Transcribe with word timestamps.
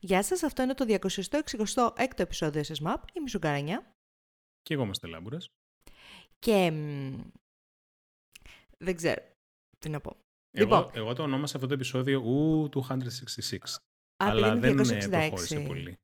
Γεια 0.00 0.22
σας, 0.22 0.42
αυτό 0.42 0.62
είναι 0.62 0.74
το 0.74 0.84
266ο 0.88 1.90
επεισόδιο 2.16 2.62
σας 2.62 2.80
ΜΑΠ. 2.80 3.02
Είμαι 3.12 3.24
η 3.26 3.30
Σουγκαρανιά. 3.30 3.92
Και 4.62 4.74
εγώ 4.74 4.82
είμαστε 4.82 5.06
Λάμπουρας. 5.06 5.50
Και... 6.38 6.70
μ, 6.70 7.20
δεν 8.78 8.96
ξέρω 8.96 9.22
τι 9.78 9.88
να 9.88 10.00
πω. 10.00 10.16
Εγώ, 10.50 10.76
Λοιπόν. 10.76 10.90
εγώ 10.94 11.12
το 11.12 11.22
ονόμασα 11.22 11.56
αυτό 11.56 11.68
το 11.68 11.74
επεισόδιο 11.74 12.20
ου 12.20 12.68
266. 12.74 13.58
Α, 14.24 14.26
αλλά 14.28 14.46
επειδή 14.52 14.68
είναι 14.70 14.82
δεν 14.82 15.12
ε, 15.12 15.26
266. 15.26 15.28
προχώρησε 15.28 15.60
πολύ. 15.60 15.98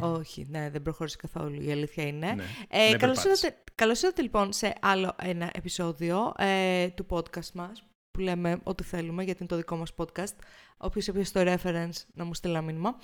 Ω- 0.00 0.06
όχι, 0.06 0.46
ναι, 0.48 0.70
δεν 0.70 0.82
προχώρησε 0.82 1.16
καθόλου, 1.16 1.62
η 1.62 1.70
αλήθεια 1.72 2.06
είναι. 2.06 2.32
Ναι. 2.32 2.44
Ε, 2.68 2.92
Never 2.92 2.96
καλώς, 2.98 3.18
patch. 3.18 3.24
ήρθατε, 3.26 3.62
καλώς 3.74 4.02
ήρθατε 4.02 4.22
λοιπόν 4.22 4.52
σε 4.52 4.72
άλλο 4.80 5.14
ένα 5.18 5.50
επεισόδιο 5.54 6.32
ε, 6.38 6.88
του 6.88 7.06
podcast 7.10 7.50
μας 7.54 7.82
που 8.10 8.20
λέμε 8.20 8.60
ό,τι 8.62 8.82
θέλουμε 8.82 9.22
γιατί 9.24 9.38
είναι 9.38 9.48
το 9.48 9.56
δικό 9.56 9.76
μας 9.76 9.92
podcast. 9.96 10.34
Όποιος 10.78 11.08
έπιασε 11.08 11.32
το 11.32 11.40
reference 11.52 12.04
να 12.14 12.24
μου 12.24 12.34
στείλει 12.34 12.52
ένα 12.52 12.62
μήνυμα. 12.62 12.98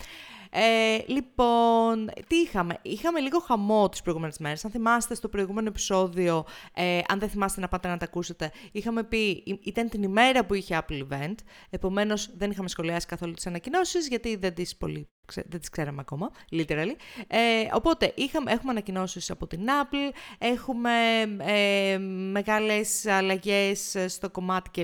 Ε, 0.51 0.99
λοιπόν, 1.07 2.11
τι 2.27 2.37
είχαμε; 2.37 2.79
Είχαμε 2.83 3.21
λίγο 3.21 3.39
χαμό 3.39 3.89
τις 3.89 4.03
προηγούμενες 4.03 4.39
μέρες. 4.39 4.65
Αν 4.65 4.71
θυμάστε 4.71 5.15
στο 5.15 5.29
προηγούμενο 5.29 5.69
επεισόδιο, 5.69 6.45
ε, 6.75 7.01
αν 7.09 7.19
δεν 7.19 7.29
θυμάστε 7.29 7.61
να 7.61 7.69
πάτε 7.69 7.89
να 7.89 7.97
τα 7.97 8.05
ακούσετε, 8.05 8.53
είχαμε 8.73 9.03
πει, 9.05 9.43
ή- 9.45 9.61
ήταν 9.63 9.89
την 9.89 10.03
ημέρα 10.03 10.45
που 10.45 10.55
είχε 10.55 10.83
Apple 10.89 11.03
Event, 11.09 11.35
επομένως 11.71 12.31
δεν 12.37 12.51
είχαμε 12.51 12.69
σχολιάσει 12.69 13.07
καθόλου 13.07 13.33
τις 13.33 13.47
ανακοινώσεις 13.47 14.09
γιατί 14.09 14.37
δεν 14.37 14.55
τις 14.55 14.77
πολύ 14.77 15.09
ξε- 15.27 15.47
δεν 15.51 15.61
τις 15.61 15.69
ξέραμε 15.69 16.01
ακόμα, 16.01 16.31
literally. 16.53 16.95
Ε, 17.27 17.39
οπότε 17.73 18.13
είχαμε, 18.17 18.53
έχουμε 18.53 18.71
ανακοινώσεις 18.71 19.31
από 19.31 19.47
την 19.47 19.61
Apple, 19.67 20.15
έχουμε 20.39 20.91
ε, 21.39 21.99
μεγάλες 22.33 23.07
αλλαγές 23.07 23.97
στο 24.07 24.31
κομμάτι 24.31 24.71
και, 24.71 24.81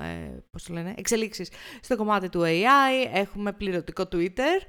ε, 0.00 0.30
πώς 0.50 0.62
το 0.62 0.72
λένε, 0.72 0.94
εξελίξεις 0.96 1.50
στο 1.80 1.96
κομμάτι 1.96 2.15
του 2.20 2.42
AI, 2.44 3.08
έχουμε 3.12 3.52
πληρωτικό 3.52 4.02
Twitter, 4.12 4.60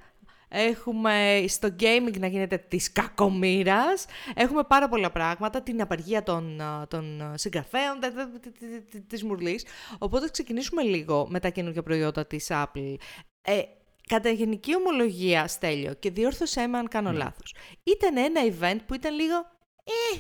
Έχουμε 0.49 1.43
στο 1.47 1.67
gaming 1.79 2.19
να 2.19 2.27
γίνεται 2.27 2.57
της 2.57 2.91
κακομήρας. 2.91 4.05
Έχουμε 4.35 4.63
πάρα 4.63 4.87
πολλά 4.89 5.11
πράγματα. 5.11 5.61
Την 5.61 5.81
απαργία 5.81 6.23
των, 6.23 6.61
α, 6.61 6.87
των 6.87 7.31
συγγραφέων, 7.35 7.99
τα- 7.99 8.13
τα- 8.13 8.29
τη- 8.39 8.51
τη- 8.51 8.81
τη- 8.81 9.01
της 9.01 9.23
μουρλής. 9.23 9.65
Οπότε 9.97 10.25
θα 10.25 10.31
ξεκινήσουμε 10.31 10.81
λίγο 10.81 11.27
με 11.29 11.39
τα 11.39 11.49
καινούργια 11.49 11.83
προϊόντα 11.83 12.25
της 12.25 12.47
Apple. 12.51 12.95
Ε, 13.41 13.61
κατά 14.07 14.29
γενική 14.29 14.75
ομολογία, 14.75 15.47
Στέλιο, 15.47 15.93
και 15.93 16.11
διόρθωσέ 16.11 16.67
με 16.67 16.77
αν 16.77 16.87
κάνω 16.87 17.11
Ναι. 17.11 17.17
λάθος. 17.17 17.55
Ήταν 17.83 18.17
ένα 18.17 18.41
event 18.43 18.79
που 18.85 18.93
ήταν 18.93 19.15
λίγο... 19.15 19.35
Ε, 19.83 20.17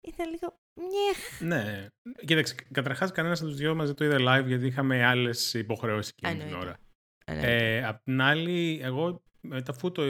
ήταν 0.00 0.30
λίγο... 0.30 0.54
Νιεχ. 0.78 1.40
Ναι. 1.40 1.86
Κοίταξε, 2.26 2.54
καταρχάς 2.72 3.12
κανένας 3.12 3.40
από 3.40 3.48
τους 3.48 3.58
δυο 3.58 3.74
μα 3.74 3.84
δεν 3.84 3.94
το 3.94 4.04
είδε 4.04 4.16
live 4.20 4.44
γιατί 4.46 4.66
είχαμε 4.66 5.04
άλλες 5.04 5.54
υποχρεώσεις 5.54 6.12
εκείνη 6.16 6.32
την 6.32 6.42
Εννοείται. 6.42 6.66
ώρα. 6.66 6.76
Ε, 7.24 7.76
Ε, 7.76 7.84
απ' 7.84 8.02
την 8.04 8.20
άλλη, 8.20 8.80
εγώ 8.82 9.22
μετά 9.40 9.72
αφού, 9.72 9.92
το, 9.92 10.02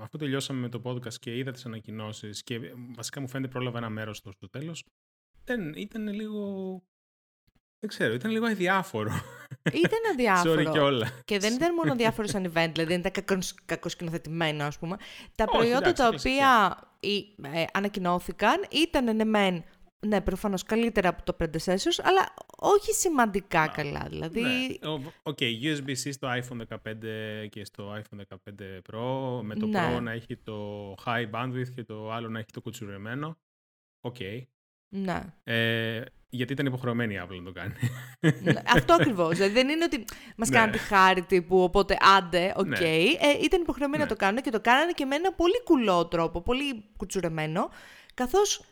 αφού 0.00 0.16
τελειώσαμε 0.18 0.60
με 0.60 0.68
το 0.68 0.80
podcast 0.84 1.14
και 1.14 1.36
είδα 1.36 1.50
τις 1.50 1.66
ανακοινώσεις 1.66 2.42
και 2.42 2.54
ε, 2.54 2.60
βασικά 2.96 3.20
μου 3.20 3.28
φαίνεται 3.28 3.50
πρόλαβα 3.52 3.78
ένα 3.78 3.88
μέρος 3.90 4.16
στο, 4.16 4.32
στο 4.32 4.48
τέλος, 4.50 4.84
δεν 5.44 5.72
ήταν 5.76 6.08
λίγο. 6.08 6.42
Δεν 7.80 7.88
ξέρω, 7.90 8.12
ήταν 8.14 8.30
λίγο 8.30 8.46
αδιάφορο. 8.46 9.10
Ήταν 9.72 9.98
αδιάφορο. 10.12 10.60
Sorry 10.60 10.72
και 10.72 10.78
όλα. 10.78 11.08
Και 11.24 11.38
δεν 11.38 11.54
ήταν 11.54 11.74
μόνο 11.74 11.94
διάφορο 11.96 12.28
σαν 12.28 12.42
event, 12.44 12.70
δηλαδή 12.72 12.84
δεν 12.84 12.98
ήταν 12.98 13.12
κακο- 13.12 13.46
κακοσκηνοθετημένο, 13.64 14.64
ας 14.64 14.78
πούμε. 14.78 14.96
Τα 15.34 15.44
Όχι, 15.48 15.56
προϊόντα 15.56 15.88
εντάξει, 15.88 16.02
τα 16.02 16.08
κλασικά. 16.08 16.34
οποία 16.34 16.90
ή, 17.00 17.34
ε, 17.58 17.64
ανακοινώθηκαν 17.72 18.64
ήταν 18.70 19.16
ναι, 19.16 19.24
μεν, 19.24 19.64
ναι, 20.06 20.20
προφανώς 20.20 20.62
καλύτερα 20.62 21.08
από 21.08 21.22
το 21.24 21.36
predecessors, 21.40 21.98
αλλά 22.02 22.34
όχι 22.58 22.92
σημαντικά 22.92 23.60
Να. 23.60 23.68
καλά. 23.68 24.06
Δηλαδή, 24.08 24.40
Ναι. 24.40 24.88
Ο- 24.88 25.12
OK, 25.22 25.38
USB-C 25.40 26.12
στο 26.12 26.28
iPhone 26.30 26.60
15 26.68 27.46
και 27.50 27.64
στο 27.64 27.94
iPhone 27.96 28.18
15 28.18 28.80
Pro, 28.92 29.40
με 29.42 29.54
το 29.54 29.66
Ναι. 29.66 29.96
Pro 29.96 30.00
να 30.02 30.12
έχει 30.12 30.36
το 30.36 30.94
high 31.04 31.30
bandwidth 31.30 31.68
και 31.74 31.84
το 31.84 32.12
άλλο 32.12 32.28
να 32.28 32.38
έχει 32.38 32.50
το 32.52 32.60
κουτσουρεμένο. 32.60 33.36
Οκ. 34.00 34.16
ναι. 34.88 35.22
Ε, 35.44 36.02
γιατί 36.28 36.52
ήταν 36.52 36.66
υποχρεωμένη 36.66 37.14
η 37.14 37.20
Apple 37.22 37.36
να 37.38 37.42
το 37.44 37.52
κάνει. 37.52 37.72
Ναι, 38.42 38.52
Αυτό 38.74 38.92
ακριβώς. 38.94 39.36
Δηλαδή 39.36 39.52
δεν 39.52 39.68
είναι 39.68 39.84
ότι 39.84 40.04
μας 40.36 40.48
Ναι. 40.48 40.56
κάνατε 40.56 40.78
χάρη 40.78 41.22
τύπου, 41.22 41.62
οπότε 41.62 41.96
άντε, 42.16 42.52
οκ. 42.56 42.66
Ναι. 42.66 42.78
Ε, 42.78 43.14
ήταν 43.42 43.60
υποχρεωμένοι 43.60 44.02
Ναι. 44.02 44.08
να 44.08 44.14
το 44.16 44.24
κάνουν 44.24 44.42
και 44.42 44.50
το 44.50 44.60
κάνανε 44.60 44.92
και 44.92 45.04
με 45.04 45.14
ένα 45.14 45.32
πολύ 45.32 45.62
κουλό 45.64 46.06
τρόπο, 46.06 46.40
πολύ 46.42 46.84
κουτσουρεμένο, 46.96 47.70
καθώς 48.14 48.64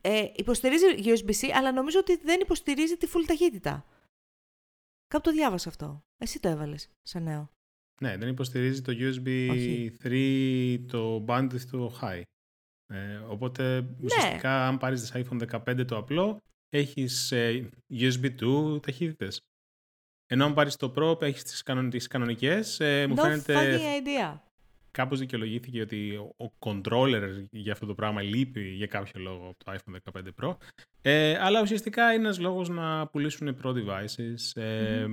ε, 0.00 0.26
υποστηρίζει 0.36 0.84
USB-C, 1.04 1.48
αλλά 1.54 1.72
νομίζω 1.72 1.98
ότι 1.98 2.16
δεν 2.16 2.40
υποστηρίζει 2.40 2.96
τη 2.96 3.06
full 3.14 3.24
ταχύτητα. 3.26 3.86
Κάπου 5.06 5.22
το 5.24 5.30
διάβασα 5.30 5.68
αυτό. 5.68 6.04
Εσύ 6.16 6.40
το 6.40 6.48
έβαλες 6.48 6.88
σαν 7.02 7.22
νέο. 7.22 7.50
ναι, 8.00 8.16
δεν 8.16 8.28
υποστηρίζει 8.28 8.82
το 8.82 8.92
USB 8.98 9.48
Όχι. 9.50 9.96
3 10.02 10.84
το 10.88 11.24
bandwidth 11.28 11.60
του 11.70 11.92
high. 12.02 12.22
Ε, 12.86 13.16
οπότε 13.16 13.80
Ναι. 13.80 13.88
ουσιαστικά 14.04 14.66
αν 14.66 14.78
πάρεις 14.78 15.10
το 15.10 15.22
iPhone 15.30 15.62
15 15.66 15.84
το 15.86 15.96
απλό, 15.96 16.40
έχεις 16.68 17.32
ε, 17.32 17.70
USB 17.90 18.34
2 18.40 18.82
ταχύτητες. 18.82 19.40
Ενώ 20.26 20.44
αν 20.44 20.54
πάρεις 20.54 20.76
το 20.76 20.92
Pro, 20.96 21.22
έχεις 21.22 21.42
τις, 21.42 21.62
κανον, 21.62 21.90
τις 21.90 22.06
κανονικές. 22.06 22.80
Ε, 22.80 23.06
μου 23.06 23.14
no 23.18 23.20
φαίνεται 23.20 23.54
fucking 23.54 24.06
idea. 24.06 24.40
Κάπως 24.94 25.18
δικαιολογήθηκε 25.18 25.80
ότι 25.80 26.16
ο, 26.16 26.44
ο 26.44 26.52
controller 26.58 27.44
για 27.50 27.72
αυτό 27.72 27.86
το 27.86 27.94
πράγμα 27.94 28.22
λείπει 28.22 28.60
για 28.60 28.86
κάποιο 28.86 29.20
λόγο 29.20 29.48
από 29.48 29.64
το 29.64 29.72
iPhone 29.72 30.20
15 30.20 30.28
Pro. 30.42 30.56
Ε, 31.02 31.38
αλλά 31.40 31.60
ουσιαστικά 31.62 32.12
είναι 32.12 32.22
ένας 32.22 32.38
λόγος 32.38 32.68
να 32.68 33.06
πουλήσουν 33.06 33.56
Pro 33.62 33.68
devices. 33.68 34.62
Ε, 34.62 35.06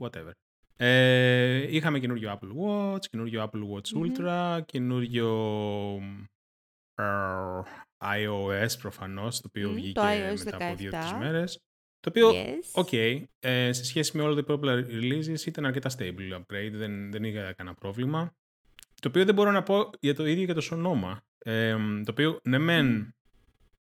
Whatever. 0.00 0.30
Ε, 0.76 1.76
είχαμε 1.76 1.98
καινούριο 1.98 2.38
Apple 2.40 2.52
Watch, 2.64 3.06
καινούριο 3.10 3.50
Apple 3.50 3.62
Watch 3.74 3.88
Μμμ. 3.88 4.12
Ultra, 4.12 4.60
καινούριο 4.66 5.28
ε, 6.94 7.04
iOS 7.98 8.78
προφανώς, 8.80 9.40
το 9.40 9.46
οποίο 9.48 9.68
Μμ, 9.68 9.74
βγήκε 9.74 10.00
το 10.00 10.06
iOS 10.06 10.44
μετά 10.44 10.56
από 10.56 10.76
δύο-τρεις 10.76 11.12
17. 11.12 11.16
μέρες. 11.18 11.60
Το 12.00 12.08
οποίο 12.08 12.30
Yes. 12.30 12.70
Οκ. 12.72 12.92
Ε, 12.92 13.72
σε 13.72 13.84
σχέση 13.84 14.16
με 14.16 14.22
όλα 14.22 14.42
τα 14.42 14.54
τα 14.54 14.63
point 14.63 14.84
releases 14.86 15.46
ήταν 15.46 15.66
αρκετά 15.66 15.90
stable 15.98 16.38
upgrade, 16.38 16.72
δεν, 16.72 17.10
δεν 17.10 17.24
είχα 17.24 17.52
κανένα 17.52 17.76
πρόβλημα. 17.76 18.34
Το 19.04 19.10
οποίο 19.10 19.24
δεν 19.24 19.34
μπορώ 19.34 19.50
να 19.50 19.62
πω 19.62 19.90
για 20.00 20.14
το 20.14 20.26
ίδιο 20.26 20.44
για 20.44 20.54
το 20.54 20.68
Sonoma. 20.70 21.18
Ε, 21.38 21.76
το 22.04 22.10
οποίο 22.10 22.40
ναι 22.42 22.58
μεν, 22.58 23.14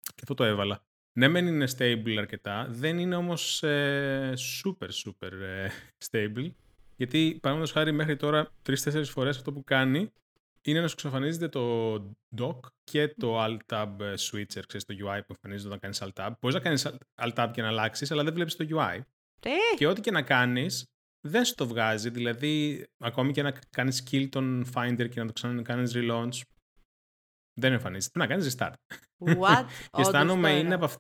και 0.01 0.21
αυτό 0.21 0.33
το 0.33 0.43
έβαλα, 0.43 0.83
ναι 1.13 1.27
μεν 1.27 1.47
είναι 1.47 1.67
stable 1.77 2.15
αρκετά, 2.17 2.67
δεν 2.69 2.99
είναι 2.99 3.15
όμως 3.15 3.63
ε, 3.63 4.33
super 4.63 4.87
super 5.05 5.31
ε, 5.31 5.67
stable. 6.09 6.51
Γιατί 6.95 7.37
παραδείγματος 7.41 7.71
χάρη 7.71 7.91
μέχρι 7.91 8.15
τώρα 8.15 8.51
τρεις-τέσσερις 8.61 9.09
φορές 9.09 9.37
αυτό 9.37 9.53
που 9.53 9.63
κάνει 9.63 10.11
είναι 10.61 10.81
να 10.81 10.87
σου 10.87 10.93
εξαφανίζεται 10.97 11.47
το 11.47 11.95
dock 12.37 12.59
και 12.83 13.07
το 13.07 13.43
alt-tab 13.43 13.95
switcher, 13.99 14.63
ξέρεις, 14.67 14.85
το 14.85 14.93
UI 14.93 15.19
που 15.27 15.33
εμφανίζεται 15.35 15.67
όταν 15.67 15.79
κάνεις 15.79 16.03
alt-tab. 16.03 16.31
Μπορείς 16.39 16.55
να 16.55 16.61
κάνεις 16.61 16.87
alt-tab 17.15 17.49
και 17.53 17.61
να 17.61 17.67
αλλάξεις, 17.67 18.11
αλλά 18.11 18.23
δεν 18.23 18.33
βλέπεις 18.33 18.55
το 18.55 18.65
UI. 18.69 18.99
Ε, 19.43 19.49
Και 19.75 19.87
ό,τι 19.87 20.01
και 20.01 20.11
να 20.11 20.21
κάνεις, 20.21 20.91
δεν 21.21 21.45
σου 21.45 21.55
το 21.55 21.67
βγάζει. 21.67 22.09
Δηλαδή, 22.09 22.85
ακόμη 22.97 23.31
και 23.31 23.41
να 23.41 23.51
κάνεις 23.69 24.07
kill 24.11 24.27
τον 24.29 24.65
Finder 24.73 25.09
και 25.09 25.19
να 25.19 25.25
το 25.25 25.33
ξανακάνεις 25.33 25.91
relaunch, 25.95 26.41
δεν 27.59 27.73
εμφανίζεται. 27.73 28.11
Τι 28.13 28.19
να 28.19 28.27
κάνεις 28.27 28.55
restart. 28.55 28.73
what? 29.25 29.65
και 29.91 30.01
αισθάνομαι 30.01 30.47
Όντως 30.47 30.59
είναι 30.59 30.63
τώρα. 30.63 30.75
από 30.75 30.85
αυ... 30.85 30.95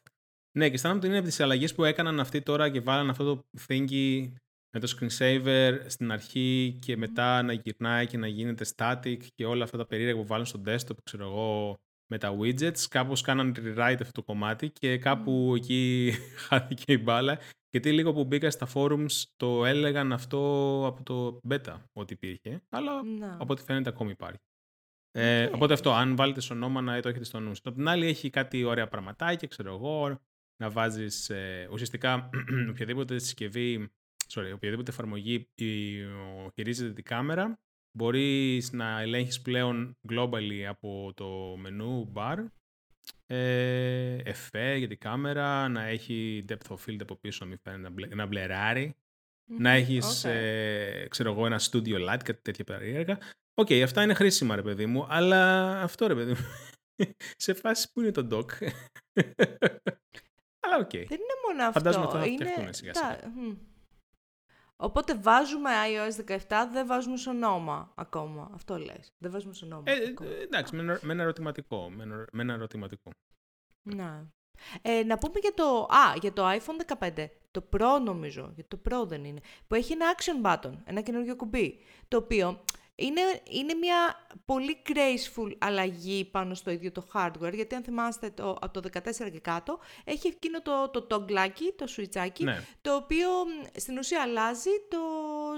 Ναι, 0.57 0.67
και 0.67 0.73
αισθάνομαι 0.73 0.99
ότι 0.99 1.07
είναι 1.07 1.17
από 1.17 1.27
τις 1.27 1.39
αλλαγές 1.39 1.75
που 1.75 1.83
έκαναν 1.83 2.19
αυτοί 2.19 2.41
τώρα 2.41 2.69
και 2.69 2.81
βάλαν 2.81 3.09
αυτό 3.09 3.35
το 3.35 3.43
thingy 3.67 4.31
με 4.71 4.79
το 4.79 4.97
screensaver 4.97 5.79
στην 5.85 6.11
αρχή 6.11 6.77
και 6.81 6.97
μετά 6.97 7.41
να 7.41 7.53
γυρνάει 7.53 8.07
και 8.07 8.17
να 8.17 8.27
γίνεται 8.27 8.65
static 8.75 9.17
και 9.35 9.45
όλα 9.45 9.63
αυτά 9.63 9.77
τα 9.77 9.85
περίεργα 9.85 10.21
που 10.21 10.25
βάλουν 10.25 10.45
στο 10.45 10.61
desktop, 10.65 11.03
ξέρω 11.03 11.23
εγώ, 11.23 11.77
με 12.11 12.17
τα 12.17 12.37
widgets. 12.39 12.81
Κάπως 12.89 13.21
κάναν 13.21 13.55
rewrite 13.57 13.97
αυτό 13.99 14.11
το 14.11 14.23
κομμάτι 14.23 14.69
και 14.69 14.97
κάπου 14.97 15.53
εκεί 15.55 16.11
χάθηκε 16.47 16.93
η 16.93 16.99
μπάλα. 17.03 17.39
Γιατί 17.71 17.91
λίγο 17.93 18.13
που 18.13 18.25
μπήκα 18.25 18.51
στα 18.51 18.67
forums 18.73 19.11
το 19.37 19.65
έλεγαν 19.65 20.11
αυτό 20.13 20.37
από 20.87 21.03
το 21.03 21.39
beta 21.49 21.81
ότι 21.93 22.13
υπήρχε, 22.13 22.61
αλλά 22.69 23.03
Να. 23.03 23.33
από 23.39 23.53
ό,τι 23.53 23.61
φαίνεται 23.63 23.89
ακόμη 23.89 24.11
υπάρχει. 24.11 24.39
Ε, 25.11 25.45
Οκ. 25.45 25.55
Οπότε 25.55 25.73
αυτό, 25.73 25.91
αν 25.93 26.15
βάλετε 26.15 26.39
Sonoma 26.41 26.81
να 26.81 27.01
το 27.01 27.09
έχετε 27.09 27.23
στο 27.23 27.39
νου. 27.39 27.47
σας. 27.55 27.61
Απ' 27.65 27.75
την 27.75 27.87
άλλη 27.87 28.05
έχει 28.05 28.29
κάτι 28.29 28.63
ωραία 28.63 28.87
πραγματάκια, 28.87 29.47
ξέρω 29.47 29.73
εγώ, 29.73 30.19
να 30.63 30.69
βάζεις 30.69 31.29
ε, 31.29 31.67
ουσιαστικά 31.71 32.29
οποιαδήποτε 32.71 33.17
συσκευή, 33.19 33.89
sorry, 34.33 34.51
οποιαδήποτε 34.53 34.91
εφαρμογή 34.91 35.49
η- 35.55 36.03
ο- 36.03 36.51
χειρίζεται 36.53 36.93
την 36.93 37.03
κάμερα, 37.03 37.59
μπορείς 37.97 38.71
να 38.71 38.99
ελέγχεις 39.01 39.41
πλέον 39.41 39.97
globally 40.09 40.61
από 40.67 41.11
το 41.15 41.55
menu 41.57 42.11
bar 42.15 42.45
ε, 43.27 44.15
εφέ 44.23 44.75
για 44.75 44.87
την 44.87 44.97
κάμερα, 44.97 45.67
να 45.67 45.83
έχει 45.83 46.45
depth 46.49 46.75
of 46.75 46.77
field 46.85 46.97
από 47.01 47.15
πίσω, 47.15 47.37
να 47.43 47.49
μην 47.49 47.59
φαίνεται 47.63 47.81
να, 47.81 47.89
μπλε, 47.89 48.07
να 48.07 48.25
μπλεράρει, 48.25 48.95
να 49.45 49.69
έχεις, 49.69 50.25
Οκ. 50.25 50.31
ε, 50.31 51.07
ξέρω 51.09 51.31
εγώ, 51.31 51.45
ένα 51.45 51.59
studio 51.59 52.09
light, 52.09 52.23
κάτι 52.23 52.39
τέτοια 52.41 52.63
περίεργα. 52.63 53.17
Οκ, 53.53 53.71
αυτά 53.71 54.03
είναι 54.03 54.13
χρήσιμα, 54.13 54.55
ρε 54.55 54.61
παιδί 54.61 54.85
μου, 54.85 55.05
αλλά 55.09 55.71
αυτό, 55.81 56.07
ρε 56.07 56.15
παιδί 56.15 56.31
μου, 56.31 56.45
σε 57.45 57.53
φάση 57.53 57.91
που 57.91 58.01
είναι 58.01 58.11
το 58.11 58.27
dock. 58.31 58.51
αλλά 60.63 60.77
οκ. 60.77 60.91
Δεν 60.91 61.01
είναι 61.01 61.37
μόνο 61.47 61.63
αυτό. 61.63 61.79
Φαντάζομαι 61.79 62.07
θα 62.11 62.25
είναι... 62.25 62.35
φτιαχτούν 62.35 62.73
σιγά 62.73 62.93
σιγά. 62.93 63.19
Τα- 64.79 64.85
μμ. 64.85 64.89
Οπότε 64.89 65.15
βάζουμε 65.15 65.69
iOS 65.87 66.15
17, 66.47 66.69
δεν 66.71 66.87
βάζουμε 66.87 67.17
Sonoma 67.17 67.91
ακόμα. 67.95 68.49
Αυτό 68.53 68.77
λες. 68.77 69.13
Δεν 69.17 69.31
βάζουμε 69.31 69.53
Sonoma. 69.53 69.83
Ε, 69.85 69.93
ε, 69.93 70.41
εντάξει, 70.43 70.75
με 70.75 70.81
ένα, 70.81 70.99
με 71.01 71.13
ένα 71.13 71.21
ερωτηματικό. 71.21 71.89
Με 71.89 72.03
ένα, 72.03 72.25
με 72.31 72.41
ένα 72.41 72.53
ερωτηματικό. 72.53 73.09
Ναι. 73.81 74.23
Ε, 74.81 75.03
να 75.03 75.17
πούμε 75.17 75.39
για 75.41 75.53
το, 75.53 75.87
α, 75.89 76.15
για 76.21 76.33
το 76.33 76.49
iPhone 76.49 76.97
15, 76.99 77.25
το 77.51 77.63
Pro 77.73 78.01
νομίζω, 78.03 78.51
γιατί 78.55 78.77
το 78.77 78.81
Pro 78.89 79.07
δεν 79.07 79.23
είναι, 79.25 79.39
που 79.67 79.75
έχει 79.75 79.93
ένα 79.93 80.05
action 80.15 80.45
button, 80.45 80.73
ένα 80.85 81.01
καινούργιο 81.01 81.35
κουμπί, 81.35 81.79
το 82.07 82.17
οποίο 82.17 82.63
είναι, 82.99 83.21
είναι 83.49 83.73
μια 83.73 84.27
πολύ 84.45 84.81
graceful 84.87 85.51
αλλαγή 85.57 86.25
πάνω 86.25 86.53
στο 86.53 86.71
ίδιο 86.71 86.91
το 86.91 87.05
hardware, 87.13 87.53
γιατί 87.53 87.75
αν 87.75 87.83
θυμάστε 87.83 88.29
το, 88.29 88.57
από 88.61 88.81
το 88.81 88.89
14 88.93 89.31
και 89.31 89.39
κάτω, 89.39 89.79
έχει 90.03 90.27
εκείνο 90.27 90.61
το, 90.61 90.89
το 90.89 91.01
τογκλάκι, 91.01 91.73
το 91.77 91.85
switchάκι, 91.97 92.43
Ναι. 92.43 92.63
το 92.81 92.95
οποίο 92.95 93.29
μ, 93.29 93.79
στην 93.79 93.97
ουσία 93.97 94.21
αλλάζει 94.21 94.69
το 94.89 94.97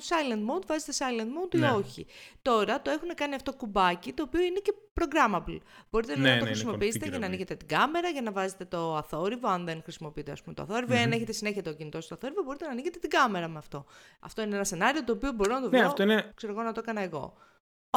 silent 0.09 0.55
mode, 0.55 0.65
βάζετε 0.67 0.91
silent 0.97 1.45
mode 1.45 1.55
Ναι. 1.59 1.67
ή 1.67 1.69
όχι. 1.69 2.05
Τώρα 2.41 2.81
το 2.81 2.91
έχουν 2.91 3.09
κάνει 3.15 3.35
αυτό 3.35 3.53
κουμπάκι, 3.53 4.13
το 4.13 4.23
οποίο 4.23 4.41
είναι 4.41 4.59
και 4.59 4.73
programmable. 4.99 5.57
Μπορείτε 5.89 6.15
Ναι, 6.15 6.21
να 6.21 6.27
ναι, 6.27 6.29
το 6.31 6.37
είναι 6.37 6.45
χρησιμοποιήσετε 6.45 7.05
για 7.05 7.11
να 7.11 7.17
configurable. 7.17 7.27
ανοίγετε 7.27 7.55
την 7.55 7.67
κάμερα, 7.67 8.09
για 8.09 8.21
να 8.21 8.31
βάζετε 8.31 8.65
το 8.65 8.95
αθόρυβο, 8.95 9.47
αν 9.49 9.65
δεν 9.65 9.81
χρησιμοποιείτε 9.83 10.31
ας 10.31 10.41
πούμε, 10.41 10.55
το 10.55 10.61
αθόρυβο, 10.61 10.93
ή 10.93 10.97
αν 10.97 11.11
έχετε 11.11 11.31
συνέχεια 11.31 11.63
το 11.63 11.73
κινητό 11.73 12.01
στο 12.01 12.13
αθόρυβο, 12.13 12.43
μπορείτε 12.43 12.65
να 12.65 12.71
ανοίγετε 12.71 12.99
την 12.99 13.09
κάμερα 13.09 13.47
με 13.47 13.57
αυτό. 13.57 13.85
Αυτό 14.19 14.41
είναι 14.41 14.55
ένα 14.55 14.63
σενάριο 14.63 15.03
το 15.03 15.13
οποίο 15.13 15.31
μπορώ 15.31 15.53
να 15.53 15.61
το 15.61 15.69
Ναι, 15.69 15.77
βρω, 15.77 15.87
αυτό 15.87 16.03
είναι, 16.03 16.31
ξέρω 16.35 16.53
εγώ 16.53 16.61
να 16.61 16.71
το 16.71 16.79
έκανα 16.83 17.01
εγώ. 17.01 17.33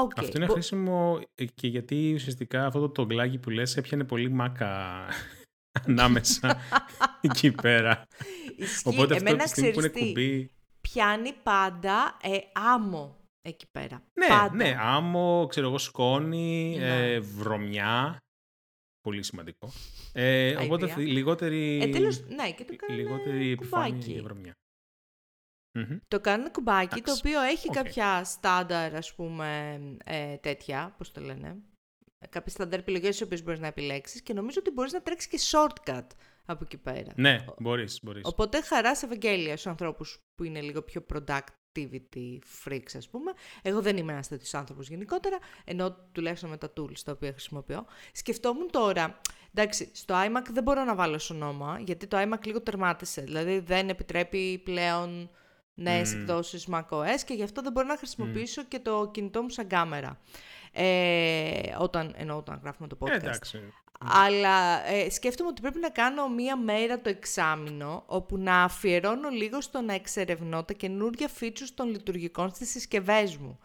Okay. 0.00 0.08
αυτό 0.18 0.32
είναι 0.36 0.46
χρήσιμο 0.46 1.20
ε, 1.34 1.44
και 1.44 1.66
γιατί 1.66 2.12
ουσιαστικά 2.14 2.66
αυτό 2.66 2.80
το 2.80 2.88
τογκλάκι 2.88 3.38
που 3.38 3.50
λες 3.50 3.76
έπιανε 3.76 4.04
πολύ 4.04 4.30
μάκα 4.30 5.04
ανάμεσα 5.86 6.58
εκεί 7.20 7.50
πέρα. 7.52 8.06
Ισχύει. 8.56 8.88
Οπότε 8.88 9.14
αυτό 9.14 9.28
Εμένα 9.28 9.42
τη 9.44 9.48
στιγμή 9.48 9.70
που 9.72 9.78
είναι 9.78 9.88
ξέρεις 9.88 10.06
τι, 10.12 10.12
κουμπί... 10.12 10.50
πιάνει 10.94 11.32
πάντα 11.32 12.16
ε, 12.22 12.38
άμμο 12.52 13.16
εκεί 13.42 13.66
πέρα. 13.70 14.02
Ναι, 14.14 14.26
πάντα. 14.28 14.54
ναι, 14.54 14.76
άμμο, 14.78 15.46
ξέρω 15.48 15.66
εγώ, 15.68 15.78
σκόνη, 15.78 16.76
Ναι. 16.78 17.12
ε, 17.12 17.20
βρωμιά. 17.20 18.16
Πολύ 19.00 19.22
σημαντικό. 19.22 19.70
Ε, 20.12 20.56
οπότε 20.56 20.86
Αηδία. 20.86 21.12
λιγότερη, 21.12 21.80
Ε, 21.82 21.86
τέλος, 21.88 22.20
ναι, 22.28 22.52
και 22.52 22.64
το 22.64 22.76
κάνουν 22.76 22.96
λιγότερη 22.96 23.50
επιφάνεια 23.50 23.88
κουμπάκι. 23.90 24.12
για 24.12 24.22
βρωμιά. 24.22 24.52
Μμμ. 25.78 25.98
Το 26.08 26.20
κάνουν 26.20 26.50
κουμπάκι, 26.50 26.88
το 26.88 26.96
Εντάξει. 26.98 27.20
οποίο 27.26 27.40
έχει 27.40 27.68
Οκ. 27.68 27.74
κάποια 27.74 28.24
στάνταρ, 28.24 28.94
ας 28.94 29.14
πούμε, 29.14 29.80
ε, 30.04 30.36
τέτοια, 30.36 30.94
πώς 30.98 31.12
το 31.12 31.20
λένε. 31.20 31.56
Κάποιες 32.28 32.52
στάνταρ 32.54 32.78
επιλογές 32.78 33.08
τις 33.10 33.22
οποίες 33.22 33.42
μπορείς 33.42 33.60
να 33.60 33.66
επιλέξεις 33.66 34.22
και 34.22 34.32
νομίζω 34.32 34.56
ότι 34.60 34.70
μπορείς 34.70 34.92
να 34.92 35.02
τρέξεις 35.02 35.30
και 35.30 35.38
shortcut 35.58 36.06
από 36.46 36.64
εκεί 36.64 36.76
πέρα. 36.76 37.12
Ναι, 37.16 37.44
μπορείς, 37.58 37.98
μπορείς. 38.02 38.22
Οπότε 38.24 38.62
χαράς 38.62 38.98
ευαγγέλια 38.98 39.52
στους 39.52 39.66
ανθρώπους 39.66 40.24
που 40.34 40.44
είναι 40.44 40.60
λίγο 40.60 40.82
πιο 40.82 41.06
productivity 41.12 42.38
freaks, 42.64 42.96
ας 42.96 43.08
πούμε. 43.08 43.32
Εγώ 43.62 43.82
δεν 43.82 43.96
είμαι 43.96 44.12
ένας 44.12 44.28
τέτοιος 44.28 44.54
άνθρωπος 44.54 44.88
γενικότερα, 44.88 45.38
ενώ 45.64 45.96
τουλάχιστον 46.12 46.50
με 46.50 46.56
τα 46.56 46.72
tools 46.76 46.98
τα 47.04 47.12
οποία 47.12 47.30
χρησιμοποιώ. 47.30 47.84
Σκεφτόμουν 48.12 48.70
τώρα, 48.70 49.20
εντάξει, 49.54 49.90
στο 49.92 50.14
iMac 50.14 50.44
δεν 50.50 50.62
μπορώ 50.62 50.84
να 50.84 50.94
βάλω 50.94 51.18
σονόμα, 51.18 51.80
γιατί 51.80 52.06
το 52.06 52.16
iMac 52.20 52.46
λίγο 52.46 52.60
τερμάτισε. 52.60 53.20
Δηλαδή 53.20 53.58
δεν 53.58 53.88
επιτρέπει 53.88 54.58
πλέον 54.58 55.30
νέες 55.74 56.14
Μμμ. 56.14 56.20
εκδόσεις 56.20 56.68
macOS 56.70 57.20
και 57.26 57.34
γι' 57.34 57.42
αυτό 57.42 57.62
δεν 57.62 57.72
μπορώ 57.72 57.86
να 57.86 57.96
χρησιμοποιήσω 57.96 58.64
και 58.64 58.78
το 58.78 59.10
κινητό 59.12 59.42
μου 59.42 59.48
σαν 59.48 59.66
κάμερα. 59.66 60.20
Ε, 60.72 61.74
όταν, 61.78 62.14
ενώ 62.16 62.36
όταν 62.36 62.60
γράφουμε 62.62 62.88
το 62.88 62.96
podcast. 63.00 63.10
Ε, 63.10 63.14
εντάξει. 63.14 63.72
Αλλά 64.00 64.86
ε, 64.88 65.10
σκέφτομαι 65.10 65.48
ότι 65.48 65.60
πρέπει 65.60 65.78
να 65.78 65.88
κάνω 65.88 66.28
μία 66.28 66.56
μέρα 66.56 67.00
το 67.00 67.08
εξάμεινο 67.08 68.02
όπου 68.06 68.38
να 68.38 68.62
αφιερώνω 68.62 69.28
λίγο 69.28 69.60
στο 69.60 69.80
να 69.80 69.92
εξερευνώ 69.94 70.64
τα 70.64 70.72
καινούργια 70.72 71.28
features 71.40 71.68
των 71.74 71.88
λειτουργικών 71.90 72.50
στις 72.54 72.70
συσκευές 72.70 73.36
μου. 73.36 73.58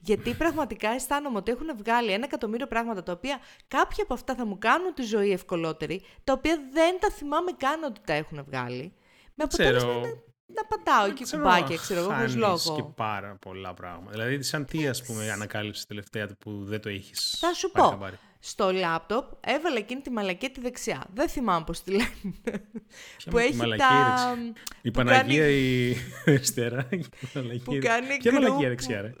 Γιατί 0.00 0.34
πραγματικά 0.34 0.88
αισθάνομαι 0.88 1.38
ότι 1.38 1.50
έχουν 1.50 1.66
βγάλει 1.76 2.12
ένα 2.12 2.24
εκατομμύριο 2.24 2.66
πράγματα 2.66 3.02
τα 3.02 3.12
οποία 3.12 3.38
κάποια 3.68 4.02
από 4.02 4.14
αυτά 4.14 4.34
θα 4.34 4.46
μου 4.46 4.58
κάνουν 4.58 4.94
τη 4.94 5.02
ζωή 5.02 5.30
ευκολότερη, 5.32 6.02
τα 6.24 6.32
οποία 6.32 6.58
δεν 6.72 6.98
τα 7.00 7.10
θυμάμαι 7.10 7.52
καν 7.56 7.82
ότι 7.82 8.00
τα 8.04 8.12
έχουν 8.12 8.44
βγάλει. 8.44 8.92
Με 9.34 9.44
αποτέλεσμα 9.44 9.90
Ξέρω, 9.90 10.00
να, 10.00 10.08
να 10.54 10.64
πατάω 10.68 11.02
δεν 11.02 11.10
εκεί 11.10 11.22
ξέρω 11.22 11.42
κουμπάκια, 11.42 11.76
αν 11.76 11.82
ξέρω 11.82 12.00
εγώ, 12.00 12.08
χωρίς 12.08 12.20
χάνεις 12.32 12.36
λόγο. 12.36 12.76
και 12.76 12.82
πάρα 12.94 13.36
πολλά 13.40 13.74
πράγματα. 13.74 14.10
Δηλαδή, 14.10 14.42
σαν 14.42 14.64
τι, 14.64 14.88
ας 14.88 15.02
πούμε, 15.02 15.30
ανακάλυψες 15.30 15.86
τελευταία 15.86 16.28
που 16.38 16.64
δεν 16.64 16.80
το 16.80 16.88
έχεις 16.88 17.36
Θα 17.40 17.52
σου 17.52 17.70
πάρει 17.70 17.86
πω. 17.86 17.92
χαμπάρι. 17.92 18.18
Στο 18.48 18.72
λάπτοπ 18.72 19.24
έβαλα 19.40 19.76
εκείνη 19.76 20.00
τη 20.00 20.10
μαλακή 20.10 20.50
δεξιά. 20.60 21.04
Δεν 21.14 21.28
θυμάμαι 21.28 21.64
πώς 21.64 21.82
τη 21.82 21.90
λένε. 21.90 22.10
Ποια 23.16 23.30
που 23.30 23.36
με- 23.36 23.42
έχει 23.42 23.54
μαλακία 23.56 23.86
τα... 23.88 24.34
δεξιά. 24.36 24.52
Η 24.82 24.90
που 24.90 24.98
Παναγία 25.04 25.42
κάνει- 25.42 25.54
η 25.54 25.96
αριστερά; 26.26 26.86
η 26.90 27.04
μαλακία- 27.34 27.62
που 27.64 27.78
κάνει 27.80 28.16
Ποια 28.16 28.30
group 28.30 28.34
μαλακία 28.34 28.68
δεξιά, 28.68 29.00
ρε; 29.00 29.12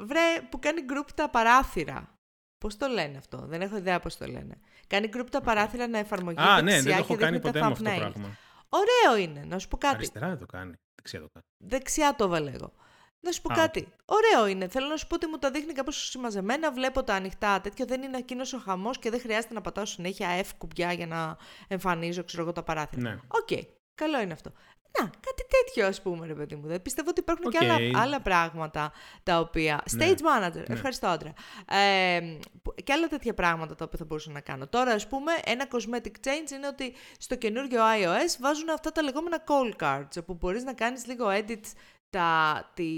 Βρε, 0.00 0.20
που 0.50 0.58
κάνει 0.58 0.80
group 0.88 1.08
τα 1.14 1.28
παράθυρα. 1.30 2.14
Πώς 2.58 2.76
το 2.76 2.86
λένε 2.86 3.16
αυτό, 3.16 3.38
δεν 3.46 3.60
έχω 3.60 3.76
ιδέα 3.76 4.00
πώς 4.00 4.16
το 4.16 4.26
λένε. 4.26 4.60
Κάνει 4.86 5.08
group 5.16 5.26
τα 5.30 5.40
παράθυρα 5.40 5.86
να 5.88 5.98
εφαρμογεί 5.98 6.36
Α, 6.40 6.62
ναι, 6.62 6.70
δεξιά 6.72 6.82
δεν 6.82 6.92
το 6.92 6.98
έχω 6.98 7.14
και 7.16 7.24
κάνει 7.24 7.36
δείχνει 7.38 7.52
τα 7.52 7.58
ποτέ 7.58 7.66
με 7.66 7.72
αυτό 7.72 7.84
το 7.84 7.90
thumbnails. 7.90 8.12
πράγμα. 8.12 8.36
Ωραίο 8.68 9.22
είναι, 9.22 9.44
να 9.48 9.58
σου 9.58 9.68
πω 9.68 9.76
κάτι. 9.76 9.94
Αριστερά 9.94 10.28
δεν 10.28 10.38
το 10.38 10.46
κάνει. 10.46 10.72
Δεξιά 10.94 11.20
το 11.20 11.26
κάνει. 11.32 11.44
Δεξιά 11.72 12.14
το 12.18 12.24
έβαλε 12.24 12.50
εγώ. 12.50 12.72
Να 13.20 13.32
σου 13.32 13.42
πω 13.42 13.52
Α, 13.52 13.56
κάτι. 13.56 13.92
Ωραίο 14.04 14.46
είναι. 14.46 14.68
Θέλω 14.68 14.86
να 14.86 14.96
σου 14.96 15.06
πω 15.06 15.14
ότι 15.14 15.26
μου 15.26 15.38
τα 15.38 15.50
δείχνει 15.50 15.72
κάπως 15.72 16.08
συμμαζεμένα. 16.08 16.72
Βλέπω 16.72 17.02
τα 17.04 17.14
ανοιχτά 17.14 17.60
τέτοιο. 17.60 17.86
Δεν 17.86 18.02
είναι 18.02 18.16
εκείνος 18.16 18.52
ο 18.52 18.58
χαμός 18.58 18.98
και 18.98 19.10
δεν 19.10 19.20
χρειάζεται 19.20 19.54
να 19.54 19.60
πατάω 19.60 19.84
συνέχεια 19.84 20.40
F 20.40 20.48
κουμπιά 20.58 20.92
για 20.92 21.06
να 21.06 21.36
εμφανίζω 21.68 22.24
ξέρω 22.24 22.42
εγώ, 22.42 22.52
τα 22.52 22.62
παράθυρα. 22.62 23.02
Ναι. 23.10 23.18
Οκ. 23.28 23.48
Καλό 23.94 24.20
είναι 24.20 24.32
αυτό. 24.32 24.52
Να, 24.98 25.04
κάτι 25.06 25.42
τέτοιο 25.48 25.86
ας 25.86 26.02
πούμε, 26.02 26.26
ρε 26.26 26.34
παιδί 26.34 26.54
μου. 26.56 26.66
Δεν 26.66 26.82
πιστεύω 26.82 27.08
ότι 27.10 27.20
υπάρχουν 27.20 27.50
και 27.50 27.58
Οκ. 27.58 27.62
άλλα, 27.70 28.00
άλλα 28.02 28.20
πράγματα 28.20 28.92
τα 29.22 29.38
οποία. 29.38 29.82
Ναι. 29.92 30.06
Stage 30.10 30.18
manager. 30.18 30.64
Ναι. 30.68 30.74
Ευχαριστώ, 30.74 31.06
άντρα. 31.06 31.32
Ε, 31.70 32.20
που- 32.62 32.74
και 32.84 32.92
άλλα 32.92 33.06
τέτοια 33.08 33.34
πράγματα 33.34 33.74
τα 33.74 33.84
οποία 33.84 33.98
θα 33.98 34.04
μπορούσα 34.04 34.30
να 34.30 34.40
κάνω. 34.40 34.66
Τώρα, 34.66 34.92
ας 34.92 35.06
πούμε, 35.08 35.32
ένα 35.44 35.66
cosmetic 35.70 36.12
change 36.26 36.50
είναι 36.52 36.66
ότι 36.66 36.94
στο 37.18 37.34
καινούργιο 37.36 37.80
iOS 37.82 38.36
βάζουν 38.40 38.70
αυτά 38.70 38.92
τα 38.92 39.02
λεγόμενα 39.02 39.44
call 39.46 39.82
cards, 39.84 40.16
όπου 40.18 40.34
μπορείς 40.34 40.64
να 40.64 40.72
κάνεις 40.72 41.06
λίγο 41.06 41.26
edit 41.28 41.62
τα, 42.10 42.70
τη, 42.74 42.88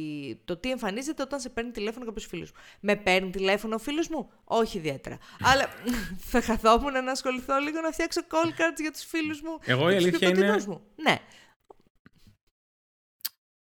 το 0.44 0.56
τι 0.56 0.70
εμφανίζεται 0.70 1.23
όταν 1.23 1.41
σε 1.41 1.49
παίρνει 1.49 1.70
τηλέφωνο 1.70 2.05
κάποιος 2.05 2.26
φίλος 2.26 2.50
μου. 2.53 2.59
Με 2.81 2.97
παίρνει 2.97 3.31
τηλέφωνο 3.31 3.75
ο 3.75 3.79
φίλος 3.79 4.09
μου, 4.09 4.31
όχι 4.44 4.79
ιδιαίτερα. 4.79 5.19
Αλλά 5.41 5.67
θα 6.31 6.41
καθόμουν 6.41 6.93
να 7.05 7.11
ασχοληθώ 7.11 7.59
λίγο 7.59 7.81
να 7.81 7.91
φτιάξω 7.91 8.20
call 8.31 8.49
cards 8.49 8.81
για 8.81 8.91
τους 8.93 9.05
φίλους 9.05 9.41
μου. 9.43 9.59
Εγώ 9.64 9.91
η 9.91 9.93
και 9.93 9.97
τους 9.97 10.05
αλήθεια 10.05 10.19
πιο 10.19 10.29
είναι- 10.29 10.38
κοντινούς 10.41 10.67
Μου. 10.67 10.81
Ναι. 11.03 11.19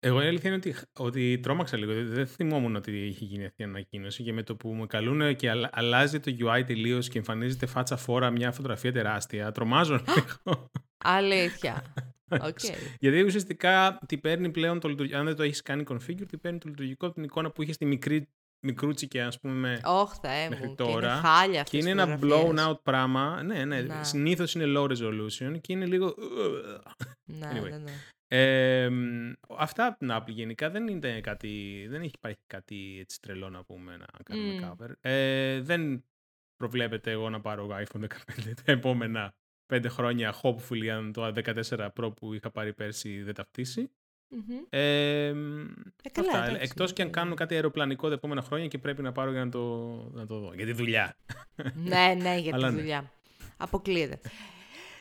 Εγώ 0.00 0.22
η 0.22 0.26
αλήθεια 0.26 0.48
είναι 0.50 0.58
ότι, 0.58 0.74
ότι 0.98 1.38
τρόμαξα 1.42 1.76
λίγο. 1.76 1.92
Δηλαδή, 1.92 2.12
Δεν 2.14 2.26
θυμόμουν 2.26 2.76
ότι 2.76 3.06
είχε 3.06 3.24
γίνει 3.24 3.44
αυτή 3.44 3.62
η 3.62 3.64
ανακοίνωση 3.64 4.22
και 4.22 4.32
με 4.32 4.42
το 4.42 4.56
που 4.56 4.68
με 4.74 4.86
καλούν 4.86 5.36
και 5.36 5.50
αλλα- 5.50 5.70
αλλάζει 5.72 6.20
το 6.20 6.32
UI 6.40 6.62
τελείως 6.66 7.08
και 7.08 7.18
εμφανίζεται 7.18 7.66
φάτσα 7.66 7.96
φόρα 7.96 8.30
μια 8.30 8.52
φωτογραφία 8.52 8.92
τεράστια. 8.92 9.52
Τρομάζω 9.52 9.94
λίγο. 10.14 10.70
Αλήθεια. 11.04 11.84
Οκ. 12.48 12.58
Γιατί 12.98 13.22
ουσιαστικά 13.22 13.98
τι 14.06 14.18
παίρνει 14.18 14.50
πλέον 14.50 14.80
το 14.80 14.88
λειτουργικό. 14.88 15.18
Αν 15.18 15.24
δεν 15.24 15.36
το 15.36 15.42
έχεις 15.42 15.62
κάνει 15.62 15.84
configure, 15.88 16.26
τι 16.28 16.36
παίρνει 16.36 16.58
το 16.58 16.68
λειτουργικό 16.68 17.06
από 17.06 17.14
την 17.14 17.24
εικόνα 17.24 17.50
που 17.50 17.62
είχες 17.62 17.74
στη 17.74 17.84
μικρή, 17.84 18.28
μικρούτσικη, 18.60 19.20
ας 19.20 19.40
πούμε, 19.40 19.54
με. 19.54 19.80
Όχι, 19.84 20.18
Θεέ 20.22 20.48
μέχρι 20.48 20.66
μου. 20.68 20.74
Και 20.74 20.82
είναι 20.82 20.92
τώρα. 20.92 21.14
χάλια 21.14 21.52
Και 21.54 21.58
αυτές 21.60 21.80
είναι 21.80 21.88
οι 21.88 21.92
ένα 21.92 22.06
φωτογραφίες. 22.16 22.52
blown 22.66 22.68
out 22.70 22.82
πράγμα. 22.82 23.42
Ναι, 23.42 23.64
ναι. 23.64 23.80
Να. 23.80 24.04
Συνήθως 24.04 24.54
είναι 24.54 24.64
low 24.76 24.84
resolution 24.90 25.60
και 25.60 25.72
είναι 25.72 25.86
λίγο. 25.86 26.14
Ναι, 27.24 27.50
Anyway. 27.52 27.70
ναι, 27.70 27.76
ναι. 27.78 27.92
Ε, 28.28 28.88
μ, 28.90 29.32
αυτά 29.58 29.86
από 29.86 29.98
την 29.98 30.08
Apple 30.12 30.28
γενικά 30.32 30.70
δεν 30.70 30.88
είναι 30.88 31.20
κάτι, 31.20 31.86
δεν 31.90 32.00
έχει 32.02 32.12
υπάρχει 32.14 32.38
κάτι 32.46 32.96
έτσι 33.00 33.20
τρελό 33.20 33.48
να 33.48 33.64
πούμε 33.64 33.96
να 33.96 34.06
κάνουμε 34.24 34.52
Μμ. 34.52 34.70
cover. 34.70 34.90
Ε, 35.00 35.60
δεν 35.60 36.04
προβλέπεται 36.56 37.10
εγώ 37.10 37.30
να 37.30 37.40
πάρω 37.40 37.68
iPhone 37.70 38.00
15 38.00 38.06
τα 38.64 38.72
επόμενα 38.72 39.34
πέντε 39.66 39.88
χρόνια, 39.88 40.34
hopefully 40.42 40.86
αν 40.86 41.12
το 41.12 41.32
14 41.44 41.88
Pro 42.00 42.14
που 42.16 42.34
είχα 42.34 42.50
πάρει 42.50 42.72
πέρσι 42.74 43.22
δεν 43.22 43.34
ταυτίσει. 43.34 43.90
Μμμ. 44.28 44.58
Ε, 44.70 45.32
μ, 45.32 45.60
Ε, 46.02 46.08
καλά, 46.12 46.28
αυτά. 46.28 46.44
εντάξει, 46.44 46.62
Εκτός 46.64 46.92
και 46.92 47.02
αν 47.02 47.08
ναι. 47.08 47.14
κάνω 47.14 47.34
κάτι 47.34 47.54
αεροπλανικό 47.54 48.08
τα 48.08 48.14
επόμενα 48.14 48.42
χρόνια 48.42 48.66
και 48.68 48.78
πρέπει 48.78 49.02
να 49.02 49.12
πάρω 49.12 49.30
για 49.30 49.44
να 49.44 49.50
το, 49.50 49.60
να 50.12 50.26
το 50.26 50.38
δω. 50.38 50.52
Για 50.54 50.64
τη 50.66 50.72
δουλειά. 50.72 51.16
ναι, 51.74 52.14
ναι, 52.20 52.36
για 52.36 52.50
τη 52.50 52.56
Αλλά 52.56 52.70
ναι. 52.70 52.76
δουλειά. 52.80 53.10
Αποκλείεται. 53.56 54.20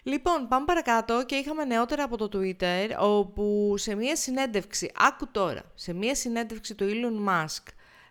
Λοιπόν, 0.03 0.47
πάμε 0.47 0.65
παρακάτω 0.65 1.25
και 1.25 1.35
είχαμε 1.35 1.65
νεότερα 1.65 2.03
από 2.03 2.17
το 2.17 2.29
Twitter, 2.39 2.89
όπου 2.99 3.73
σε 3.77 3.95
μία 3.95 4.15
συνέντευξη, 4.15 4.91
άκου 4.95 5.27
τώρα, 5.31 5.71
σε 5.75 5.93
μία 5.93 6.15
συνέντευξη 6.15 6.75
του 6.75 6.85
Elon 6.89 7.29
Musk 7.29 7.63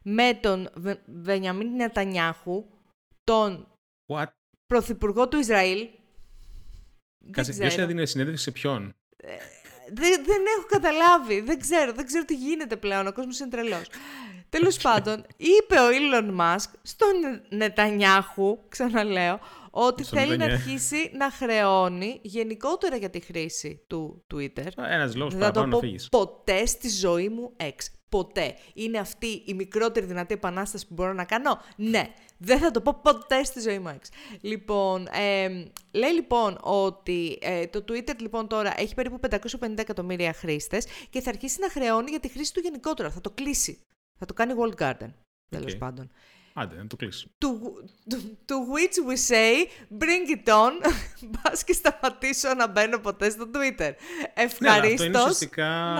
με 0.03 0.39
τον 0.43 0.69
Βε- 0.75 1.01
Βενιαμίν 1.07 1.75
Νετανιάχου, 1.75 2.65
τον 3.25 3.67
What? 4.13 4.27
πρωθυπουργό 4.67 5.29
του 5.29 5.39
Ισραήλ. 5.39 5.89
Δεν 7.25 7.33
Κάτσε, 7.33 7.53
ποιος 7.53 7.69
ξέρω. 7.69 7.83
έδινε 7.83 8.07
συνέντευξη 8.07 8.43
σε 8.43 8.51
ποιον; 8.51 8.95
Δεν, 9.93 10.25
δεν 10.25 10.43
έχω 10.59 10.67
καταλάβει. 10.69 11.41
Δεν 11.41 11.61
ξέρω. 11.61 11.93
Δεν 11.93 12.07
ξέρω 12.07 12.25
τι 12.25 12.35
γίνεται 12.35 12.77
πλέον. 12.77 13.07
Ο 13.07 13.13
κόσμος 13.13 13.39
είναι 13.39 13.49
τρελός. 13.49 13.87
Τέλος 14.49 14.77
πάντων, 14.79 15.27
είπε 15.37 15.75
ο 15.75 15.87
Elon 15.89 16.41
Musk 16.41 16.71
στον 16.83 17.13
Νετανιάχου, 17.49 18.59
ξαναλέω, 18.69 19.41
ότι 19.71 20.05
Στο 20.05 20.17
θέλει 20.17 20.29
να 20.29 20.35
Λιτωνιά. 20.35 20.55
αρχίσει 20.55 21.11
να 21.15 21.31
χρεώνει 21.31 22.21
γενικότερα 22.23 22.97
για 22.97 23.11
τη 23.11 23.21
χρήση 23.21 23.85
του 23.87 24.25
Twitter. 24.35 24.67
Ένας 24.77 25.15
λόγος 25.15 25.33
Δεν 25.35 25.43
θα 25.43 25.51
το 25.51 25.53
παραπάνω 25.53 25.67
να 25.67 25.71
πω 25.71 25.79
φύγεις. 25.79 26.09
ποτέ 26.09 26.67
στη 26.67 26.89
ζωή 26.89 27.29
μου 27.29 27.53
εξ. 27.57 27.91
Ποτέ. 28.09 28.55
Είναι 28.75 28.99
αυτή 28.99 29.43
η 29.47 29.55
μικρότερη 29.55 30.07
δυνατή 30.07 30.35
επανάσταση 30.35 30.87
που 30.87 30.95
μπορώ 30.95 31.13
να 31.13 31.25
κάνω; 31.25 31.61
Ναι. 31.77 32.13
Δεν 32.39 32.59
θα 32.59 32.71
το 32.71 32.81
πω 32.81 33.01
ποτέ 33.03 33.45
στη 33.45 33.61
ζωή 33.61 33.79
μου 33.79 33.89
X. 33.89 34.09
Λοιπόν, 34.41 35.07
ε, 35.13 35.49
λέει 35.93 36.13
λοιπόν 36.13 36.59
ότι 36.63 37.39
ε, 37.41 37.67
το 37.67 37.85
Twitter 37.89 38.17
λοιπόν 38.19 38.49
τώρα 38.49 38.75
έχει 38.77 38.95
περίπου 38.95 39.21
550 39.61 39.79
εκατομμύρια 39.79 40.33
χρήστες 40.33 40.87
και 41.11 41.21
θα 41.21 41.31
αρχίσει 41.31 41.61
να 41.61 41.71
χρεώνει 41.71 42.11
για 42.11 42.21
τη 42.21 42.29
χρήση 42.29 42.53
του 42.55 42.61
γενικότερα. 42.61 43.11
Θα 43.11 43.21
το 43.21 43.31
κλείσει. 43.31 43.81
Θα 44.19 44.27
το 44.27 44.35
κάνει 44.35 44.53
walled 44.57 44.83
garden. 44.83 45.11
Τέλος 45.51 45.73
Οκ. 45.73 45.79
πάντων. 45.79 46.11
Άντε, 46.57 46.77
να 46.77 46.87
το 46.87 46.97
κλείσει. 46.97 47.31
To, 47.39 47.49
to, 48.13 48.17
to 48.47 48.55
which 48.55 48.97
we 49.09 49.17
say, 49.31 49.67
bring 49.99 50.37
it 50.37 50.53
on, 50.53 50.73
μπας 51.31 51.65
και 51.65 51.73
σταματήσω 51.73 52.55
να 52.55 52.69
μπαίνω 52.69 52.99
ποτέ 52.99 53.31
στο 53.31 53.51
Twitter. 53.55 53.79
Ναι, 53.79 54.71
αλλά 54.71 54.85
Ευχαρίστως. 54.85 54.91
αυτό 54.91 55.05
είναι 55.05 55.19
ουσιαστικά... 55.19 55.95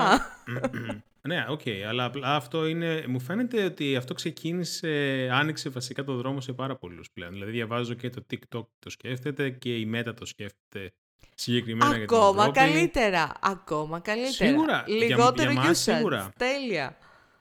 Να. 1.29 1.35
ναι, 1.35 1.45
οκ, 1.49 1.61
αλλά 1.89 2.05
απλά 2.05 2.35
αυτό 2.37 2.67
είναι... 2.67 3.05
Μου 3.09 3.21
φαίνεται 3.21 3.65
ότι 3.65 3.97
αυτό 3.97 4.15
ξεκίνησε, 4.15 4.89
άνοιξε 5.33 5.69
βασικά 5.69 6.05
το 6.05 6.15
δρόμο 6.17 6.41
σε 6.41 6.53
πάρα 6.53 6.77
πολλούς 6.77 7.11
πλέον. 7.11 7.33
Δηλαδή 7.33 7.51
διαβάζω 7.51 7.95
και 7.95 8.11
το 8.11 8.27
TikTok 8.31 8.67
το 8.79 8.91
σκέφτεται 8.91 9.51
και 9.51 9.77
η 9.77 9.91
Meta 9.95 10.13
το 10.17 10.27
σκέφτεται 10.27 10.93
συγκεκριμένα 11.35 11.97
για 11.97 12.07
την 12.07 12.17
Ακόμα 12.17 12.41
Ευρώπη. 12.41 12.59
καλύτερα. 12.59 13.33
Ακόμα 13.41 14.01
καλύτερα. 14.01 14.51
Σίγουρα. 14.51 14.85
Για- 14.87 14.97
Λιγότερο 14.97 15.51
για 15.51 15.61
μας 15.61 15.69
usage. 15.69 15.95
σίγουρα. 15.95 16.33
Τέλεια. 16.37 16.97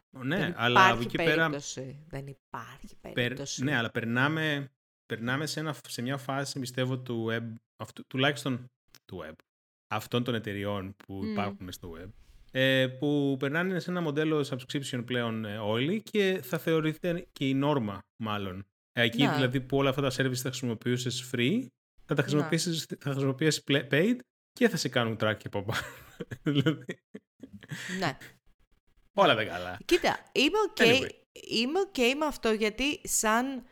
Ναι, 0.10 0.38
Δεν 0.38 0.54
αλλά 0.58 0.80
από 0.80 0.88
υπάρχει 1.02 1.06
εκεί 1.06 1.18
πέρα... 1.18 1.36
περίπτωση. 1.36 2.00
Δεν 2.10 2.28
υπάρχει 2.28 2.96
Περ- 3.02 3.14
περίπτωση. 3.14 3.64
ναι, 3.64 3.76
αλλά 3.76 3.92
περνάμε, 3.92 4.72
περνάμε 5.06 5.46
σε, 5.46 5.60
ένα, 5.60 5.76
σε 5.88 6.02
μια 6.02 6.18
φάση, 6.18 6.60
πιστεύω, 6.60 6.98
του 7.00 7.28
web, 7.32 7.54
αυτού, 7.78 8.08
τουλάχιστον 8.08 8.72
του 9.06 9.24
web, 9.28 9.34
αυτών 9.88 10.24
των 10.24 10.36
εταιριών 10.36 10.96
που 11.06 11.14
Μμ. 11.14 11.32
υπάρχουν 11.32 11.72
στο 11.72 11.92
web, 11.98 12.08
ε, 12.08 12.23
που 13.00 13.36
περνάνε 13.40 13.80
σε 13.80 13.90
ένα 13.92 14.02
μοντέλο 14.02 14.46
subscription 14.50 15.04
πλέον 15.06 15.46
ε, 15.46 15.58
όλοι 15.58 16.02
και 16.02 16.40
θα 16.44 16.58
θεωρηθεί 16.58 17.28
και 17.32 17.48
η 17.48 17.54
νόρμα, 17.54 18.00
μάλλον. 18.24 18.66
Ε, 18.94 19.02
εκεί 19.02 19.24
Ναι. 19.24 19.34
δηλαδή 19.34 19.62
που 19.62 19.78
όλα 19.78 19.90
αυτά 19.90 20.02
τα 20.02 20.10
service 20.12 20.36
θα 20.36 20.50
χρησιμοποιήσεις 20.50 21.30
free, 21.36 21.66
θα 22.06 22.16
τα 22.16 22.22
χρησιμοποιήσεις, 22.22 22.86
θα 23.00 23.12
χρησιμοποιήσεις 23.12 23.64
pla- 23.68 23.88
paid 23.92 24.16
και 24.52 24.70
θα 24.70 24.78
σε 24.78 24.90
κάνουν 24.90 25.14
track 25.14 25.36
και 25.38 25.48
από 25.48 25.64
πάνω. 25.64 25.82
δηλαδή, 26.56 26.86
Ναι. 28.00 28.18
όλα 29.14 29.36
τα 29.36 29.46
καλά. 29.46 29.78
Κοίτα, 29.86 30.20
είμαι 30.32 30.58
οκ 30.70 30.76
Anyway. 30.80 31.10
είμαι 31.50 31.80
οκ 31.80 31.98
με 32.18 32.26
αυτό 32.26 32.52
γιατί 32.52 33.02
σαν, 33.04 33.64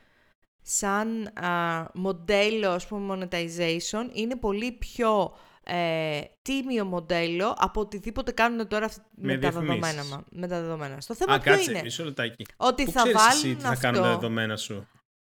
σαν 0.61 1.27
α, 1.43 1.85
μοντέλο, 1.93 2.69
ας 2.69 2.87
πούμε, 2.87 3.27
monetization 3.31 4.09
είναι 4.13 4.35
πολύ 4.35 4.71
πιο 4.71 5.37
ε, 5.65 6.21
τίμιο 6.41 6.85
μοντέλο 6.85 7.55
από 7.57 7.81
οτιδήποτε 7.81 8.31
κάνουν 8.31 8.67
τώρα 8.67 8.85
αυτ- 8.85 9.01
με, 9.15 9.33
Με 9.33 9.33
τα 9.33 9.39
διαφημίσεις. 9.49 9.79
δεδομένα, 9.81 10.03
μα- 10.15 10.23
με 10.29 10.47
τα 10.47 10.61
δεδομένα. 10.61 11.01
Στο 11.01 11.15
θέμα 11.15 11.33
Α, 11.33 11.39
ποιο 11.39 11.51
κάτσε, 11.51 11.71
είναι; 11.71 11.81
μισό 11.81 12.03
λεπτάκι. 12.03 12.45
Ότι 12.57 12.83
Πού 12.83 12.91
θα 12.91 13.01
ξέρεις 13.01 13.21
εσύ 13.27 13.41
βάλουν 13.41 13.57
τι 13.57 13.63
θα 13.63 13.75
κάνουν 13.75 14.01
τα 14.01 14.07
αυτό. 14.07 14.19
δεδομένα 14.19 14.57
σου; 14.57 14.87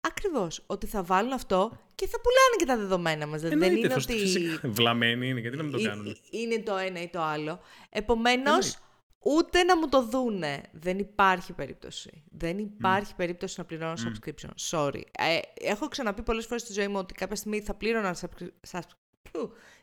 Ακριβώς. 0.02 0.64
Ότι 0.66 0.86
θα 0.88 1.04
βάλουν 1.04 1.32
αυτό 1.34 1.72
και 1.96 2.08
θα 2.08 2.18
πουλάνε 2.22 2.56
και 2.58 2.66
τα 2.66 2.78
δεδομένα 2.78 3.28
μας. 3.28 3.42
Δηλαδή 3.42 3.60
δεν 3.60 3.68
Εννοείται, 3.68 3.88
είναι 3.88 3.96
φυσικά, 4.04 4.14
ότι... 4.14 4.24
φυσικά. 4.50 4.70
Βλαμμένοι 4.70 5.28
είναι, 5.28 5.40
γιατί 5.40 5.58
να 5.58 5.64
μην 5.64 5.72
το 5.72 5.78
Ε- 5.78 5.84
κάνουν; 5.88 6.08
ε- 6.08 6.16
Είναι 6.30 6.60
το 6.60 6.76
ένα 6.78 7.02
ή 7.02 7.08
το 7.10 7.22
άλλο. 7.22 7.60
Επομένως, 7.90 8.46
Εννοείται. 8.66 8.78
ούτε 9.20 9.64
να 9.64 9.78
μου 9.78 9.90
το 9.90 10.06
δούνε. 10.06 10.62
Δεν 10.72 11.00
υπάρχει 11.00 11.54
περίπτωση. 11.54 12.24
Δεν 12.32 12.58
υπάρχει 12.58 13.16
περίπτωση 13.16 13.56
να 13.58 13.66
πληρώνω 13.66 13.94
subscription. 13.94 14.50
Sorry. 14.72 15.02
Ε, 15.12 15.40
έχω 15.60 15.88
ξαναπεί 15.88 16.22
πολλές 16.22 16.46
φορές 16.46 16.62
στη 16.62 16.74
ζωή 16.74 16.88
μου 16.88 16.98
ότι 16.98 17.14
κάποια 17.14 17.36
στιγμή 17.36 17.62
θα 17.62 17.74
πλήρωνα 17.74 18.16
subscri- 18.22 18.70
subs- 18.72 18.82
που, 18.90 19.05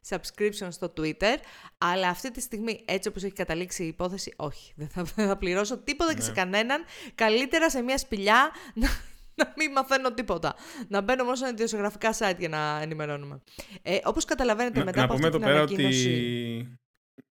subscription 0.08 0.68
στο 0.68 0.92
Twitter, 0.96 1.36
αλλά 1.78 2.08
αυτή 2.08 2.30
τη 2.30 2.40
στιγμή, 2.40 2.84
έτσι 2.84 3.08
όπως 3.08 3.22
έχει 3.22 3.32
καταλήξει 3.32 3.84
η 3.84 3.86
υπόθεση, 3.86 4.34
όχι. 4.36 4.72
Δεν 4.76 4.88
θα, 4.88 5.02
δεν 5.02 5.26
θα 5.26 5.36
πληρώσω 5.36 5.78
τίποτα 5.78 6.14
και 6.14 6.20
σε 6.20 6.32
κανέναν. 6.32 6.84
Καλύτερα 7.14 7.70
σε 7.70 7.82
μια 7.82 7.98
σπηλιά 7.98 8.50
να, 8.74 8.88
να 9.34 9.52
μην 9.56 9.72
μαθαίνω 9.72 10.14
τίποτα. 10.14 10.54
Να 10.88 11.00
μπαίνω 11.00 11.24
μόνο 11.24 11.36
σε 11.36 11.48
ιδιοσιογραφικά 11.48 12.14
site 12.18 12.38
για 12.38 12.48
να 12.48 12.80
ενημερώνουμε. 12.82 13.42
Ε, 13.82 13.98
όπως 14.04 14.24
καταλαβαίνετε 14.24 14.78
Να, 14.78 14.84
μετά 14.84 14.98
να 14.98 15.04
από 15.04 15.14
πούμε 15.14 15.26
αυτή 15.26 15.36
εδώ 15.36 15.46
την 15.46 15.54
πέρα 15.54 15.62
ανακοίνωση... 15.62 16.08
ότι... 16.08 16.78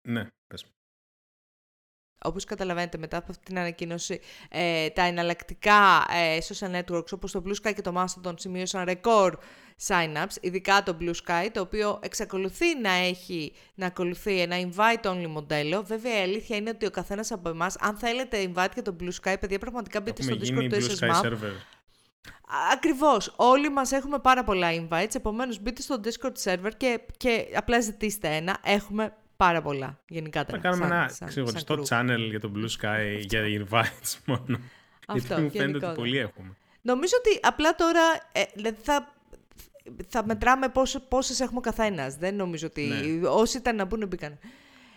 Ναι, 0.02 0.28
πες. 0.48 0.66
Όπως 2.24 2.44
καταλαβαίνετε 2.44 2.98
μετά 2.98 3.18
από 3.18 3.28
αυτή 3.30 3.44
την 3.46 3.60
ανακοίνωση, 3.60 4.20
ε, 4.50 4.90
τα 4.90 5.02
εναλλακτικά 5.02 6.06
ε, 6.10 6.38
social 6.48 6.80
networks 6.80 7.12
όπως 7.12 7.32
το 7.32 7.44
Blue 7.46 7.68
Sky 7.68 7.74
και 7.76 7.82
το 7.82 7.94
Mastodon 7.98 8.34
σημείωσαν 8.38 8.84
ρεκόρ 8.84 9.38
sign-ups, 9.88 10.36
ειδικά 10.42 10.84
το 10.84 10.98
Blue 11.00 11.14
Sky, 11.26 11.48
το 11.52 11.62
οποίο 11.62 12.00
εξακολουθεί 12.02 12.80
να 12.82 12.92
έχει, 12.92 13.54
να 13.76 13.86
ακολουθεί 13.86 14.42
ένα 14.42 14.56
invite-only 14.60 15.28
μοντέλο. 15.28 15.84
Βέβαια, 15.84 16.20
η 16.20 16.22
αλήθεια 16.22 16.58
είναι 16.58 16.70
ότι 16.70 16.86
ο 16.86 16.90
καθένας 16.90 17.32
από 17.32 17.50
εμάς, 17.50 17.76
αν 17.80 17.98
θέλετε 17.98 18.52
invite 18.54 18.72
για 18.74 18.84
το 18.84 18.96
Blue 19.00 19.12
Sky, 19.24 19.36
παιδιά, 19.40 19.60
πραγματικά 19.60 20.02
μπείτε 20.02 20.24
Έχουμε 20.24 20.46
στο 20.46 20.46
γίνει 20.46 20.68
Discord 20.72 20.80
του 20.80 20.86
Blue 20.86 21.00
Sky 21.00 21.22
SSMAP. 21.22 21.26
server. 21.26 21.54
Ακριβώς. 22.74 23.34
Όλοι 23.36 23.70
μας 23.70 23.92
έχουμε 23.92 24.20
πάρα 24.20 24.44
πολλά 24.44 24.68
invites, 24.72 25.16
επομένως 25.16 25.62
μπείτε 25.62 25.82
στο 25.82 26.00
Discord 26.04 26.44
server 26.44 26.72
και, 26.78 27.00
και 27.18 27.46
απλά 27.56 27.82
ζητήστε 27.82 28.28
ένα. 28.28 28.58
Έχουμε 28.64 29.14
πάρα 29.46 29.62
πολλά 29.62 30.00
γενικά. 30.08 30.46
Θα 30.46 30.58
κάνουμε 30.58 30.84
σαν- 30.88 30.92
ένα 30.98 31.10
σαν- 31.10 31.28
ξεχωριστό 31.28 31.86
σαν 31.86 32.08
group. 32.10 32.12
channel 32.14 32.30
για 32.30 32.40
το 32.40 32.52
Blue 32.56 32.68
Sky 32.82 33.20
για 33.20 33.42
invites 33.46 34.16
μόνο. 34.26 34.60
Αυτό, 35.08 35.28
Γιατί 35.28 35.42
μου 35.42 35.50
φαίνεται 35.50 35.58
γενικότερα. 35.58 35.92
ότι 35.92 36.00
πολλοί 36.02 36.18
έχουμε. 36.18 36.58
Νομίζω 36.82 37.14
ότι 37.18 37.40
απλά 37.42 37.76
τώρα 37.76 38.02
ε, 38.32 38.44
δηλαδή 38.54 38.78
θα, 38.82 39.14
θα 40.08 40.26
μετράμε 40.26 40.70
πόσο, 40.70 41.00
πόσες 41.00 41.40
έχουμε 41.40 41.58
ο 41.58 41.62
καθένας. 41.62 42.16
Δεν 42.16 42.36
νομίζω 42.36 42.68
ότι 42.68 42.82
Ναι. 42.84 43.28
όσοι 43.28 43.58
ήταν 43.58 43.76
να 43.76 43.86
μπουν 43.86 44.08
μπήκαν. 44.08 44.40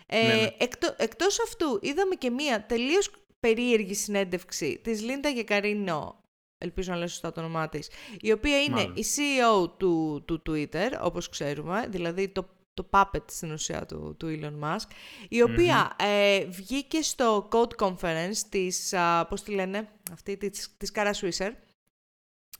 Ε, 0.07 0.27
Ναι, 0.27 0.33
ναι. 0.33 0.49
εκτό- 0.57 0.95
εκτός 0.97 1.39
αυτού 1.41 1.79
είδαμε 1.81 2.15
και 2.15 2.29
μία 2.29 2.65
τελείως 2.65 3.11
περίεργη 3.39 3.93
συνέντευξη 3.93 4.79
της 4.83 5.01
Λίντα 5.01 5.29
Γεκαρίνο, 5.29 6.23
ελπίζω 6.57 6.91
να 6.91 6.97
λέω 6.97 7.07
σωστά 7.07 7.31
το 7.31 7.39
όνομά 7.39 7.69
της, 7.69 7.89
η 8.21 8.31
οποία 8.31 8.61
είναι 8.63 8.75
Μάλλον. 8.75 8.95
η 8.95 9.03
CEO 9.15 9.69
του, 9.77 10.23
του 10.25 10.41
Twitter, 10.49 10.89
όπως 11.01 11.29
ξέρουμε, 11.29 11.85
δηλαδή 11.89 12.27
το, 12.27 12.47
το 12.75 12.89
puppet 12.89 13.23
στην 13.31 13.51
ουσία 13.51 13.85
του, 13.85 14.15
του 14.19 14.39
Elon 14.39 14.63
Musk, 14.63 14.87
η 15.29 15.41
οποια 15.41 15.95
ε, 15.99 16.45
βγήκε 16.45 17.01
στο 17.01 17.49
Code 17.51 17.75
Conference 17.85 18.37
της, 18.49 18.93
α, 18.93 19.25
πώς 19.25 19.43
τη 19.43 19.51
λένε, 19.51 19.89
αυτή 20.11 20.37
της, 20.37 20.73
της 20.77 20.91
Cara 20.95 21.11
Swisser, 21.21 21.51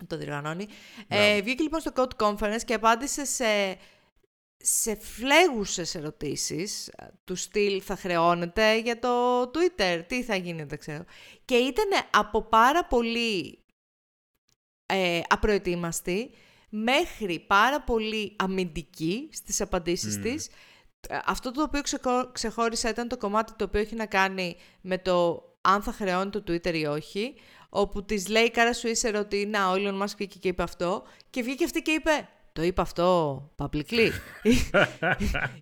το 0.08 0.18
διοργανώνει. 0.18 0.68
Ε, 1.08 1.26
Μπράβο. 1.26 1.44
βγήκε 1.44 1.64
λοιπόν 1.64 1.80
στο 1.80 1.92
Code 1.96 2.26
Conference 2.26 2.62
και 2.66 2.74
απάντησε 2.74 3.26
σε, 3.26 3.78
σε 4.58 4.96
φλέγουσες 4.96 5.96
ερωτήσεις 5.96 6.88
ε, 6.88 7.08
του 7.24 7.36
στυλ 7.36 7.82
θα 7.86 7.96
χρεώνεται 7.96 8.78
για 8.78 9.00
το 9.00 9.42
Twitter, 9.42 10.04
τι 10.08 10.24
θα 10.24 10.36
γίνει 10.36 10.64
δεν 10.64 10.80
ξέρω. 10.80 11.04
Και 11.46 11.56
ήταν 11.56 11.88
από 12.12 12.42
πάρα 12.42 12.86
πολύ 12.86 13.60
ε, 14.86 15.22
απροετοίμαστη 15.28 16.32
μέχρι 16.84 17.40
πάρα 17.40 17.82
πολύ 17.82 18.36
αμυντική 18.36 19.30
στις 19.32 19.62
απαντήσεις 19.62 20.16
Μμμ. 20.18 20.24
της. 20.24 20.48
Ε, 21.10 21.18
Αυτό 21.26 21.52
το 21.52 21.62
οποίο 21.62 21.82
ξεκο- 21.82 22.30
ξεχώρισα 22.32 22.90
ήταν 22.90 23.08
το 23.08 23.18
κομμάτι 23.18 23.54
το 23.56 23.64
οποίο 23.64 23.80
έχει 23.82 23.96
να 23.96 24.06
κάνει 24.06 24.56
με 24.82 24.98
το 24.98 25.44
αν 25.62 25.82
θα 25.84 25.92
χρεώνει 25.92 26.30
το 26.30 26.44
Twitter 26.48 26.74
ή 26.74 26.86
όχι, 26.86 27.34
όπου 27.70 28.04
της 28.06 28.28
λέει 28.28 28.44
η 28.44 28.50
Κάρα 28.52 28.74
Σουίσερ 28.74 29.16
ότι 29.16 29.46
να, 29.46 29.70
ο 29.70 29.74
Elon 29.74 30.02
Musk 30.02 30.16
βγήκε 30.18 30.40
και 30.40 30.48
είπε 30.48 30.64
αυτό 30.64 31.04
και 31.30 31.42
βγήκε 31.42 31.64
αυτή 31.64 31.82
και 31.82 31.92
είπε 31.92 32.30
το 32.56 32.62
είπε 32.64 32.82
αυτό 32.82 33.06
publicly. 33.58 34.10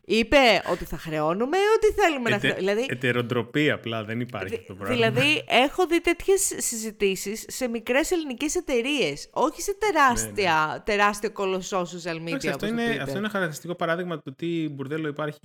είπε 0.05 0.37
ότι 0.71 0.85
θα 0.85 0.97
χρεώνουμε 0.97 1.57
ή 1.57 1.61
ότι 1.75 2.01
θέλουμε 2.01 2.29
να 2.29 2.35
Ετε, 2.35 2.47
χρεώνουμε. 2.47 2.73
Δηλαδή, 2.73 2.93
Ετεροτροπή 2.93 3.71
απλά, 3.71 4.03
δεν 4.03 4.19
υπάρχει 4.19 4.55
αυτό 4.55 4.65
το 4.67 4.73
πράγμα. 4.75 4.95
Δηλαδή, 4.95 5.43
έχω 5.47 5.85
δει 5.87 6.01
τέτοιες 6.01 6.51
συζητήσεις 6.57 7.45
σε 7.47 7.67
μικρές 7.67 8.11
ελληνικές 8.11 8.55
εταιρείες. 8.55 9.29
Όχι 9.31 9.61
σε 9.61 9.75
τεράστια, 9.79 10.83
τεράστιο 10.85 11.31
κολοσσό 11.31 11.81
social 11.81 12.15
media. 12.15 12.21
Ναι, 12.21 12.29
Εντάξει, 12.29 12.49
αυτό, 12.49 12.49
όπως 12.49 12.59
το 12.59 12.67
είναι, 12.67 12.93
Twitter. 12.93 12.97
αυτό 12.97 13.09
είναι 13.09 13.19
ένα 13.19 13.29
χαρακτηριστικό 13.29 13.75
παράδειγμα 13.75 14.19
του 14.19 14.35
τι 14.35 14.69
μπουρδέλο 14.69 15.07
υπάρχει 15.07 15.39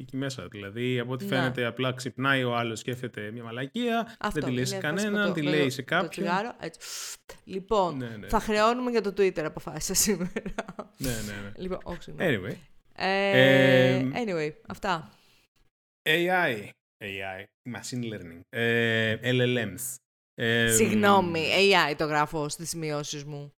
εκεί 0.00 0.16
μέσα. 0.16 0.46
Δηλαδή, 0.50 0.98
από 0.98 1.12
ό,τι 1.12 1.24
Ναι. 1.24 1.36
φαίνεται, 1.36 1.64
απλά 1.64 1.92
ξυπνάει 1.92 2.44
ο 2.44 2.56
άλλος, 2.56 2.78
σκέφτεται 2.78 3.30
μια 3.32 3.42
μαλακία, 3.42 4.16
Αυτό 4.20 4.40
δεν 4.40 4.48
τη 4.48 4.54
λέει 4.54 4.64
σε 4.64 4.74
είναι 4.74 4.84
κανέναν, 4.84 5.12
βασικό 5.12 5.32
τη 5.34 5.42
το- 5.42 5.50
λέει 5.50 5.64
το- 5.64 5.70
σε 5.70 5.82
το 5.82 5.94
κάποιον. 5.94 6.10
τσιγάρο, 6.10 6.52
έτσι. 6.60 6.78
Λοιπόν, 7.44 7.96
Ναι, 7.96 8.06
ναι, 8.06 8.26
θα 8.26 8.36
ναι. 8.36 8.42
χρεώνουμε 8.44 8.90
για 8.90 9.00
το 9.00 9.12
Twitter, 9.16 9.42
αποφάσισα 9.44 9.94
σήμερα. 9.94 10.30
Ναι, 10.98 11.10
ναι, 11.10 11.40
ναι. 11.42 11.52
λοιπόν, 11.56 11.78
όχι, 11.82 12.02
συγγνώμη. 12.02 12.36
Anyway, 12.36 12.56
Ε, 12.96 13.96
Ε, 13.98 14.10
anyway, 14.14 14.50
αυτά. 14.66 15.10
AI. 16.02 16.68
AI, 16.98 17.44
machine 17.74 18.12
learning. 18.12 18.40
Ε, 18.48 19.16
LLMs. 19.22 19.96
Ε, 20.34 20.72
Συγγνώμη, 20.72 21.46
AI 21.56 21.94
το 21.96 22.04
γράφω 22.04 22.48
στις 22.48 22.68
σημειώσεις 22.68 23.24
μου. 23.24 23.52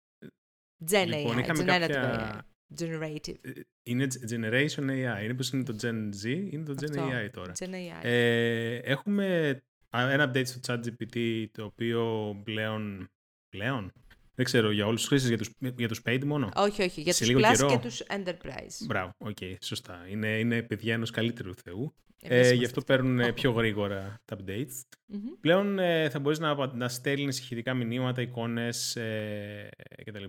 Gen 0.90 1.04
Λοιπόν, 1.06 1.36
AI, 1.36 1.40
είχαμε 1.42 1.62
generative 1.62 1.66
κάποια- 1.66 2.46
AI. 2.46 2.82
Generative. 2.82 3.34
ε, 3.42 3.50
Είναι 3.82 4.06
generation 4.30 4.90
AI. 4.90 5.22
Είναι 5.24 5.34
πως 5.34 5.50
είναι 5.50 5.62
το 5.62 5.76
Gen 5.82 6.08
Z, 6.22 6.24
είναι 6.50 6.64
το 6.64 6.74
Gen 6.80 6.84
Αυτό. 6.90 7.08
AI 7.08 7.30
τώρα. 7.32 7.52
Gen 7.58 7.70
AI. 7.74 8.02
Ε, 8.04 8.74
έχουμε 8.76 9.50
α, 9.96 10.10
ένα 10.12 10.30
update 10.30 10.46
στο 10.46 10.60
ChatGPT 10.74 11.46
το 11.52 11.64
οποίο 11.64 12.34
πλέον, 12.44 13.10
πλέον 13.48 13.92
Δεν 14.34 14.44
ξέρω, 14.44 14.70
για 14.70 14.86
όλους 14.86 15.00
τους 15.00 15.08
χρήστες, 15.08 15.28
για 15.28 15.38
τους, 15.38 15.50
για 15.76 15.88
τους 15.88 16.00
paid 16.04 16.24
μόνο; 16.24 16.48
Όχι, 16.56 16.82
όχι, 16.82 17.00
για 17.00 17.12
Σε 17.12 17.18
τους 17.18 17.28
λίγο 17.28 17.40
Plus 17.40 17.52
καιρό. 17.56 17.68
και 17.70 17.78
τους 17.78 18.02
Enterprise. 18.08 18.86
Μπράβο, 18.86 19.14
οκ, 19.18 19.36
σωστά. 19.60 20.06
Είναι, 20.08 20.38
είναι 20.38 20.62
παιδιά 20.62 20.94
ενός 20.94 21.10
καλύτερου 21.10 21.54
θεού. 21.54 21.94
Εμείς 22.26 22.34
Ε, 22.36 22.38
είμαστε 22.38 22.54
γι' 22.54 22.64
αυτό 22.64 22.78
αυτοί. 22.80 22.92
παίρνουν 22.92 23.20
ε, 23.20 23.32
πιο 23.32 23.50
γρήγορα 23.50 24.20
τα 24.24 24.36
updates. 24.38 24.82
Μμμ. 25.06 25.20
Πλέον 25.40 25.78
ε, 25.78 26.08
θα 26.10 26.18
μπορείς 26.18 26.38
να, 26.38 26.48
απα- 26.50 26.74
να 26.74 26.88
στέλνεις 26.88 27.38
ηχητικά 27.38 27.74
μηνύματα, 27.74 28.22
εικόνες 28.22 28.96
ε, 28.96 29.68
κτλ. 30.04 30.24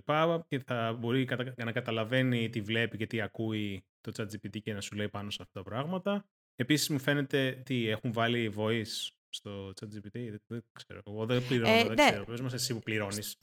Και 0.48 0.58
θα 0.66 0.96
μπορεί 1.00 1.24
κατα- 1.24 1.54
να 1.64 1.72
καταλαβαίνει 1.72 2.48
τι 2.50 2.60
βλέπει 2.60 2.96
και 2.96 3.06
τι 3.06 3.20
ακούει 3.20 3.84
το 4.00 4.12
ChatGPT 4.16 4.60
και 4.62 4.72
να 4.72 4.80
σου 4.80 4.94
λέει 4.96 5.08
πάνω 5.08 5.30
σε 5.30 5.38
αυτά 5.42 5.62
τα 5.62 5.70
πράγματα. 5.70 6.26
Επίσης 6.56 6.88
μου 6.88 6.98
φαίνεται 6.98 7.62
τι 7.64 7.88
έχουν 7.88 8.12
βάλει 8.12 8.52
voice 8.56 9.10
στο 9.28 9.68
ChatGPT. 9.80 10.10
Δεν, 10.12 10.40
δεν 10.46 10.64
ξέρω. 10.72 11.00
Εγώ 11.06 11.26
δεν 11.26 11.46
πληρώνω, 11.46 11.72
Ε, 11.74 11.82
δεν 11.84 11.94
ναι. 11.94 12.06
ξέρω. 12.10 12.24
Πες 12.24 12.40
μας 12.40 12.52
εσύ 12.52 12.74
που 12.74 12.80
πληρώνεις. 12.80 13.36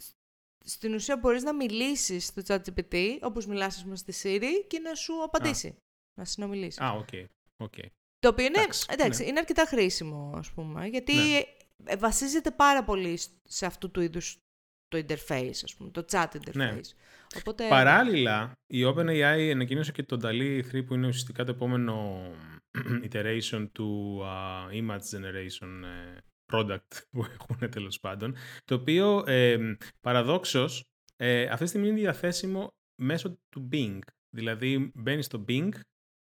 Στην 0.65 0.93
ουσία 0.93 1.17
μπορείς 1.17 1.43
να 1.43 1.53
μιλήσεις 1.53 2.25
στο 2.25 2.41
ChatGPT, 2.47 3.17
όπως 3.21 3.45
μιλάς 3.45 3.75
ας 3.75 3.83
πούμε, 3.83 3.95
στη 3.95 4.13
Siri, 4.23 4.65
και 4.67 4.79
να 4.79 4.95
σου 4.95 5.23
απαντήσει. 5.23 5.75
Να 6.19 6.25
συνομιλήσεις. 6.25 6.79
Α, 6.81 6.91
οκ. 6.91 7.07
οκ. 7.57 7.73
Το 8.19 8.29
οποίο 8.29 8.45
είναι, 8.45 8.59
Εντάξει, 8.59 8.85
εντάξει, 8.89 9.21
ναι. 9.23 9.27
είναι 9.29 9.39
αρκετά 9.39 9.65
χρήσιμο, 9.65 10.31
ας 10.35 10.51
πούμε, 10.51 10.87
γιατί 10.87 11.13
Ναι. 11.15 11.41
ε, 11.83 11.95
βασίζεται 11.95 12.51
πάρα 12.51 12.83
πολύ 12.83 13.17
σ- 13.17 13.31
σε 13.43 13.65
αυτού 13.65 13.91
του 13.91 14.01
είδους 14.01 14.37
το 14.87 15.05
interface, 15.07 15.59
ας 15.63 15.75
πούμε, 15.75 15.89
το 15.89 16.05
chat 16.11 16.25
interface. 16.25 16.53
Ναι. 16.55 16.79
Οπότε, 17.37 17.67
Παράλληλα, 17.67 18.51
η 18.73 18.83
OpenAI 18.85 19.49
ανακοίνωσε 19.53 19.91
και 19.91 20.03
το 20.03 20.19
DALI 20.23 20.61
3 20.71 20.83
που 20.85 20.93
είναι 20.93 21.07
ουσιαστικά 21.07 21.43
το 21.43 21.51
επόμενο 21.51 22.21
iteration 23.11 23.67
του 23.71 24.21
α, 24.25 24.65
image 24.71 25.17
generation 25.17 25.83
ε, 25.83 26.17
product 26.53 27.01
που 27.11 27.25
έχουν 27.33 27.69
τέλος 27.69 27.99
πάντων, 27.99 28.35
το 28.65 28.75
οποίο 28.75 29.23
ε, 29.27 29.75
παραδόξως 30.01 30.83
ε, 31.15 31.43
αυτή 31.43 31.63
τη 31.63 31.69
στιγμή 31.69 31.87
είναι 31.87 31.99
διαθέσιμο 31.99 32.73
μέσω 33.01 33.39
του 33.49 33.69
Bing. 33.71 33.99
Δηλαδή 34.29 34.91
μπαίνεις 34.95 35.25
στο 35.25 35.45
Bing 35.47 35.69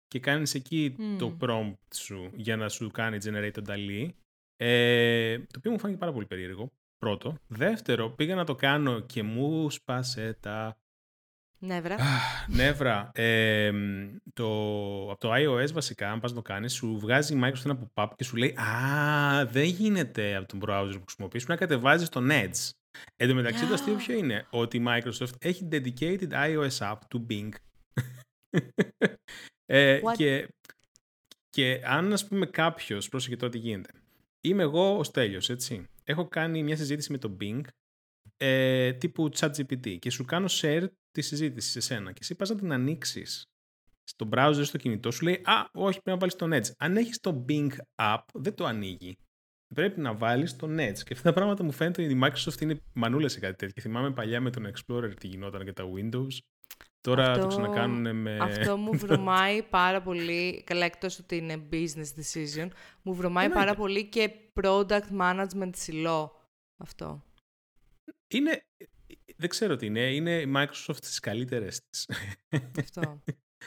και 0.06 0.20
κάνεις 0.20 0.54
εκεί 0.54 0.94
το 1.18 1.28
Μμμ. 1.28 1.36
prompt 1.40 1.94
σου 1.94 2.30
για 2.34 2.56
να 2.56 2.68
σου 2.68 2.90
κάνει 2.90 3.18
generate 3.24 3.50
το 3.52 3.62
DALI, 3.66 4.08
ε, 4.56 5.38
το 5.38 5.58
οποίο 5.58 5.70
μου 5.70 5.78
φάνηκε 5.78 5.98
πάρα 5.98 6.12
πολύ 6.12 6.26
περίεργο. 6.26 6.72
Πρώτο. 6.98 7.38
Δεύτερο, 7.46 8.10
πήγα 8.10 8.34
να 8.34 8.44
το 8.44 8.54
κάνω 8.54 9.00
και 9.00 9.22
μου 9.22 9.70
σπάσε 9.70 10.38
τα 10.40 10.78
νεύρα. 11.58 11.94
Αχ, 11.94 12.48
Νεύρα. 12.48 13.10
Ε, 13.14 13.72
το, 14.32 14.46
από 15.10 15.20
το 15.20 15.30
iOS 15.34 15.72
βασικά, 15.72 16.10
αν 16.10 16.20
πας 16.20 16.30
να 16.30 16.36
το 16.36 16.42
κάνεις, 16.42 16.72
σου 16.72 16.98
βγάζει 16.98 17.36
η 17.36 17.40
Microsoft 17.44 17.64
ένα 17.64 17.90
pop-up 17.94 18.08
και 18.16 18.24
σου 18.24 18.36
λέει 18.36 18.54
«Α, 18.58 19.46
δεν 19.46 19.64
γίνεται 19.64 20.36
από 20.36 20.46
τον 20.46 20.60
browser 20.62 20.92
που 20.92 21.04
χρησιμοποιείς, 21.04 21.44
πρέπει 21.44 21.60
να 21.60 21.66
κατεβάζεις 21.66 22.08
τον 22.08 22.28
Edge». 22.30 22.70
Εν 23.16 23.28
τω 23.28 23.34
μεταξύ 23.34 23.66
το 23.66 23.74
αστείο 23.74 23.94
ποιο 23.94 24.14
είναι, 24.14 24.46
ότι 24.50 24.76
η 24.76 24.84
Microsoft 24.86 25.32
έχει 25.38 25.68
dedicated 25.72 26.30
iOS 26.30 26.78
app 26.78 26.98
του 27.08 27.26
Bing. 27.30 27.48
ε, 29.66 30.00
What? 30.04 30.12
και, 30.16 30.48
και 31.50 31.80
αν 31.84 32.12
ας 32.12 32.26
πούμε 32.26 32.46
κάποιος, 32.46 33.08
πρόσεχε 33.08 33.36
τώρα 33.36 33.52
τι 33.52 33.58
γίνεται, 33.58 33.90
είμαι 34.40 34.62
εγώ 34.62 34.98
ο 34.98 35.04
Στέλιος, 35.04 35.50
έτσι. 35.50 35.86
Έχω 36.04 36.28
κάνει 36.28 36.62
μια 36.62 36.76
συζήτηση 36.76 37.12
με 37.12 37.18
το 37.18 37.36
Bing 37.40 37.60
ε, 38.36 38.92
τύπου 38.92 39.28
ChatGPT 39.36 39.98
και 39.98 40.10
σου 40.10 40.24
κάνω 40.24 40.46
share 40.48 40.86
τη 41.10 41.22
συζήτηση 41.22 41.70
σε 41.70 41.80
σένα 41.80 42.12
και 42.12 42.18
εσύ 42.22 42.34
πας 42.34 42.48
να 42.48 42.56
την 42.56 42.72
ανοίξεις 42.72 43.42
στο 44.04 44.28
browser 44.32 44.60
στο 44.62 44.78
κινητό 44.78 45.10
σου 45.10 45.24
λέει 45.24 45.40
«Α, 45.44 45.68
όχι, 45.72 46.00
πρέπει 46.02 46.10
να 46.10 46.16
βάλεις 46.16 46.36
τον 46.36 46.52
Edge». 46.52 46.74
Αν 46.78 46.96
έχεις 46.96 47.18
το 47.20 47.44
Bing 47.48 47.70
app, 47.94 48.22
δεν 48.32 48.54
το 48.54 48.64
ανοίγει. 48.64 49.16
Πρέπει 49.74 50.00
να 50.00 50.14
βάλεις 50.14 50.56
τον 50.56 50.76
Edge. 50.78 50.98
Και 50.98 51.12
αυτά 51.12 51.22
τα 51.22 51.32
πράγματα 51.32 51.64
μου 51.64 51.72
φαίνεται 51.72 52.04
ότι 52.04 52.12
η 52.12 52.20
Microsoft 52.22 52.60
είναι 52.60 52.80
μανούλα 52.92 53.28
σε 53.28 53.40
κάτι 53.40 53.56
τέτοιο. 53.56 53.74
Και 53.74 53.80
θυμάμαι 53.80 54.12
παλιά 54.12 54.40
με 54.40 54.50
τον 54.50 54.72
Explorer 54.72 55.12
τι 55.20 55.26
γινόταν 55.26 55.64
και 55.64 55.72
τα 55.72 55.84
Windows. 55.94 56.38
Τώρα 57.00 57.30
Αυτό- 57.30 57.42
το 57.42 57.46
ξανακάνουν 57.46 58.16
με... 58.16 58.36
Αυτό 58.40 58.76
μου 58.76 58.92
βρωμάει 58.98 59.62
πάρα 59.62 60.02
πολύ, 60.02 60.62
καλά 60.64 60.84
εκτός 60.84 61.18
ότι 61.18 61.36
είναι 61.36 61.68
business 61.72 62.08
decision, 62.20 62.68
μου 63.02 63.14
βρωμάει 63.14 63.48
πάρα 63.48 63.70
Εννοείται. 63.70 63.80
πολύ 63.80 64.08
και 64.08 64.30
product 64.60 65.20
management 65.20 65.70
ψηλό 65.70 66.48
αυτό. 66.76 67.22
Είναι... 68.28 68.62
Δεν 69.40 69.48
ξέρω 69.48 69.76
τι 69.76 69.86
είναι. 69.86 70.14
Είναι 70.14 70.40
η 70.40 70.52
Microsoft 70.56 70.96
στις 71.02 71.18
καλύτερες 71.20 71.80
της. 71.88 72.10
αυτό, 72.78 73.22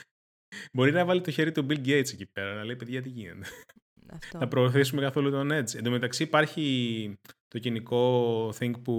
Μπορεί 0.72 0.92
να 0.92 1.04
βάλει 1.04 1.20
το 1.20 1.30
χέρι 1.30 1.52
του 1.52 1.66
Bill 1.68 1.86
Gates 1.86 2.12
εκεί 2.12 2.26
πέρα, 2.26 2.54
να 2.54 2.64
λέει 2.64 2.76
παιδιά 2.76 3.02
τι 3.02 3.08
γίνεται; 3.08 3.46
αυτό. 4.12 4.38
να 4.38 4.48
προωθήσουμε 4.48 5.00
καθόλου 5.00 5.30
τον 5.30 5.50
Edge. 5.52 5.74
Εν 5.74 5.82
τω 5.82 5.90
μεταξύ 5.90 6.22
υπάρχει 6.22 7.18
το 7.48 7.58
γενικό 7.58 8.48
thing 8.58 8.72
που 8.82 8.96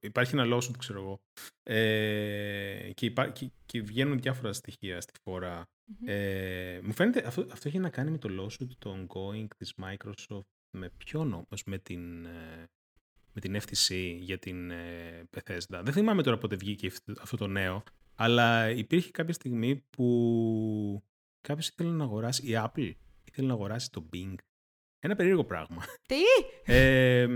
υπάρχει 0.00 0.36
ένα 0.36 0.56
lawsuit, 0.56 0.76
ξέρω 0.78 1.00
εγώ, 1.00 1.20
ε, 1.62 2.90
και, 2.94 3.06
υπά... 3.06 3.28
και, 3.28 3.50
και 3.66 3.80
βγαίνουν 3.80 4.18
διάφορα 4.20 4.52
στοιχεία 4.52 5.00
στη 5.00 5.12
φορά. 5.22 5.68
Μμμ. 5.84 6.08
Ε, 6.08 6.80
μου 6.82 6.92
φαίνεται, 6.92 7.26
αυτό, 7.26 7.46
αυτό 7.50 7.68
έχει 7.68 7.78
να 7.78 7.90
κάνει 7.90 8.10
με 8.10 8.18
το 8.18 8.28
lawsuit, 8.40 8.68
το 8.78 9.06
ongoing 9.06 9.46
της 9.56 9.74
Microsoft, 9.82 10.46
με 10.76 10.90
ποιον 10.96 11.32
όμως, 11.32 11.64
με 11.66 11.78
την, 11.78 12.24
ε, 12.24 12.68
με 13.32 13.40
την 13.40 13.56
FTC 13.60 13.94
για 14.20 14.38
την 14.38 14.70
ε, 14.70 15.22
Bethesda. 15.36 15.80
Δεν 15.82 15.92
θυμάμαι 15.92 16.22
τώρα 16.22 16.38
πότε 16.38 16.56
βγήκε 16.56 16.86
αυτό- 16.86 17.12
αυτό 17.20 17.36
το 17.36 17.46
νέο, 17.46 17.82
αλλά 18.14 18.70
υπήρχε 18.70 19.10
κάποια 19.10 19.34
στιγμή 19.34 19.84
που 19.90 21.04
κάποιος 21.40 21.68
ήθελε 21.68 21.90
να 21.90 22.04
αγοράσει, 22.04 22.46
η 22.46 22.52
Apple 22.56 22.92
ήθελε 23.24 23.46
να 23.46 23.52
αγοράσει 23.52 23.90
το 23.90 24.08
Bing. 24.14 24.34
Ένα 24.98 25.14
περίεργο 25.16 25.44
πράγμα. 25.44 25.82
Τι! 26.08 26.16
Ε, 26.72 27.26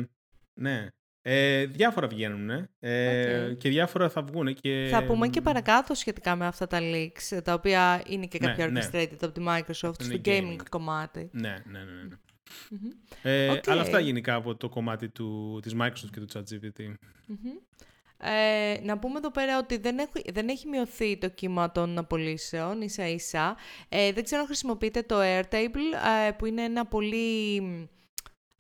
ναι. 0.55 0.89
Ε, 1.27 1.67
διάφορα 1.67 2.07
βγαίνουν 2.07 2.69
ε, 2.79 3.45
Οκ. 3.51 3.57
και 3.59 3.69
διάφορα 3.69 4.09
θα 4.09 4.23
βγουν. 4.23 4.55
Και... 4.55 4.89
Θα 4.91 5.05
πούμε 5.05 5.29
και 5.29 5.41
παρακάτω 5.41 5.95
σχετικά 5.95 6.37
με 6.37 6.47
αυτά 6.47 6.67
τα 6.67 6.79
leaks, 6.83 7.43
τα 7.45 7.53
οποία 7.55 8.03
είναι 8.07 8.27
και 8.27 8.39
Ναι, 8.41 8.47
κάποια 8.47 8.69
ναι. 8.69 8.81
orchestrated 8.93 9.17
από 9.21 9.33
τη 9.33 9.43
Microsoft 9.49 10.01
Είναι 10.03 10.13
στο 10.15 10.21
gaming, 10.25 10.53
gaming. 10.53 10.69
κομμάτι. 10.71 11.29
Ναι, 11.33 11.63
ναι, 11.67 11.79
ναι. 11.79 12.03
ναι. 12.03 12.17
Μμμ. 12.71 12.91
Ε, 13.23 13.51
Οκ. 13.51 13.69
Αλλά 13.69 13.81
αυτά 13.81 14.01
γενικά 14.01 14.35
από 14.35 14.57
το 14.57 14.69
κομμάτι 14.69 15.09
του, 15.09 15.59
της 15.63 15.75
Microsoft 15.81 16.11
και 16.13 16.21
του 16.21 16.29
ChatGPT. 16.33 16.95
Μμμ. 17.27 17.51
Ε, 18.27 18.81
να 18.83 18.99
πούμε 18.99 19.19
εδώ 19.19 19.31
πέρα 19.31 19.59
ότι 19.59 19.77
δεν 19.77 19.99
έχει, 19.99 20.33
δεν 20.33 20.49
έχει 20.49 20.69
μειωθεί 20.69 21.19
το 21.19 21.29
κύμα 21.29 21.73
των 21.73 21.99
απολύσεων 21.99 22.81
ίσα 22.83 23.09
ίσα. 23.09 23.57
Ε, 23.89 24.13
δεν 24.13 24.25
ξέρω 24.25 24.41
αν 24.41 24.47
χρησιμοποιείτε 24.47 25.03
το 25.03 25.17
Airtable 25.21 26.27
ε, 26.29 26.31
που 26.31 26.47
είναι 26.47 26.63
ένα 26.63 26.87
πολύ 26.87 27.61
μ, 27.61 27.85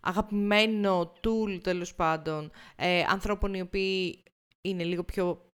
αγαπημένο 0.01 1.13
tool 1.21 1.61
τέλος 1.63 1.95
πάντων 1.95 2.51
ε, 2.77 3.05
ανθρώπων 3.09 3.55
οι 3.55 3.61
οποίοι 3.61 4.23
είναι 4.61 4.85
λίγο 4.85 5.05
πιο 5.05 5.25
προ- 5.25 5.53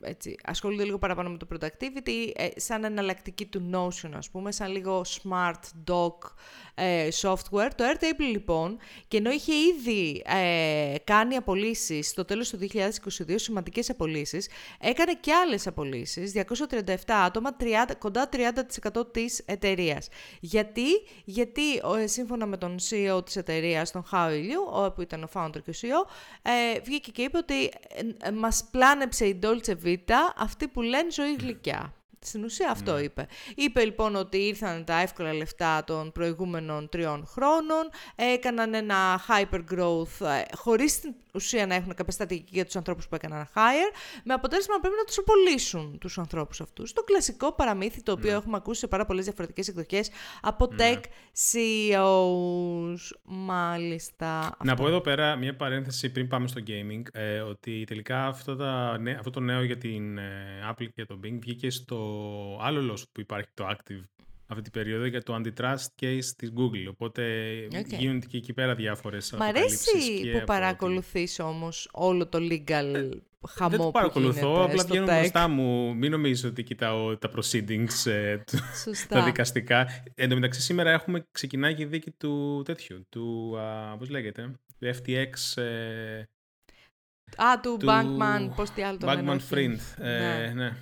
έτσι, 0.00 0.36
ασχολούνται 0.44 0.84
λίγο 0.84 0.98
παραπάνω 0.98 1.30
με 1.30 1.36
το 1.36 1.46
productivity 1.52 2.30
ε, 2.34 2.48
σαν 2.56 2.84
εναλλακτική 2.84 3.46
του 3.46 3.70
Notion 3.72 4.10
ας 4.14 4.30
πούμε, 4.30 4.52
σαν 4.52 4.72
λίγο 4.72 5.04
smart 5.04 5.92
doc 5.92 6.30
ε, 6.74 7.08
software. 7.20 7.70
Το 7.76 7.84
Airtable 7.84 8.30
λοιπόν 8.30 8.78
και 9.08 9.16
ενώ 9.16 9.30
είχε 9.30 9.52
ήδη 9.54 10.22
ε, 10.26 10.94
κάνει 11.04 11.36
απολύσεις 11.36 12.08
στο 12.08 12.24
τέλος 12.24 12.50
του 12.50 12.58
2022, 12.72 13.34
σημαντικές 13.34 13.90
απολύσεις, 13.90 14.48
έκανε 14.80 15.14
και 15.20 15.32
άλλες 15.32 15.66
απολύσεις, 15.66 16.32
237 16.34 16.94
άτομα, 17.06 17.56
30, 17.60 17.64
κοντά 17.98 18.28
30% 18.32 19.12
της 19.12 19.42
εταιρείας. 19.44 20.08
Γιατί, 20.40 20.86
γιατί 21.24 21.80
ο, 21.82 21.94
ε, 21.94 22.06
σύμφωνα 22.06 22.46
με 22.46 22.56
τον 22.56 22.76
CEO 22.90 23.24
της 23.24 23.36
εταιρείας, 23.36 23.90
τον 23.90 24.04
Χάο 24.04 24.30
Ηλιού, 24.30 24.60
ο, 24.72 24.92
που 24.92 25.02
ήταν 25.02 25.22
ο 25.22 25.28
founder 25.32 25.62
και 25.64 25.70
ο 25.70 25.74
CEO, 25.80 26.10
ε, 26.42 26.80
βγήκε 26.80 27.10
και 27.10 27.22
είπε 27.22 27.36
ότι 27.36 27.64
ε, 27.64 28.28
ε, 28.28 28.30
μας 28.30 28.68
πλάνεψε 28.70 29.26
η 29.26 29.38
Dolce 29.42 29.74
Vita, 29.84 30.32
αυτή 30.36 30.68
που 30.68 30.82
λένε 30.82 31.10
ζωή 31.10 31.34
γλυκιά. 31.34 31.94
Στην 32.26 32.44
ουσία 32.44 32.70
αυτό 32.70 32.94
Ναι. 32.94 33.00
είπε. 33.00 33.26
Είπε 33.54 33.84
λοιπόν 33.84 34.14
ότι 34.16 34.36
ήρθαν 34.36 34.84
τα 34.84 35.00
εύκολα 35.00 35.32
λεφτά 35.34 35.84
των 35.84 36.12
προηγούμενων 36.12 36.88
τριών 36.88 37.26
χρόνων, 37.26 37.88
έκαναν 38.14 38.74
ένα 38.74 39.20
hyper 39.28 39.60
growth 39.74 40.26
ε, 40.26 40.42
χωρίς 40.56 40.92
στην 40.92 41.14
ουσία 41.34 41.66
να 41.66 41.74
έχουν 41.74 41.94
κάποια 41.94 42.12
στρατηγική 42.12 42.50
για 42.52 42.64
τους 42.64 42.76
ανθρώπους 42.76 43.08
που 43.08 43.14
έκαναν 43.14 43.48
hire, 43.54 43.94
με 44.24 44.34
αποτέλεσμα 44.34 44.74
να 44.74 44.80
πρέπει 44.80 44.94
να 44.98 45.04
τους 45.04 45.18
απολύσουν 45.18 45.98
τους 45.98 46.18
ανθρώπους 46.18 46.60
αυτούς. 46.60 46.92
Το 46.92 47.02
κλασικό 47.02 47.52
παραμύθι 47.52 48.02
το 48.02 48.12
οποίο 48.12 48.30
Ναι. 48.30 48.36
έχουμε 48.36 48.56
ακούσει 48.56 48.80
σε 48.80 48.86
πάρα 48.86 49.04
πολλές 49.04 49.24
διαφορετικές 49.24 49.68
εκδοχές 49.68 50.10
από 50.42 50.68
Ναι. 50.72 50.92
tech 50.94 51.00
CEOs. 51.52 53.12
Μάλιστα. 53.24 54.26
Να 54.64 54.72
αυτό. 54.72 54.82
πω 54.82 54.88
εδώ 54.88 55.00
πέρα 55.00 55.36
μια 55.36 55.56
παρένθεση 55.56 56.10
πριν 56.10 56.28
πάμε 56.28 56.48
στο 56.48 56.60
gaming, 56.66 57.02
ε, 57.12 57.38
ότι 57.40 57.84
τελικά 57.86 58.26
αυτό, 58.26 58.56
τα, 58.56 58.98
νέ- 58.98 59.18
αυτό 59.18 59.30
το 59.30 59.40
νέο 59.40 59.62
για 59.62 59.78
την 59.78 60.18
ε, 60.18 60.32
Apple 60.70 60.86
και 60.94 61.04
το 61.04 61.18
Bing 61.24 61.38
βγήκε 61.40 61.70
στο 61.70 61.96
άλλο 62.60 62.92
lawsuit 62.94 63.08
που 63.12 63.20
υπάρχει, 63.20 63.48
το 63.54 63.68
Active, 63.68 64.00
αυτή 64.46 64.62
την 64.62 64.72
περίοδο 64.72 65.04
για 65.04 65.22
το 65.22 65.34
antitrust 65.42 65.86
case 66.02 66.24
της 66.36 66.52
Google. 66.56 66.86
Οπότε 66.90 67.22
Οκ. 67.78 67.92
γίνονται 67.92 68.26
και 68.26 68.36
εκεί 68.36 68.52
πέρα 68.52 68.74
διάφορες 68.74 69.32
Μ' 69.32 69.34
αποκαλύψεις 69.42 69.88
αρέσει 69.94 70.20
και 70.22 70.30
που 70.30 70.36
από 70.36 70.46
παρακολουθείς 70.46 71.38
όμως 71.40 71.88
όλο 71.92 72.26
το 72.26 72.38
legal 72.40 73.10
χαμό 73.48 73.70
Δεν 73.70 73.78
το 73.78 73.84
που 73.84 73.90
παρακολουθώ, 73.90 74.46
γίνεται 74.48 74.62
απλά 74.64 74.78
στο 74.78 74.88
βγαίνουν 74.88 75.08
tech. 75.08 75.18
μπροστά 75.18 75.48
μου. 75.48 75.94
Μην 75.96 76.10
νομίζω 76.10 76.48
ότι 76.48 76.62
κοιτάω 76.62 77.16
τα 77.18 77.30
proceedings, 77.36 78.10
ε, 78.10 78.38
του- 78.38 78.58
Σωστά. 78.84 79.14
τα 79.18 79.24
δικαστικά. 79.24 79.86
Εν 80.14 80.28
τω 80.28 80.34
μεταξύ 80.34 80.60
σήμερα 80.60 80.90
έχουμε 80.90 81.26
ξεκινάει 81.30 81.74
και 81.74 81.82
η 81.82 81.86
δίκη 81.86 82.10
του 82.10 82.62
τέτοιου, 82.64 83.06
του, 83.08 83.58
α, 83.58 83.96
πώς 83.96 84.08
λέγεται, 84.08 84.50
του 84.78 84.86
FTX. 84.94 85.62
Ε, 85.62 86.22
Α, 87.36 87.60
του, 87.60 87.76
Bankman, 87.80 88.50
πώς 88.56 88.70
τι 88.70 88.82
άλλο 88.82 88.98
το 88.98 89.06
λένε. 89.06 89.32
Bankman 89.32 89.36
όχι. 89.36 89.46
Friend. 89.50 90.04
Ε, 90.04 90.38
Ναι. 90.38 90.52
ναι. 90.54 90.76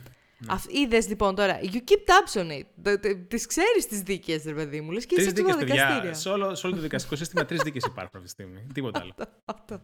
Είδες 0.69 1.09
λοιπόν 1.09 1.35
τώρα. 1.35 1.59
You 1.63 1.75
keep 1.77 2.03
tabs 2.07 2.41
on 2.43 2.51
it. 2.61 2.97
Τις 3.29 3.47
ξέρεις 3.47 3.87
τις 3.89 4.01
δίκες, 4.01 4.45
ρε 4.45 4.53
παιδί 4.53 4.81
μου. 4.81 4.91
Λες 4.91 5.07
και 5.07 5.15
Τρεις 5.15 5.27
είσαι 5.27 5.37
στο 5.37 5.45
δίκε, 5.45 5.59
παιδιά. 5.59 5.75
δικαστήριο. 5.75 6.15
Σε 6.15 6.29
όλο, 6.29 6.55
σε 6.55 6.67
όλο 6.67 6.75
το 6.77 6.81
δικαστικό 6.83 7.17
σύστημα, 7.17 7.45
τρεις 7.45 7.63
δίκες 7.63 7.85
υπάρχουν 7.85 8.11
αυτή 8.13 8.23
τη 8.25 8.29
στιγμή. 8.29 8.67
Τίποτα 8.75 9.01
άλλο. 9.01 9.13
Αυτό. 9.45 9.81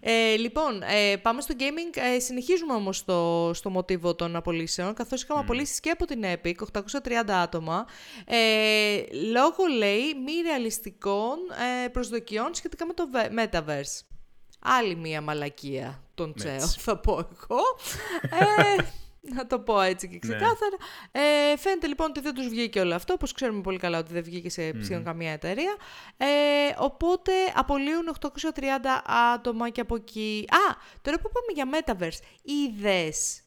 Ε, 0.00 0.34
λοιπόν, 0.36 0.82
ε, 0.82 1.16
πάμε 1.16 1.40
στο 1.40 1.54
gaming. 1.58 1.96
Ε, 2.14 2.18
συνεχίζουμε 2.20 2.72
όμως 2.72 2.96
στο, 2.96 3.50
στο 3.54 3.70
μοτίβο 3.70 4.14
των 4.14 4.36
απολύσεων, 4.36 4.94
καθώς 4.94 5.22
είχαμε 5.22 5.40
απολύσεις 5.40 5.80
και 5.80 5.90
από 5.90 6.04
την 6.04 6.22
Epic, 6.24 6.54
830 6.72 7.30
άτομα, 7.30 7.86
ε, 8.26 8.36
λόγω, 9.32 9.66
λέει, 9.76 10.02
μη 10.24 10.32
ρεαλιστικών 10.46 11.36
ε, 11.84 11.88
προσδοκιών 11.88 12.54
σχετικά 12.54 12.86
με 12.86 12.92
το 12.92 13.04
ve- 13.14 13.38
Metaverse. 13.44 14.00
Άλλη 14.62 14.96
μία 14.96 15.20
μαλακία 15.20 16.02
των 16.14 16.34
τσέο, 16.34 16.52
Έτσι. 16.54 16.80
θα 16.80 16.96
πω 16.98 17.12
εγώ. 17.12 17.60
Ε, 18.76 18.82
να 19.36 19.46
το 19.46 19.60
πω 19.60 19.80
έτσι 19.80 20.08
και 20.08 20.18
ξεκάθαρα. 20.18 20.76
Ε, 21.12 21.56
φαίνεται 21.56 21.86
λοιπόν 21.86 22.08
ότι 22.08 22.20
δεν 22.20 22.34
τους 22.34 22.48
βγήκε 22.48 22.80
όλο 22.80 22.94
αυτό, 22.94 23.12
όπως 23.12 23.32
ξέρουμε 23.32 23.60
πολύ 23.60 23.78
καλά 23.78 23.98
ότι 23.98 24.12
δεν 24.12 24.22
βγήκε 24.22 24.50
σε 24.50 24.84
σχεδον 24.84 25.04
καμία 25.04 25.32
εταιρεία. 25.32 25.76
Ε, 26.16 26.26
οπότε 26.78 27.32
απολύουν 27.54 28.16
830 28.20 28.30
άτομα 29.34 29.70
και 29.70 29.80
από 29.80 29.94
εκεί. 29.94 30.44
Α, 30.48 30.76
τώρα 31.02 31.20
που 31.20 31.30
πάμε 31.32 31.52
για 31.54 31.68
Metaverse, 31.72 32.24
είδες 32.42 33.42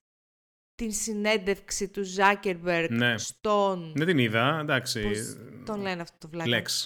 την 0.75 0.91
συνέντευξη 0.91 1.89
του 1.89 2.03
Zuckerberg 2.17 2.88
Ναι. 2.89 3.17
στον... 3.17 3.91
Δεν 3.95 4.07
την 4.07 4.17
είδα, 4.17 4.59
εντάξει. 4.62 5.01
Πώς 5.01 5.38
τον 5.65 5.81
λένε 5.81 6.01
αυτό 6.01 6.17
το 6.19 6.27
βλάκα. 6.29 6.62
Lex. 6.62 6.86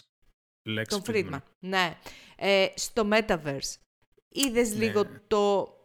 Lex 0.70 0.86
Τον 0.88 1.02
Friedman. 1.08 1.42
Ναι. 1.60 1.98
Ε, 2.36 2.66
στο 2.76 3.10
Metaverse. 3.12 3.76
Είδες 4.30 4.76
λίγο 4.76 5.06
το 5.28 5.76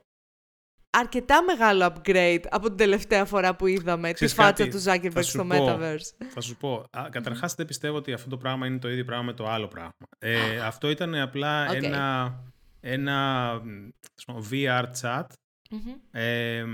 αρκετά 0.93 1.43
μεγάλο 1.43 1.93
upgrade 1.95 2.43
από 2.51 2.67
την 2.69 2.77
τελευταία 2.77 3.25
φορά 3.25 3.57
που 3.57 3.67
είδαμε 3.67 4.13
Ξέρεις 4.13 4.35
τη 4.35 4.41
φάτσα 4.41 4.65
κάτι, 4.65 4.77
του 4.77 4.83
θα 4.83 4.95
Zuckerberg 4.95 5.25
σου 5.25 5.31
στο 5.31 5.45
πω. 5.45 5.55
Metaverse. 5.57 6.27
Θα 6.29 6.41
σου 6.41 6.57
πω. 6.57 6.85
Καταρχάς, 7.11 7.55
δεν 7.55 7.67
πιστεύω 7.67 7.97
ότι 7.97 8.13
αυτό 8.13 8.29
το 8.29 8.37
πράγμα 8.37 8.67
είναι 8.67 8.79
το 8.79 8.91
ίδιο 8.91 9.05
πράγμα 9.05 9.25
με 9.25 9.33
το 9.33 9.49
άλλο 9.49 9.69
πράγμα. 9.69 9.93
Ε, 10.19 10.61
αυτό 10.61 10.91
ήταν 10.91 11.15
απλά 11.15 11.71
Οκ. 11.71 11.83
ένα, 11.83 12.35
ένα 12.81 13.53
μ, 13.65 13.89
ας 14.17 14.25
πούμε, 14.25 14.47
VR 14.51 14.85
chat 15.01 15.27
Μμμ, 15.71 15.95
ε, 16.11 16.65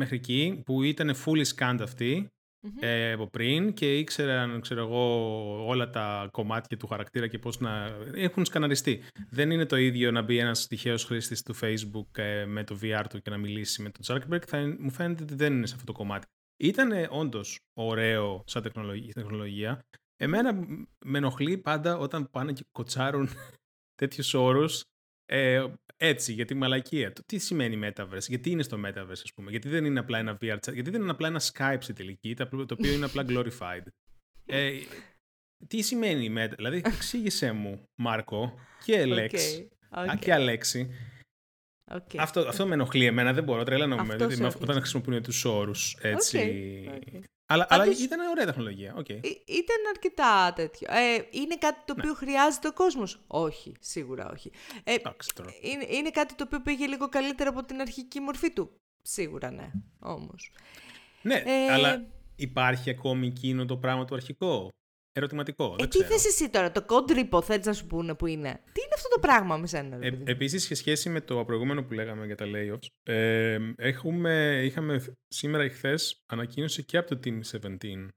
μέχρι 0.00 0.16
εκεί 0.16 0.62
που 0.64 0.82
ήταν 0.82 1.14
fully 1.24 1.44
scanned 1.56 1.78
αυτή 1.82 2.30
μμμ. 2.60 2.72
ε, 2.80 3.12
από 3.12 3.26
πριν 3.26 3.72
και 3.72 3.98
ήξεραν 3.98 4.60
ξέρω 4.60 4.80
εγώ, 4.80 5.66
όλα 5.66 5.90
τα 5.90 6.28
κομμάτια 6.32 6.76
του 6.76 6.86
χαρακτήρα 6.86 7.26
και 7.26 7.38
πώς 7.38 7.60
να 7.60 7.96
έχουν 8.14 8.44
σκαναριστεί. 8.44 9.02
Δεν 9.30 9.50
είναι 9.50 9.66
το 9.66 9.76
ίδιο 9.76 10.10
να 10.10 10.22
μπει 10.22 10.38
ένας 10.38 10.66
τυχαίος 10.66 11.04
χρήστης 11.04 11.42
του 11.42 11.54
Facebook 11.60 12.18
ε, 12.18 12.44
με 12.44 12.64
το 12.64 12.78
VR 12.82 13.04
του 13.08 13.20
και 13.20 13.30
να 13.30 13.36
μιλήσει 13.36 13.82
με 13.82 13.90
τον 13.90 14.04
Zuckerberg. 14.06 14.42
Θα, 14.46 14.76
μου 14.78 14.90
φαίνεται 14.90 15.22
ότι 15.22 15.34
δεν 15.34 15.52
είναι 15.52 15.66
σε 15.66 15.74
αυτό 15.74 15.86
το 15.86 15.98
κομμάτι. 15.98 16.26
Ήταν 16.56 16.90
όντως 17.10 17.58
ωραίο 17.72 18.42
σαν 18.46 18.62
τεχνολογία. 18.62 19.12
τεχνολογία. 19.12 19.84
Εμένα 20.16 20.54
μ, 20.54 20.84
με 21.04 21.18
ενοχλεί 21.18 21.58
πάντα 21.58 21.96
όταν 21.96 22.30
πάνε 22.30 22.52
και 22.52 22.64
κοτσάρουν 22.72 23.28
τέτοιους 24.00 24.34
όρους 24.34 24.84
ε, 25.32 25.64
έτσι, 25.96 26.32
για 26.32 26.44
τη 26.44 26.54
μαλακία. 26.54 27.12
Το 27.12 27.22
τι 27.26 27.38
σημαίνει 27.38 27.80
Metaverse, 27.96 28.26
γιατί 28.28 28.50
είναι 28.50 28.62
στο 28.62 28.80
Metaverse, 28.86 29.10
ας 29.10 29.32
πούμε, 29.34 29.50
γιατί 29.50 29.68
δεν 29.68 29.84
είναι 29.84 30.00
απλά 30.00 30.18
ένα 30.18 30.38
VR 30.42 30.54
chat, 30.54 30.72
γιατί 30.72 30.90
δεν 30.90 31.00
είναι 31.02 31.10
απλά 31.10 31.28
ένα 31.28 31.40
Skype 31.52 31.76
στη 31.80 31.92
τελική, 31.92 32.34
το 32.34 32.42
οποίο- 32.42 32.66
το 32.66 32.76
οποίο 32.78 32.92
είναι 32.92 33.04
απλά 33.04 33.24
glorified. 33.28 33.82
Ε, 34.46 34.72
τι 35.66 35.82
σημαίνει 35.82 36.34
Meta, 36.38 36.52
δηλαδή 36.56 36.82
εξήγησέ 36.84 37.52
μου, 37.52 37.88
Μάρκο 37.94 38.54
και 38.84 39.04
Αλέξ, 39.06 39.58
Οκ, 39.90 39.98
α, 39.98 40.12
οκ, 40.12 40.18
και 40.18 40.32
Αλέξη. 40.32 40.90
οκ. 41.90 42.08
Αυτό, 42.16 42.40
αυτό 42.40 42.66
με 42.66 42.74
ενοχλεί 42.74 43.04
εμένα, 43.04 43.32
δεν 43.32 43.44
μπορώ, 43.44 43.62
τρελαίνομαι 43.64 44.00
Αυτός 44.00 44.16
δηλαδή, 44.16 44.34
σε 44.34 44.40
με- 44.40 44.46
ενοχλεί. 44.46 44.64
όταν 44.70 44.80
χρησιμοποιούν 44.82 45.22
τους 45.22 45.44
όρους, 45.44 45.96
έτσι. 46.00 46.38
οκ. 46.94 47.24
Αλλά, 47.52 47.66
αλλά 47.70 47.82
Πάντως- 47.84 48.00
ήταν 48.00 48.20
ωραία 48.30 48.46
τεχνολογία, 48.46 48.94
οκ. 48.96 49.08
Ε, 49.08 49.20
Ήταν 49.46 49.76
αρκετά 49.94 50.52
τέτοιο. 50.52 50.88
Ε, 50.90 51.26
είναι 51.30 51.56
κάτι 51.56 51.76
Ναι. 51.78 51.84
το 51.86 51.94
οποίο 51.98 52.14
χρειάζεται 52.14 52.68
ο 52.68 52.72
κόσμος; 52.72 53.20
Όχι, 53.26 53.72
σίγουρα 53.80 54.30
όχι. 54.30 54.50
Ε, 54.84 54.94
Εντάξει 54.94 55.34
τώρα. 55.34 55.50
είναι, 55.62 55.86
είναι 55.88 56.10
κάτι 56.10 56.34
το 56.34 56.44
οποίο 56.46 56.60
πήγε 56.60 56.86
λίγο 56.86 57.08
καλύτερα 57.08 57.50
από 57.50 57.64
την 57.64 57.80
αρχική 57.80 58.20
μορφή 58.20 58.50
του; 58.52 58.70
Σίγουρα 59.02 59.50
ναι, 59.50 59.70
όμως. 60.00 60.52
Ναι, 61.22 61.34
Ε, 61.46 61.72
αλλά 61.72 62.06
υπάρχει 62.36 62.90
ακόμη 62.90 63.26
εκείνο 63.26 63.64
το 63.64 63.76
πράγμα 63.76 64.04
το 64.04 64.14
αρχικό; 64.14 64.68
Ερωτηματικό. 65.12 65.64
Ε, 65.64 65.74
δεν 65.78 65.88
τι 65.88 65.98
ξέρω. 65.98 66.08
θες 66.12 66.24
εσύ 66.26 66.50
τώρα, 66.50 66.72
το 66.72 66.82
κόντρυπο 66.84 67.42
θέλεις 67.42 67.66
να 67.66 67.72
σου 67.72 67.86
πούνε 67.86 68.14
που 68.14 68.26
είναι; 68.26 68.48
Τι 68.72 68.80
είναι 68.80 68.94
αυτό 68.94 69.08
το 69.08 69.18
πράγμα 69.20 69.56
μες 69.56 69.70
σένα, 69.70 69.96
ρε 69.98 70.06
Ε, 70.06 70.10
παιδί 70.10 70.16
μου; 70.22 70.24
επίσης, 70.28 70.64
σε 70.64 70.74
σχέση 70.74 71.08
με 71.08 71.20
το 71.20 71.44
προηγούμενο 71.44 71.82
που 71.84 71.92
λέγαμε 71.92 72.26
για 72.26 72.36
τα 72.36 72.44
layoffs, 72.54 72.86
ε, 73.02 73.58
έχουμε, 73.76 74.60
είχαμε 74.64 75.04
σήμερα 75.28 75.64
ή 75.64 75.68
χθες 75.68 76.22
ανακοίνωση 76.32 76.84
και 76.84 76.96
από 76.96 77.08
το 77.16 77.20
Team 77.24 77.40
17 77.60 78.08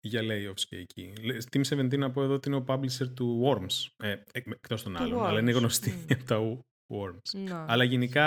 για 0.00 0.20
layoffs 0.22 0.60
και 0.68 0.76
εκεί. 0.76 1.12
Λε- 1.22 1.42
Team 1.52 1.60
17 1.64 1.96
να 1.98 2.10
πω 2.10 2.22
εδώ 2.22 2.34
ότι 2.34 2.48
είναι 2.48 2.56
ο 2.58 2.64
publisher 2.68 3.08
του 3.14 3.42
Worms, 3.44 4.06
ε, 4.06 4.16
εκ- 4.32 4.50
εκτός 4.50 4.82
των 4.82 4.94
Του 4.94 5.02
άλλων, 5.02 5.26
αλλά 5.26 5.40
είναι 5.40 5.52
Worms, 5.52 5.58
γνωστή 5.58 5.90
μμ. 5.90 6.04
από 6.12 6.24
τα 6.24 6.38
Worms. 6.92 7.40
Να. 7.48 7.64
Αλλά 7.68 7.84
γενικά 7.84 8.26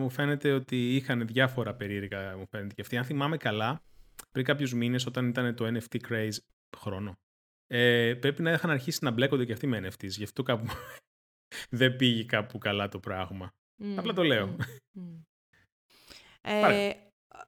μου 0.00 0.10
φαίνεται 0.10 0.52
ότι 0.52 0.94
είχαν 0.96 1.26
διάφορα 1.26 1.74
περίεργα, 1.74 2.36
μου 2.36 2.46
φαίνεται 2.50 2.74
και 2.74 2.80
αυτοί. 2.80 2.96
Αν 2.96 3.04
θυμάμαι 3.04 3.36
καλά, 3.36 3.82
πριν 4.30 4.44
κάποιους 4.44 4.74
μήνες 4.74 5.06
όταν 5.06 5.28
ήταν 5.28 5.54
το 5.54 5.66
NFT 5.66 5.96
craze 6.08 6.36
χρόνο, 6.76 7.12
ε, 7.70 8.14
πρέπει 8.14 8.42
να 8.42 8.52
είχαν 8.52 8.70
αρχίσει 8.70 8.98
να 9.02 9.10
μπλέκονται 9.10 9.44
και 9.44 9.52
αυτοί 9.52 9.66
με 9.66 9.80
NFTs. 9.88 10.08
Γι' 10.08 10.24
αυτό 10.24 10.42
κάπου 10.42 10.66
δεν 11.80 11.96
πήγε 11.96 12.24
κάπου 12.24 12.58
καλά 12.58 12.88
το 12.88 12.98
πράγμα. 12.98 13.50
Μμ, 13.76 13.98
Απλά 13.98 14.12
το 14.12 14.22
λέω. 14.22 14.46
μμ, 14.46 14.56
μμ. 14.92 15.16
Ε, 16.40 16.60
Πάρε. 16.60 16.94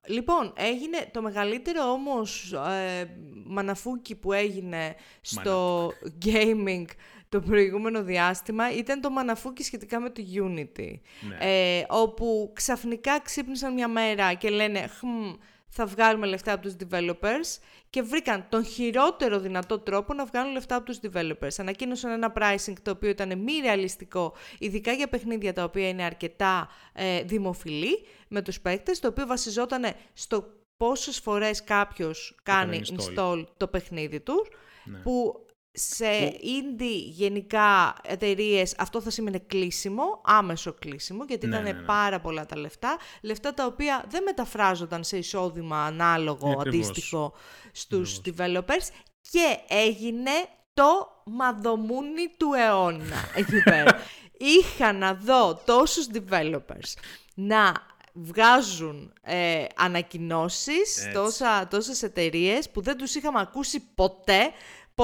λοιπόν, 0.06 0.52
έγινε 0.56 1.10
το 1.12 1.22
μεγαλύτερο 1.22 1.82
όμως 1.82 2.52
ε, 2.52 3.16
μαναφούκι 3.44 4.14
που 4.16 4.32
έγινε 4.32 4.94
στο 5.20 5.88
gaming 6.24 6.84
το 7.28 7.40
προηγούμενο 7.40 8.02
διάστημα 8.02 8.72
ήταν 8.72 9.00
το 9.00 9.10
μαναφούκι 9.10 9.62
σχετικά 9.62 10.00
με 10.00 10.10
το 10.10 10.22
Unity. 10.34 10.94
Ναι. 11.20 11.36
Ε, 11.40 11.84
όπου 11.88 12.50
ξαφνικά 12.54 13.20
ξύπνησαν 13.20 13.72
μια 13.72 13.88
μέρα 13.88 14.34
και 14.34 14.50
λένε 14.50 14.86
«Χμ, 14.86 15.32
θα 15.72 15.86
βγάλουμε 15.86 16.26
λεφτά 16.26 16.52
από 16.52 16.62
τους 16.62 16.74
developers 16.84 17.58
και 17.90 18.02
βρήκαν 18.02 18.46
τον 18.48 18.64
χειρότερο 18.64 19.38
δυνατό 19.38 19.78
τρόπο 19.78 20.14
να 20.14 20.24
βγάλουν 20.24 20.52
λεφτά 20.52 20.76
από 20.76 20.84
τους 20.84 20.98
developers. 21.02 21.54
Ανακοίνωσαν 21.58 22.10
ένα 22.10 22.32
pricing 22.36 22.74
το 22.82 22.90
οποίο 22.90 23.08
ήταν 23.08 23.38
μη 23.38 23.52
ρεαλιστικό, 23.62 24.34
ειδικά 24.58 24.92
για 24.92 25.08
παιχνίδια 25.08 25.52
τα 25.52 25.64
οποία 25.64 25.88
είναι 25.88 26.02
αρκετά 26.02 26.68
ε, 26.92 27.22
δημοφιλή 27.22 28.06
με 28.28 28.42
τους 28.42 28.60
παίκτες, 28.60 28.98
το 28.98 29.08
οποίο 29.08 29.26
βασιζόταν 29.26 29.84
στο 30.12 30.44
πόσες 30.76 31.18
φορές 31.18 31.64
κάποιος 31.64 32.38
κάνει 32.42 32.80
install. 32.84 33.18
install 33.18 33.44
το 33.56 33.68
παιχνίδι 33.68 34.20
τους, 34.20 34.48
Ναι. 34.84 34.98
που 34.98 35.44
σε 35.72 36.06
indie 36.30 37.02
γενικά 37.04 37.94
εταιρείες 38.02 38.74
αυτό 38.78 39.00
θα 39.00 39.10
σημαίνει 39.10 39.40
κλείσιμο, 39.40 40.20
άμεσο 40.24 40.72
κλείσιμο, 40.72 41.24
γιατί 41.24 41.46
Ναι, 41.46 41.52
ήταν 41.56 41.64
ναι, 41.74 41.80
ναι. 41.80 41.86
πάρα 41.86 42.20
πολλά 42.20 42.46
τα 42.46 42.56
λεφτά. 42.58 42.98
Λεφτά 43.22 43.54
τα 43.54 43.66
οποία 43.66 44.04
δεν 44.08 44.22
μεταφράζονταν 44.22 45.04
σε 45.04 45.16
εισόδημα 45.16 45.84
ανάλογο, 45.84 46.48
Ε, 46.48 46.54
ακριβώς. 46.58 46.88
αντίστοιχο 46.88 47.32
στους 47.72 48.20
developers 48.24 48.88
και 49.30 49.58
έγινε 49.68 50.30
το 50.74 51.08
μαδομούνι 51.24 52.28
του 52.36 52.52
αιώνα 52.52 53.28
εκεί 53.34 53.62
πέρα. 53.62 53.98
Είχα 54.58 54.92
να 54.92 55.14
δω 55.14 55.62
τόσους 55.64 56.06
developers 56.12 56.92
να 57.34 57.72
βγάζουν 58.12 59.12
ε, 59.22 59.64
ανακοινώσεις, 59.76 60.96
Έτσι. 60.96 61.12
τόσα, 61.12 61.68
τόσες 61.68 62.02
εταιρείες 62.02 62.70
που 62.70 62.80
δεν 62.80 62.96
τους 62.96 63.14
είχαμε 63.14 63.40
ακούσει 63.40 63.80
ποτέ, 63.94 64.50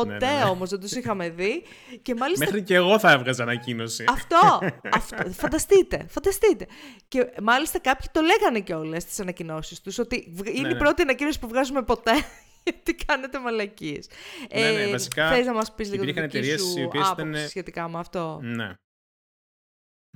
ποτέ 0.02 0.26
Ναι, 0.26 0.32
ναι, 0.32 0.38
ναι. 0.44 0.50
όμως 0.50 0.70
δεν 0.70 0.80
τους 0.80 0.92
είχαμε 0.92 1.28
δει 1.28 1.62
και 2.02 2.14
μάλιστα 2.14 2.44
Μέχρι 2.44 2.62
και 2.62 2.74
εγώ 2.74 2.98
θα 2.98 3.10
έβγαζα 3.12 3.42
ανακοίνωση. 3.42 4.04
αυτό, 4.08 4.58
αυτό, 4.92 5.30
φανταστείτε, 5.30 6.06
φανταστείτε. 6.08 6.66
Και 7.08 7.32
μάλιστα 7.42 7.78
κάποιοι 7.80 8.08
το 8.12 8.20
λέγανε 8.20 8.60
κιόλας 8.60 9.02
στις 9.02 9.20
ανακοινώσεις 9.20 9.80
τους, 9.80 9.98
ότι 9.98 10.32
βγ- 10.34 10.48
είναι 10.56 10.68
η 10.68 10.72
ναι. 10.72 10.78
πρώτη 10.78 11.02
ανακοίνωση 11.02 11.38
που 11.38 11.48
βγάζουμε 11.48 11.82
ποτέ, 11.82 12.12
γιατί 12.64 12.94
κάνετε 12.94 13.38
μαλακίες. 13.38 14.08
Ναι, 14.54 14.70
ναι, 14.70 14.90
βασικά 14.90 15.28
Θες 15.30 15.46
να 15.46 15.52
μας 15.52 15.74
πεις 15.74 15.90
λίγο 15.90 16.02
τη 16.04 16.08
υπήρχαν 16.10 16.30
δική 16.30 16.36
εταιρείες 16.46 16.60
οι 16.68 16.78
σου 16.78 16.84
οποίες 16.86 17.06
άποψη 17.06 17.30
ήταν- 17.30 17.48
σχετικά 17.48 17.88
με 17.88 17.98
αυτό; 17.98 18.40
Ναι. 18.42 18.74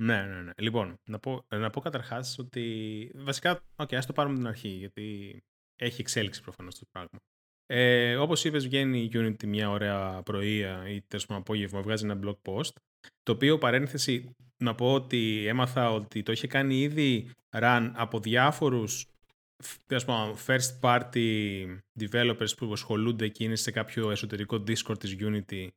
Ναι, 0.01 0.21
ναι, 0.21 0.41
ναι. 0.41 0.51
Λοιπόν, 0.57 0.99
να 1.09 1.19
πω, 1.19 1.45
να 1.49 1.69
πω 1.69 1.81
καταρχάς 1.81 2.35
ότι 2.39 3.11
βασικά, 3.15 3.59
οκ, 3.75 3.93
ας 3.93 4.05
το 4.05 4.13
πάρουμε 4.13 4.35
την 4.35 4.47
αρχή, 4.47 4.67
γιατί 4.67 5.37
έχει 5.75 6.01
εξέλιξη 6.01 6.41
προφανώς 6.41 6.75
το 6.79 6.85
πράγμα. 6.91 7.19
Ε, 7.73 8.15
όπως 8.15 8.43
είπες, 8.43 8.63
βγαίνει 8.67 8.99
η 8.99 9.11
Unity 9.13 9.45
μια 9.45 9.69
ωραία 9.69 10.21
πρωία 10.25 10.83
ή 10.89 11.01
τέλος 11.07 11.25
πάντων 11.25 11.41
απόγευμα, 11.41 11.81
βγάζει 11.81 12.05
ένα 12.05 12.19
blog 12.23 12.35
post, 12.51 12.71
το 13.23 13.31
οποίο 13.31 13.57
παρένθεση 13.57 14.35
να 14.57 14.75
πω 14.75 14.93
ότι 14.93 15.45
έμαθα 15.47 15.91
ότι 15.91 16.23
το 16.23 16.31
είχε 16.31 16.47
κάνει 16.47 16.81
ήδη 16.81 17.29
run 17.59 17.89
από 17.93 18.19
διάφορους 18.19 19.05
φ- 19.63 19.77
τέλος 19.85 20.05
πάντων, 20.05 20.35
first 20.47 20.79
party 20.81 21.65
developers 21.99 22.57
που 22.57 22.69
ασχολούνται 22.73 23.27
και 23.27 23.43
είναι 23.43 23.55
σε 23.55 23.71
κάποιο 23.71 24.11
εσωτερικό 24.11 24.63
Discord 24.67 24.99
της 24.99 25.15
Unity 25.19 25.67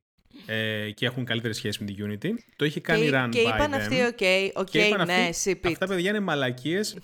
ε, 0.46 0.90
και 0.90 1.06
έχουν 1.06 1.24
καλύτερη 1.24 1.54
σχέση 1.54 1.84
με 1.84 1.90
τη 1.90 1.94
Unity. 1.98 2.30
Το 2.56 2.64
είχε 2.64 2.80
κάνει 2.80 3.00
και, 3.04 3.10
run 3.14 3.28
και 3.30 3.40
by 3.42 3.54
είπαν 3.54 3.72
them. 3.72 3.76
αυτοί, 3.76 4.00
οκ, 4.02 4.18
οκ, 4.60 4.70
Και 4.70 4.78
είπαν 4.82 5.06
ναι, 5.06 5.12
αυτοί, 5.12 5.58
ship 5.62 5.66
it. 5.66 5.70
Αυτά 5.70 5.86
παιδιά 5.86 6.10
είναι 6.10 6.20
μαλακίες, 6.20 6.98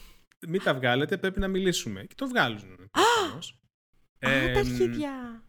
μην 0.49 0.63
τα 0.63 0.75
βγάλετε, 0.75 1.17
πρέπει 1.17 1.41
να 1.41 1.49
μιλήσουμε. 1.49 2.01
Και 2.01 2.15
το 2.17 2.27
βγάλουν. 2.29 2.91
Προφανώς. 4.21 4.49
Α, 4.49 4.53
τα 4.53 4.59
Εμ, 4.59 4.67
αρχίδια. 4.67 5.45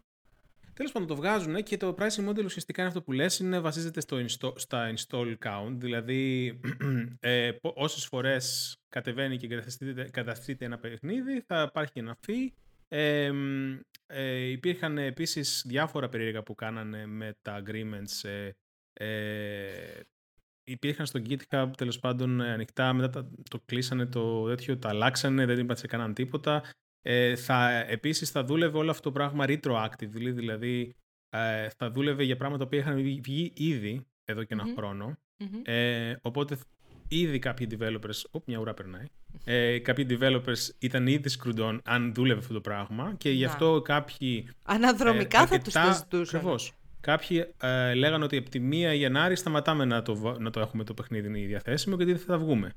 Τέλος 0.74 0.92
πάντων, 0.92 1.08
το 1.08 1.16
βγάζουν 1.16 1.64
και 1.64 1.78
το 1.78 1.96
pricing 2.00 2.30
model 2.30 2.44
ουσιαστικά 2.44 2.82
είναι 2.82 2.90
αυτό 2.90 3.02
που 3.02 3.12
λες, 3.12 3.40
είναι 3.40 3.60
βασίζεται 3.60 4.02
στο 4.02 4.18
install, 4.26 4.54
στα 4.56 4.94
install 4.94 5.36
count, 5.46 5.74
δηλαδή 5.78 6.60
ε, 7.20 7.52
πο- 7.62 7.74
όσες 7.76 8.06
φορές 8.06 8.76
κατεβαίνει 8.90 9.38
και 9.38 9.48
καταστρέφεται, 9.48 10.10
καταστρέφεται 10.10 10.66
ένα 10.66 10.78
παιχνίδι, 10.78 11.42
θα 11.48 11.66
υπάρχει 11.70 12.00
ένα 12.00 12.18
fee. 12.28 12.48
Ε, 12.88 13.32
μ, 13.32 13.80
ε, 14.06 14.36
υπήρχαν 14.50 14.98
επίσης 14.98 15.64
διάφορα 15.68 16.10
περίεργα 16.10 16.44
που 16.44 16.56
κάνανε 16.56 17.06
με 17.06 17.36
τα 17.42 17.64
agreements. 17.66 18.30
Ε, 18.30 18.50
ε, 18.94 20.00
υπήρχαν 20.64 21.06
στο 21.06 21.22
GitHub 21.30 21.70
τέλος 21.78 22.00
πάντων 22.00 22.42
ε, 22.42 22.52
ανοιχτά, 22.52 22.94
μετά 22.94 23.10
τα- 23.10 23.32
το 23.50 23.60
κλείσανε 23.66 24.06
το 24.06 24.48
τέτοιο, 24.48 24.78
τα 24.78 24.90
αλλάξανε, 24.90 25.46
δεν 25.46 25.60
είπαν 25.60 25.78
σε 25.78 25.88
κανέναν 25.88 26.14
τίποτα. 26.14 26.64
Ε, 27.02 27.36
θα, 27.36 27.70
επίσης 27.88 28.30
θα 28.30 28.44
δούλευε 28.44 28.78
όλο 28.78 28.90
αυτό 28.92 29.02
το 29.04 29.12
πράγμα 29.12 29.46
retroactive, 29.48 30.08
δηλαδή 30.10 30.96
ε, 31.30 31.70
θα 31.78 31.92
δούλευε 31.92 32.24
για 32.24 32.36
πράγματα 32.38 32.68
που 32.68 32.76
είχαν 32.76 32.96
βγει- 32.96 33.22
βγει 33.24 33.52
ήδη 33.56 34.06
εδώ 34.26 34.44
και 34.44 34.54
ένα 34.54 34.66
Μμμ. 34.66 34.74
χρόνο. 34.76 35.18
Μμμ. 35.38 35.62
Ε, 35.66 36.16
οπότε 36.22 36.58
ήδη 37.08 37.40
κάποιοι 37.40 37.68
developers, 37.80 38.22
οπ, 38.32 38.48
μια 38.48 38.58
ουρά 38.60 38.74
περνάει, 38.74 39.06
ε, 39.44 39.80
κάποιοι 39.80 40.06
developers 40.10 40.70
ήταν 40.80 41.08
ήδη 41.08 41.30
screwed 41.40 41.60
on 41.60 41.80
αν 41.84 42.14
δούλευε 42.14 42.40
αυτό 42.40 42.54
το 42.54 42.62
πράγμα 42.62 43.14
και 43.18 43.30
γι' 43.30 43.44
Να. 43.44 43.50
αυτό 43.50 43.82
κάποιοι 43.84 44.48
Αναδρομικά 44.64 45.42
ε, 45.42 45.46
θα 45.46 45.58
τους 45.60 45.76
αρκετά- 45.76 46.08
το 46.10 46.18
ζητούσαν. 46.18 46.40
Ακριβώς. 46.40 46.74
Κάποιοι 47.02 47.46
ε, 47.62 47.94
λέγανε 47.94 48.24
ότι 48.24 48.38
από 48.38 48.50
τη 48.50 48.60
1 48.72 48.94
Γενάρη 48.96 49.36
σταματάμε 49.36 49.86
να 49.86 50.02
το, 50.02 50.16
βα- 50.16 50.40
να 50.40 50.50
το 50.50 50.60
έχουμε 50.60 50.84
το 50.84 50.94
παιχνίδι 50.94 51.46
διαθέσιμο 51.46 51.96
γιατί 51.96 52.12
δεν 52.12 52.22
θα 52.22 52.38
βγούμε. 52.38 52.74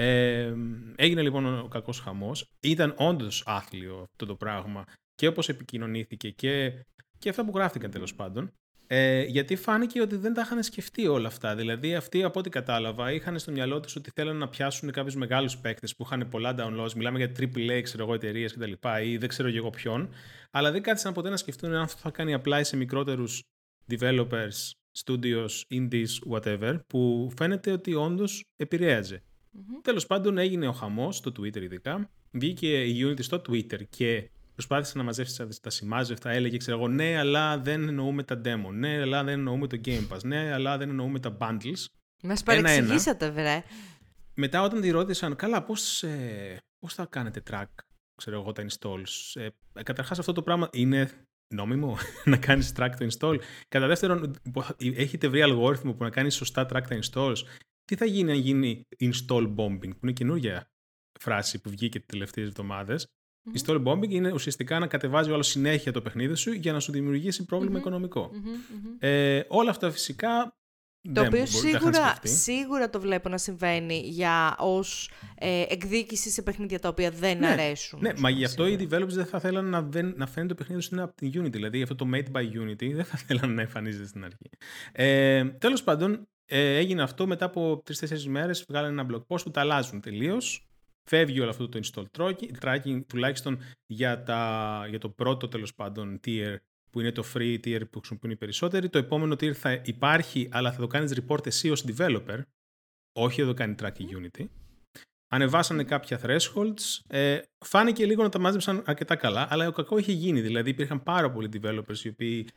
Ε, 0.00 0.54
έγινε 0.96 1.22
λοιπόν 1.22 1.58
ο 1.58 1.68
κακός 1.68 2.00
χαμός. 2.00 2.50
Ήταν 2.60 2.94
όντως 2.96 3.42
άθλιο 3.46 4.00
αυτό 4.12 4.26
το 4.26 4.34
πράγμα 4.34 4.84
και 5.14 5.26
όπως 5.26 5.48
επικοινωνήθηκε 5.48 6.30
και, 6.30 6.72
και 7.18 7.28
αυτά 7.28 7.44
που 7.44 7.52
γράφτηκαν 7.54 7.90
τέλος 7.90 8.14
πάντων. 8.14 8.52
Ε, 8.86 9.22
γιατί 9.22 9.56
φάνηκε 9.56 10.00
ότι 10.00 10.16
δεν 10.16 10.34
τα 10.34 10.40
είχαν 10.40 10.62
σκεφτεί 10.62 11.06
όλα 11.06 11.26
αυτά. 11.26 11.54
Δηλαδή, 11.54 11.94
αυτοί 11.94 12.22
από 12.22 12.38
ό,τι 12.38 12.50
κατάλαβα 12.50 13.12
είχαν 13.12 13.38
στο 13.38 13.52
μυαλό 13.52 13.80
τους 13.80 13.96
ότι 13.96 14.10
θέλουν 14.14 14.36
να 14.36 14.48
πιάσουν 14.48 14.90
κάποιους 14.90 15.14
μεγάλους 15.14 15.58
παίκτες 15.58 15.96
που 15.96 16.02
είχαν 16.02 16.28
πολλά 16.28 16.54
downloads. 16.58 16.92
Μιλάμε 16.92 17.18
για 17.18 17.32
AAA, 17.38 17.80
ξέρω 17.82 18.02
εγώ, 18.02 18.14
εταιρείες 18.14 18.52
κτλ. 18.52 18.72
ή 19.04 19.16
δεν 19.16 19.28
ξέρω 19.28 19.50
και 19.50 19.56
εγώ 19.56 19.70
ποιον. 19.70 20.08
Αλλά 20.50 20.70
δεν 20.70 20.82
κάθισαν 20.82 21.12
ποτέ 21.12 21.28
να 21.28 21.36
σκεφτούν 21.36 21.74
αν 21.74 21.82
αυτό 21.82 22.00
θα 22.00 22.10
κάνει 22.10 22.34
απλά 22.34 22.64
σε 22.64 22.76
μικρότερους 22.76 23.42
developers, 23.90 24.70
studios, 25.04 25.48
indies, 25.70 26.30
whatever, 26.30 26.78
που 26.86 27.32
φαίνεται 27.36 27.72
ότι 27.72 27.94
όντως 27.94 28.44
επηρέαζε. 28.56 29.22
Μμμ. 29.52 29.80
Τέλος 29.82 30.06
πάντων, 30.06 30.38
έγινε 30.38 30.68
ο 30.68 30.72
χαμός 30.72 31.16
στο 31.16 31.30
Twitter 31.30 31.60
ειδικά. 31.62 32.10
Βγήκε 32.30 32.84
η 32.84 33.04
Unity 33.06 33.22
στο 33.22 33.36
Twitter 33.48 33.88
και 33.88 34.30
προσπάθησε 34.54 34.98
να 34.98 35.04
μαζέψει 35.04 35.36
τα- 35.36 35.48
τα 35.62 35.70
σημάζευτα. 35.70 36.30
Έλεγε, 36.30 36.56
ξέρω 36.56 36.76
εγώ, 36.76 36.88
ναι, 36.88 37.16
αλλά 37.18 37.58
δεν 37.58 37.88
εννοούμε 37.88 38.22
τα 38.22 38.40
demo. 38.44 38.70
Ναι, 38.72 39.00
αλλά 39.00 39.24
δεν 39.24 39.32
εννοούμε 39.38 39.66
το 39.66 39.80
Game 39.84 40.08
Pass. 40.12 40.22
Ναι, 40.24 40.52
αλλά 40.52 40.78
δεν 40.78 40.88
εννοούμε 40.88 41.20
τα 41.20 41.36
bundles. 41.40 41.84
Μας 42.22 42.42
Ένα-ένα. 42.46 42.62
παρεξηγήσατε, 42.68 43.30
βρε. 43.30 43.62
Μετά, 44.34 44.62
όταν 44.62 44.80
τη 44.80 44.90
ρώτησαν, 44.90 45.36
καλά, 45.36 45.62
πώς 45.62 46.04
πώς 46.78 46.94
θα 46.94 47.06
κάνετε 47.10 47.42
track, 47.50 47.64
ξέρω 48.14 48.40
εγώ, 48.40 48.52
τα 48.52 48.64
installs. 48.68 49.40
Ε, 49.40 49.48
Καταρχάς, 49.82 50.18
αυτό 50.18 50.32
το 50.32 50.42
πράγμα 50.42 50.68
είναι 50.72 51.10
νόμιμο 51.54 51.96
να 52.24 52.36
κάνεις 52.36 52.72
track 52.76 52.90
το 52.98 53.06
install. 53.18 53.38
Κατά 53.68 53.86
δεύτερον, 53.86 54.34
έχετε 54.78 55.28
βρει 55.28 55.42
αλγόριθμο 55.42 55.92
που 55.92 56.02
να 56.04 56.10
κάνεις 56.10 56.34
σωστά 56.34 56.62
track 56.72 56.82
τα 56.88 56.98
installs. 57.02 57.36
Τι 57.88 57.96
θα 57.96 58.04
γίνει 58.04 58.30
αν 58.30 58.38
γίνει 58.38 58.86
install 59.00 59.54
bombing, 59.56 59.90
που 59.90 59.98
είναι 60.02 60.12
καινούργια 60.12 60.70
φράση 61.20 61.60
που 61.60 61.70
βγήκε 61.70 61.98
τις 61.98 62.08
τελευταίες 62.08 62.46
εβδομάδες. 62.48 63.06
Μμμ. 63.42 63.52
Install 63.56 63.82
bombing 63.86 64.10
είναι 64.10 64.32
ουσιαστικά 64.32 64.78
να 64.78 64.86
κατεβάζει 64.86 65.30
όλο 65.30 65.42
συνέχεια 65.42 65.92
το 65.92 66.02
παιχνίδι 66.02 66.34
σου 66.34 66.52
για 66.52 66.72
να 66.72 66.80
σου 66.80 66.92
δημιουργήσει 66.92 67.44
πρόβλημα 67.44 67.72
Μμμ. 67.72 67.78
οικονομικό. 67.80 68.30
Μμμ, 68.32 68.40
μμμ. 68.50 68.96
Ε, 68.98 69.44
όλα 69.48 69.70
αυτά 69.70 69.90
φυσικά. 69.90 70.52
Το 71.02 71.12
δεν 71.12 71.26
οποίο 71.26 71.38
μπορεί- 71.52 71.62
τα 71.62 71.68
είχαν 71.68 71.80
σίγουρα, 71.80 72.08
σκεφτεί. 72.16 72.28
σίγουρα 72.36 72.90
το 72.90 73.00
βλέπω 73.00 73.28
να 73.28 73.38
συμβαίνει 73.38 73.98
για 74.04 74.56
ως 74.58 75.10
ε, 75.38 75.64
εκδίκηση 75.68 76.30
σε 76.30 76.42
παιχνίδια 76.42 76.78
τα 76.78 76.88
οποία 76.88 77.10
δεν 77.10 77.38
Ναι, 77.38 77.46
αρέσουν. 77.46 77.98
Ναι, 78.02 78.08
ας 78.08 78.20
μα 78.20 78.28
πούμε, 78.28 78.38
γι' 78.38 78.44
αυτό 78.44 78.66
οι 78.66 78.76
σίγουρα. 78.78 78.98
developers 78.98 79.08
δεν 79.12 79.26
θα 79.26 79.40
θέλαν 79.40 79.64
να, 79.64 79.82
δεν, 79.82 80.14
να 80.16 80.26
φαίνεται 80.26 80.54
το 80.54 80.58
παιχνίδι 80.62 80.82
σου 80.82 80.88
είναι 80.94 81.02
από 81.02 81.14
την 81.14 81.28
Unity. 81.42 81.50
Δηλαδή 81.52 81.82
αυτό 81.82 81.94
το 81.94 82.06
made 82.14 82.26
by 82.32 82.42
Unity 82.42 82.92
δεν 82.94 83.04
θα 83.04 83.16
θέλαν 83.16 83.54
να 83.54 83.60
εμφανίζεται 83.62 84.06
στην 84.06 84.24
αρχή. 84.24 84.50
Ε, 84.92 85.44
Τέλος 85.44 85.82
πάντων, 85.82 86.28
ε, 86.50 86.76
έγινε 86.76 87.02
αυτό 87.02 87.26
μετά 87.26 87.44
από 87.44 87.82
3-4 87.86 88.22
μέρες. 88.22 88.64
Βγάλανε 88.68 89.00
ένα 89.00 89.10
blog 89.10 89.22
post 89.26 89.42
που 89.42 89.50
τα 89.50 89.60
αλλάζουν 89.60 90.00
τελείως. 90.00 90.68
Φεύγει 91.10 91.40
όλο 91.40 91.50
αυτό 91.50 91.68
το 91.68 91.80
install 91.82 92.04
tracking, 92.18 92.50
tracking 92.62 93.00
τουλάχιστον 93.06 93.58
για, 93.86 94.22
τα, 94.22 94.84
για 94.88 94.98
το 94.98 95.08
πρώτο 95.08 95.48
τέλος 95.48 95.74
πάντων 95.74 96.20
tier 96.26 96.56
που 96.90 97.00
είναι 97.00 97.12
το 97.12 97.24
free 97.34 97.58
tier 97.64 97.80
που 97.90 97.98
χρησιμοποιούν 97.98 98.32
οι 98.32 98.36
περισσότεροι. 98.36 98.88
Το 98.88 98.98
επόμενο 98.98 99.34
tier 99.34 99.52
θα 99.52 99.72
υπάρχει, 99.84 100.48
αλλά 100.52 100.72
θα 100.72 100.80
το 100.80 100.86
κάνεις 100.86 101.20
report 101.20 101.46
εσύ 101.46 101.70
ως 101.70 101.84
developer. 101.88 102.40
Όχι 103.12 103.40
θα 103.40 103.46
το 103.46 103.54
κάνει 103.54 103.74
track 103.82 103.98
η 103.98 104.04
Unity. 104.10 104.46
Ανεβάσανε 105.30 105.84
κάποια 105.84 106.20
thresholds. 106.22 107.00
Ε, 107.06 107.40
φάνηκε 107.64 108.06
λίγο 108.06 108.22
να 108.22 108.28
τα 108.28 108.38
μάζεψαν 108.38 108.82
αρκετά 108.86 109.16
καλά, 109.16 109.46
αλλά 109.50 109.68
ο 109.68 109.72
κακό 109.72 109.98
είχε 109.98 110.12
γίνει. 110.12 110.40
Δηλαδή 110.40 110.70
υπήρχαν 110.70 111.02
πάρα 111.02 111.30
πολλοί 111.30 111.48
developers 111.52 111.98
οι 112.04 112.08
οποίοι 112.08 112.48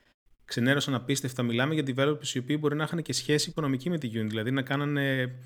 ξενέρωσαν 0.52 0.94
απίστευτα. 0.94 1.42
Μιλάμε 1.42 1.74
για 1.74 1.82
developers 1.86 2.26
οι 2.34 2.38
οποίοι 2.38 2.56
μπορεί 2.60 2.76
να 2.76 2.84
είχαν 2.84 3.02
και 3.02 3.12
σχέση 3.12 3.50
οικονομική 3.50 3.90
με 3.90 3.98
τη 3.98 4.08
Unity, 4.14 4.26
δηλαδή 4.28 4.50
να 4.50 4.62
κάνανε 4.62 5.38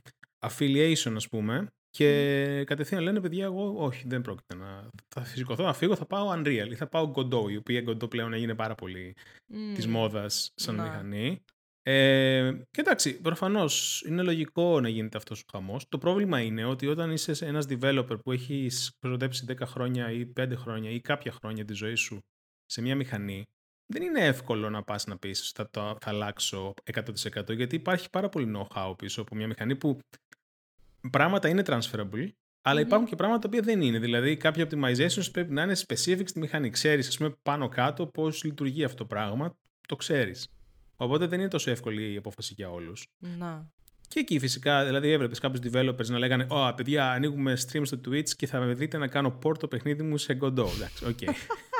affiliation, 0.46 1.12
ας 1.14 1.28
πούμε, 1.28 1.66
και 1.90 2.64
κατευθείαν 2.66 3.02
λένε, 3.02 3.20
παιδιά, 3.20 3.44
εγώ 3.44 3.74
όχι, 3.76 4.04
δεν 4.06 4.20
πρόκειται 4.20 4.54
να... 4.54 4.88
Θα 5.14 5.24
σηκωθώ 5.24 5.64
να 5.64 5.72
φύγω, 5.72 5.96
θα 5.96 6.06
πάω 6.06 6.32
Unreal 6.36 6.66
ή 6.70 6.74
θα 6.74 6.86
πάω 6.86 7.12
Godot, 7.14 7.50
η 7.50 7.56
οποία 7.56 7.84
Godot 7.86 8.10
πλέον 8.10 8.32
έγινε 8.32 8.54
πάρα 8.54 8.74
πολύ 8.74 9.14
Μμ. 9.46 9.74
της 9.74 9.86
μόδας 9.86 10.52
σαν 10.54 10.74
Ναι. 10.74 10.82
μηχανή. 10.82 11.40
Ε, 11.82 12.52
και 12.70 12.80
εντάξει, 12.80 13.20
προφανώς 13.20 14.02
είναι 14.08 14.22
λογικό 14.22 14.80
να 14.80 14.88
γίνεται 14.88 15.16
αυτός 15.16 15.40
ο 15.40 15.44
χαμός. 15.52 15.88
Το 15.88 15.98
πρόβλημα 15.98 16.40
είναι 16.40 16.64
ότι 16.64 16.86
όταν 16.86 17.10
είσαι 17.10 17.46
ένας 17.46 17.66
developer 17.68 18.18
που 18.22 18.32
έχεις 18.32 18.92
ξοδέψει 19.00 19.44
10 19.48 19.66
χρόνια 19.66 20.10
ή 20.10 20.32
5 20.40 20.56
χρόνια 20.56 20.90
ή 20.90 21.00
κάποια 21.00 21.32
χρόνια 21.32 21.64
της 21.64 21.76
ζωής 21.76 22.00
σου 22.00 22.18
σε 22.64 22.80
μια 22.82 22.96
μηχανή, 22.96 23.44
δεν 23.86 24.02
είναι 24.02 24.24
εύκολο 24.24 24.70
να 24.70 24.82
πας 24.82 25.06
να 25.06 25.18
πεις 25.18 25.52
θα, 25.54 25.70
το, 25.70 25.96
θα 26.00 26.10
αλλάξω 26.10 26.74
100% 27.34 27.56
γιατί 27.56 27.76
υπάρχει 27.76 28.10
πάρα 28.10 28.28
πολύ 28.28 28.52
know-how 28.56 28.94
πίσω 28.98 29.20
από 29.20 29.34
μια 29.34 29.46
μηχανή 29.46 29.76
που 29.76 29.98
πράγματα 31.10 31.48
είναι 31.48 31.62
transferable, 31.66 32.28
αλλά 32.62 32.80
Μμμ. 32.80 32.86
υπάρχουν 32.86 33.08
και 33.08 33.16
πράγματα 33.16 33.40
τα 33.40 33.48
οποία 33.48 33.60
δεν 33.60 33.80
είναι. 33.80 33.98
Δηλαδή, 33.98 34.36
κάποια 34.36 34.68
optimizations 34.68 35.32
πρέπει 35.32 35.52
να 35.52 35.62
είναι 35.62 35.76
specific 35.86 36.22
στη 36.24 36.38
μηχανή. 36.38 36.70
Ξέρεις, 36.70 37.08
ας 37.08 37.16
πούμε, 37.16 37.34
πάνω 37.42 37.68
κάτω 37.68 38.06
πώς 38.06 38.44
λειτουργεί 38.44 38.84
αυτό 38.84 38.96
το 38.96 39.04
πράγμα. 39.04 39.56
Το 39.88 39.96
ξέρεις. 39.96 40.48
Οπότε 40.96 41.26
δεν 41.26 41.40
είναι 41.40 41.48
τόσο 41.48 41.70
εύκολη 41.70 42.12
η 42.12 42.16
απόφαση 42.16 42.54
για 42.56 42.70
όλους. 42.70 43.06
Να. 43.18 43.70
Και 44.08 44.20
εκεί 44.20 44.38
φυσικά, 44.38 44.84
δηλαδή, 44.84 45.10
έβλεπες 45.10 45.38
κάποιους 45.38 45.72
developers 45.72 46.06
να 46.06 46.18
λέγανε 46.18 46.46
Ω, 46.50 46.74
παιδιά, 46.74 47.10
ανοίγουμε 47.10 47.56
stream 47.66 47.82
στο 47.84 48.00
Twitch 48.06 48.28
και 48.28 48.46
θα 48.46 48.60
με 48.60 48.74
δείτε 48.74 48.98
να 48.98 49.06
κάνω 49.08 49.38
port 49.42 49.58
το 49.58 49.68
παιχνίδι 49.68 50.02
μου 50.02 50.16
σε 50.16 50.38
Godot. 50.40 50.72
Εντάξει, 50.74 51.04
οκ. 51.06 51.18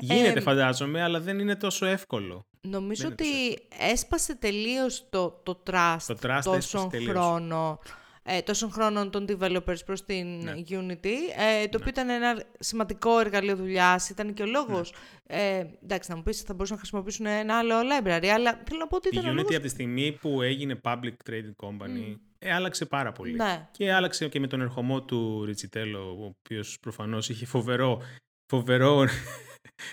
Γίνεται, 0.00 0.38
Ε, 0.38 0.40
φαντάζομαι, 0.42 1.02
αλλά 1.02 1.20
δεν 1.20 1.38
είναι 1.38 1.56
τόσο 1.56 1.86
εύκολο. 1.86 2.46
Νομίζω 2.60 3.08
Δεν 3.08 3.26
είναι 3.26 3.36
ότι 3.48 3.62
έσπασε 3.92 4.34
τελείως 4.34 5.06
το, 5.10 5.40
το 5.42 5.62
trust, 5.70 5.96
Το 6.06 6.14
trust 6.22 6.28
έσπασε 6.36 6.48
τόσων 6.50 6.88
τελείως. 6.90 7.10
χρόνο, 7.10 7.78
ε, 8.22 8.40
τόσων 8.42 8.70
χρόνων 8.72 9.10
των 9.10 9.26
developers 9.28 9.84
προς 9.86 10.04
την 10.04 10.26
Ναι. 10.42 10.52
Unity, 10.68 11.14
ε, 11.62 11.68
το 11.68 11.76
οποίο 11.80 11.88
ήταν 11.88 12.08
ένα 12.08 12.42
σημαντικό 12.58 13.18
εργαλείο 13.18 13.56
δουλειάς, 13.56 14.08
ήταν 14.08 14.34
και 14.34 14.42
ο 14.42 14.46
λόγος. 14.46 14.92
Ναι. 15.30 15.36
Ε, 15.36 15.66
εντάξει, 15.82 16.10
θα 16.10 16.16
μου 16.16 16.22
πεις 16.22 16.40
θα 16.40 16.52
μπορούσαν 16.52 16.74
να 16.76 16.80
χρησιμοποιήσουν 16.82 17.26
ένα 17.26 17.58
άλλο 17.58 17.74
library, 17.78 18.26
αλλά 18.26 18.62
θέλω 18.66 18.78
να 18.78 18.86
πω 18.86 18.96
ότι 18.96 19.08
Η 19.08 19.10
ήταν 19.12 19.24
ο 19.28 19.32
Unity 19.32 19.36
λόγος... 19.36 19.54
από 19.54 19.62
τη 19.64 19.68
στιγμή 19.68 20.12
που 20.20 20.42
έγινε 20.42 20.80
public 20.84 21.12
trading 21.30 21.66
company 21.68 22.16
ε, 22.38 22.52
άλλαξε 22.52 22.84
πάρα 22.86 23.12
πολύ. 23.12 23.34
Ναι. 23.34 23.68
Και 23.70 23.92
άλλαξε 23.92 24.28
και 24.28 24.40
με 24.40 24.46
τον 24.46 24.60
ερχομό 24.60 25.02
του 25.02 25.44
Ριτσιτέλο, 25.44 26.16
ο 26.20 26.24
οποίος 26.24 26.78
προφανώς 26.80 27.28
είχε 27.28 27.46
φοβερό, 27.46 28.02
φοβερό 28.46 29.06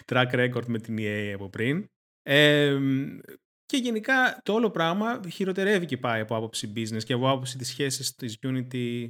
track 0.05 0.31
record 0.31 0.65
με 0.67 0.79
την 0.79 0.95
EA 0.99 1.31
από 1.33 1.49
πριν. 1.49 1.89
Ε, 2.23 2.77
και 3.65 3.77
γενικά 3.77 4.39
το 4.43 4.53
όλο 4.53 4.71
πράγμα 4.71 5.21
χειροτερεύει 5.31 5.85
και 5.85 5.97
πάει 5.97 6.21
από 6.21 6.35
άποψη 6.35 6.73
business 6.75 7.03
και 7.03 7.13
από 7.13 7.29
άποψη 7.29 7.57
της 7.57 7.67
σχέσης 7.67 8.15
της 8.15 8.37
Unity 8.41 9.07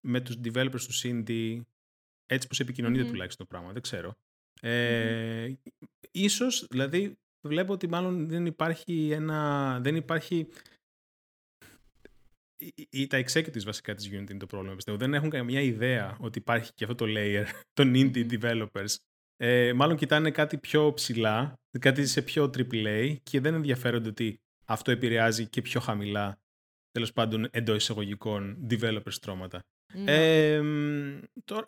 με 0.00 0.20
τους 0.20 0.36
developers 0.44 0.80
του 0.80 0.92
Cindy, 1.02 1.60
έτσι 2.26 2.48
πως 2.48 2.60
επικοινωνείται 2.60 3.02
Μμμ. 3.02 3.10
τουλάχιστον 3.10 3.46
το 3.46 3.54
πράγμα, 3.56 3.72
δεν 3.72 3.82
ξέρω. 3.82 4.12
Ε, 4.60 5.52
Ίσως, 6.10 6.66
δηλαδή, 6.70 7.18
βλέπω 7.46 7.72
ότι 7.72 7.88
μάλλον 7.88 8.28
δεν 8.28 8.46
υπάρχει 8.46 9.10
ένα... 9.10 9.78
Δεν 9.80 9.96
υπάρχει... 9.96 10.48
οι- 12.56 12.86
οι- 12.90 13.06
Τα 13.06 13.24
executives 13.26 13.64
βασικά 13.64 13.94
της 13.94 14.06
Unity 14.08 14.12
είναι 14.30 14.36
το 14.38 14.46
πρόβλημα, 14.46 14.74
πιστεύω. 14.74 14.96
Δεν 14.96 15.14
έχουν 15.14 15.30
καμία 15.30 15.60
ιδέα 15.60 16.16
ότι 16.20 16.38
υπάρχει 16.38 16.72
και 16.74 16.84
αυτό 16.84 16.96
το 16.96 17.12
layer 17.16 17.44
των 17.72 17.92
indie 17.96 18.24
Μμμ. 18.24 18.28
developers 18.40 18.94
Ε, 19.44 19.72
μάλλον 19.72 19.96
κοιτάνε 19.96 20.30
κάτι 20.30 20.58
πιο 20.58 20.92
ψηλά, 20.92 21.54
κάτι 21.78 22.06
σε 22.06 22.22
πιο 22.22 22.44
AAA 22.44 23.16
και 23.22 23.40
δεν 23.40 23.54
ενδιαφέρονται 23.54 24.08
ότι 24.08 24.40
αυτό 24.66 24.90
επηρεάζει 24.90 25.48
και 25.48 25.62
πιο 25.62 25.80
χαμηλά, 25.80 26.38
τέλος 26.90 27.12
πάντων 27.12 27.48
εντός 27.50 27.76
εισαγωγικών, 27.76 28.66
developers 28.70 29.12
στρώματα. 29.12 29.60
Ε, 30.04 30.62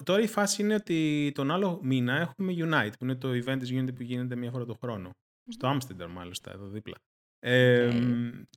τώρα, 0.03 0.21
η 0.21 0.27
φάση 0.27 0.63
είναι 0.63 0.75
ότι 0.75 1.31
τον 1.35 1.51
άλλο 1.51 1.81
μήνα 1.83 2.21
έχουμε 2.21 2.53
Unite, 2.57 2.93
που 2.99 3.05
είναι 3.05 3.15
το 3.15 3.29
event 3.29 3.57
της 3.59 3.71
Unity 3.73 3.95
που 3.95 4.03
γίνεται 4.03 4.37
μία 4.37 4.51
φορά 4.51 4.65
το 4.65 4.77
χρόνο. 4.81 5.11
Στο 5.49 5.77
Amsterdam 5.77 6.09
μάλιστα, 6.11 6.53
εδώ 6.53 6.67
δίπλα. 6.67 6.97
Ε, 7.39 8.01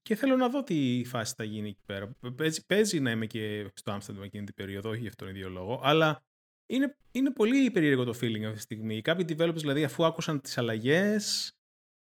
Και 0.01 0.15
θέλω 0.15 0.35
να 0.35 0.49
δω 0.49 0.63
τι 0.63 1.03
φάση 1.05 1.33
θα 1.37 1.43
γίνει 1.43 1.69
εκεί 1.69 1.83
πέρα. 1.85 2.11
Παίζει, 2.35 2.65
παίζει 2.65 2.99
να 2.99 3.11
είμαι 3.11 3.25
και 3.25 3.71
στο 3.73 3.97
Amsterdam 3.97 4.23
εκείνη 4.23 4.45
την 4.45 4.55
περίοδο, 4.55 4.89
όχι 4.89 5.01
γι' 5.01 5.07
αυτόν 5.07 5.27
τον 5.27 5.35
ίδιο 5.35 5.49
λόγο, 5.49 5.81
αλλά 5.83 6.21
είναι, 6.67 6.97
είναι 7.11 7.31
πολύ 7.31 7.71
περίεργο 7.71 8.03
το 8.03 8.13
feeling 8.21 8.43
αυτή 8.43 8.55
τη 8.55 8.59
στιγμή. 8.59 9.01
Κάποιοι 9.01 9.25
developers 9.29 9.55
δηλαδή 9.55 9.83
αφού 9.83 10.05
άκουσαν 10.05 10.41
τις 10.41 10.57
αλλαγές, 10.57 11.51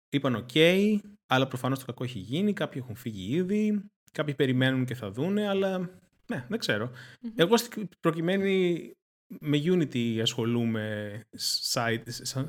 είπαν 0.08 0.46
ok, 0.46 0.96
αλλά 1.26 1.48
προφανώς 1.48 1.78
το 1.78 1.84
κακό 1.84 2.04
έχει 2.04 2.18
γίνει, 2.18 2.52
κάποιοι 2.52 2.80
έχουν 2.84 2.96
φύγει 2.96 3.34
ήδη, 3.34 3.90
κάποιοι 4.12 4.34
περιμένουν 4.34 4.84
και 4.84 4.94
θα 4.94 5.10
δούνε, 5.10 5.48
αλλά 5.48 5.78
ναι, 6.26 6.46
δεν 6.48 6.58
ξερω 6.58 6.90
Εγώ 7.34 7.54
προκειμένη 8.00 8.92
με 9.40 9.58
Unity 9.64 10.18
ασχολούμαι 10.22 11.20
side, 11.72 12.02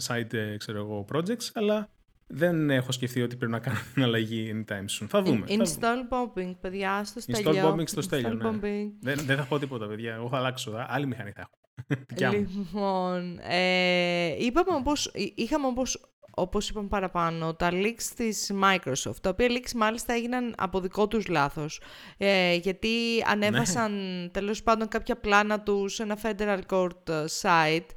side 0.08 0.56
ξέρω 0.58 0.80
εγώ, 0.80 1.06
projects, 1.14 1.50
αλλά 1.54 1.90
δεν 2.28 2.70
έχω 2.70 2.92
σκεφτεί 2.92 3.22
ότι 3.22 3.36
πρέπει 3.36 3.52
να 3.52 3.60
κάνω 3.60 3.78
την 3.94 4.04
αλλαγή 4.04 4.52
anytime 4.54 4.86
soon. 5.00 5.06
Θα 5.08 5.22
δούμε. 5.22 5.46
Install 5.48 6.10
bombing, 6.10 6.56
παιδιά, 6.62 7.04
στο 7.04 7.20
στέλιο. 7.20 7.52
Install 7.52 7.74
bombing 7.74 7.88
στο 7.88 8.02
στέλιο, 8.02 8.34
ναι. 8.34 8.60
Δεν, 9.00 9.20
δεν 9.20 9.38
θα 9.38 9.44
πω 9.44 9.60
τίποτα, 9.60 9.88
παιδιά. 9.88 10.14
Εγώ 10.14 10.30
θα 10.30 10.38
αλλάξω. 10.38 10.86
Άλλη 10.88 11.06
μηχανή 11.06 11.32
θα 11.32 11.42
έχω. 11.42 11.63
λοιπόν, 12.34 13.40
ε, 13.42 14.36
είπαμε 14.38 14.76
όπως, 14.76 15.12
είχαμε 15.36 15.68
όπως 15.68 16.14
όπως 16.36 16.70
είπαμε 16.70 16.88
παραπάνω, 16.88 17.54
τα 17.54 17.70
leaks 17.72 18.04
της 18.16 18.52
Microsoft, 18.64 19.16
τα 19.22 19.30
οποία 19.30 19.48
leaks 19.50 19.72
μάλιστα 19.76 20.14
έγιναν 20.14 20.56
από 20.58 20.80
δικό 20.80 21.08
τους 21.08 21.28
λάθος, 21.28 21.82
ε, 22.18 22.56
γιατί 22.56 23.24
ανέβασαν 23.28 24.22
ναι. 24.22 24.30
τέλος 24.30 24.64
πάντων 24.64 24.88
κάποια 24.88 25.16
πλάνα 25.16 25.62
τους 25.62 25.94
σε 25.94 26.04
ένα 26.04 26.18
Federal 26.24 26.60
Court 26.70 27.10
ε, 27.10 27.26
site 27.42 27.88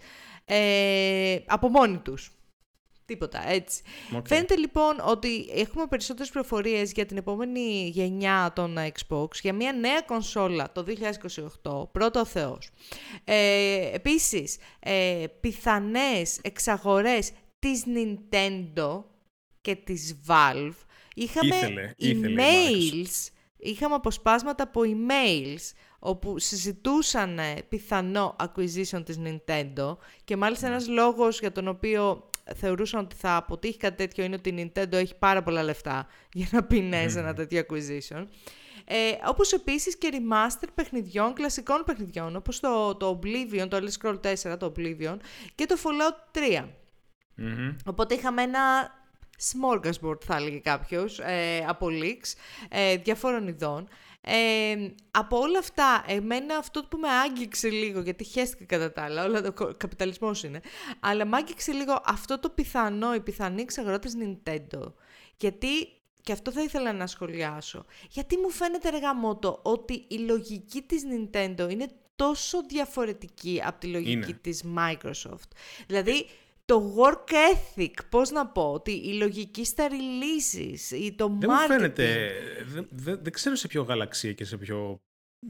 ε, 0.44 1.36
από 1.46 1.68
μόνοι 1.68 1.98
τους. 1.98 2.35
Τίποτα, 3.06 3.48
έτσι. 3.50 3.82
Φαίνεται 4.24 4.56
λοιπόν 4.56 5.00
ότι 5.04 5.48
έχουμε 5.54 5.86
περισσότερες 5.86 6.30
πληροφορίες 6.30 6.92
για 6.92 7.06
την 7.06 7.16
επόμενη 7.16 7.88
γενιά 7.92 8.52
των 8.54 8.76
Xbox, 8.76 9.28
για 9.42 9.52
μια 9.52 9.72
νέα 9.72 10.00
κονσόλα 10.00 10.72
το 10.72 10.84
2028, 11.62 11.88
πρώτο 11.92 12.20
ο 12.20 12.24
Θεός. 12.24 12.70
Ε, 13.24 13.90
επίσης, 13.94 14.56
ε, 14.78 15.24
πιθανές 15.40 16.38
εξαγορές 16.42 17.32
της 17.58 17.84
Nintendo 17.86 19.02
και 19.60 19.74
της 19.74 20.20
Valve 20.26 20.74
είχαμε 21.14 21.56
ήθελε, 21.56 21.94
emails, 22.00 23.30
είχαμε 23.56 23.94
αποσπάσματα 23.94 24.62
από 24.62 24.80
emails 24.84 25.72
όπου 25.98 26.38
συζητούσαν 26.38 27.38
πιθανό 27.68 28.36
acquisition 28.40 29.02
της 29.04 29.16
Nintendo 29.24 29.96
και 30.24 30.36
μάλιστα 30.36 30.68
ναι. 30.68 30.74
ένας 30.74 30.88
λόγος 30.88 31.40
για 31.40 31.52
τον 31.52 31.68
οποίο 31.68 32.30
θεωρούσαν 32.54 33.00
ότι 33.00 33.16
θα 33.16 33.36
αποτύχει 33.36 33.76
κάτι 33.76 33.96
τέτοιο 33.96 34.24
είναι 34.24 34.34
ότι 34.34 34.48
η 34.48 34.72
Nintendo 34.74 34.92
έχει 34.92 35.14
πάρα 35.18 35.42
πολλά 35.42 35.62
λεφτά 35.62 36.06
για 36.32 36.48
να 36.50 36.62
πει 36.64 36.80
ναι 36.80 37.08
σε 37.08 37.18
ένα 37.18 37.34
τέτοιο 37.34 37.62
acquisition. 37.68 38.24
Ε, 38.88 38.96
όπως 39.26 39.52
επίσης 39.52 39.98
και 39.98 40.08
remaster 40.12 40.68
παιχνιδιών, 40.74 41.34
κλασικών 41.34 41.82
παιχνιδιών, 41.86 42.36
όπως 42.36 42.60
το, 42.60 42.94
το 42.94 43.20
Oblivion, 43.22 43.68
το 43.68 43.76
Elder 43.76 44.06
Scrolls 44.06 44.34
4, 44.52 44.58
το 44.58 44.72
Oblivion 44.76 45.16
και 45.54 45.66
το 45.66 45.76
Fallout 45.82 46.38
3. 46.38 46.64
Οπότε 47.84 48.14
είχαμε 48.14 48.42
ένα 48.42 48.90
smorgasbord 49.38 50.24
θα 50.24 50.36
έλεγε 50.36 50.58
κάποιος 50.58 51.18
ε, 51.18 51.64
από 51.68 51.86
leaks 51.90 52.32
ε, 52.68 52.96
διαφόρων 52.96 53.48
ειδών. 53.48 53.88
Ε, 54.28 54.88
από 55.10 55.38
όλα 55.38 55.58
αυτά, 55.58 56.04
εμένα 56.06 56.56
αυτό 56.56 56.84
που 56.84 56.98
με 56.98 57.08
άγγιξε 57.08 57.68
λίγο, 57.68 58.00
γιατί 58.00 58.24
χαίστηκα 58.24 58.64
κατά 58.64 58.92
τα 58.92 59.02
άλλα, 59.02 59.24
όλα 59.24 59.42
το 59.42 59.52
καπιταλισμός 59.76 60.42
είναι, 60.42 60.60
αλλά 61.00 61.24
με 61.24 61.36
άγγιξε 61.36 61.72
λίγο 61.72 62.02
αυτό 62.04 62.38
το 62.38 62.50
πιθανό, 62.50 63.14
η 63.14 63.20
πιθανή 63.20 63.62
εξαγορά 63.62 63.98
της 63.98 64.14
Nintendo. 64.22 64.92
Γιατί, 65.36 65.88
και 66.22 66.32
αυτό 66.32 66.52
θα 66.52 66.62
ήθελα 66.62 66.92
να 66.92 67.06
σχολιάσω, 67.06 67.84
γιατί 68.10 68.36
μου 68.36 68.50
φαίνεται 68.50 68.90
ρεγαμότο 68.90 69.60
ότι 69.62 70.04
η 70.08 70.16
λογική 70.16 70.82
της 70.82 71.02
Nintendo 71.04 71.66
είναι 71.70 71.86
τόσο 72.16 72.62
διαφορετική 72.68 73.62
από 73.64 73.80
τη 73.80 73.86
λογική 73.86 74.10
είναι. 74.10 74.38
της 74.40 74.64
Microsoft. 74.76 75.50
Δηλαδή, 75.86 76.26
το 76.66 76.94
work 76.96 77.32
ethic, 77.32 77.94
πώς 78.08 78.30
να 78.30 78.46
πω, 78.46 78.72
ότι 78.72 78.90
η 78.90 79.12
λογική 79.12 79.64
στα 79.64 79.88
releases, 79.88 80.98
ή 80.98 81.14
το 81.14 81.36
δεν 81.38 81.50
Μου 81.50 81.56
φαίνεται, 81.56 82.32
δεν, 82.64 82.88
δεν, 83.22 83.32
ξέρω 83.32 83.54
σε 83.54 83.66
ποιο 83.66 83.82
γαλαξία 83.82 84.32
και 84.32 84.44
σε 84.44 84.56
ποιο 84.56 85.00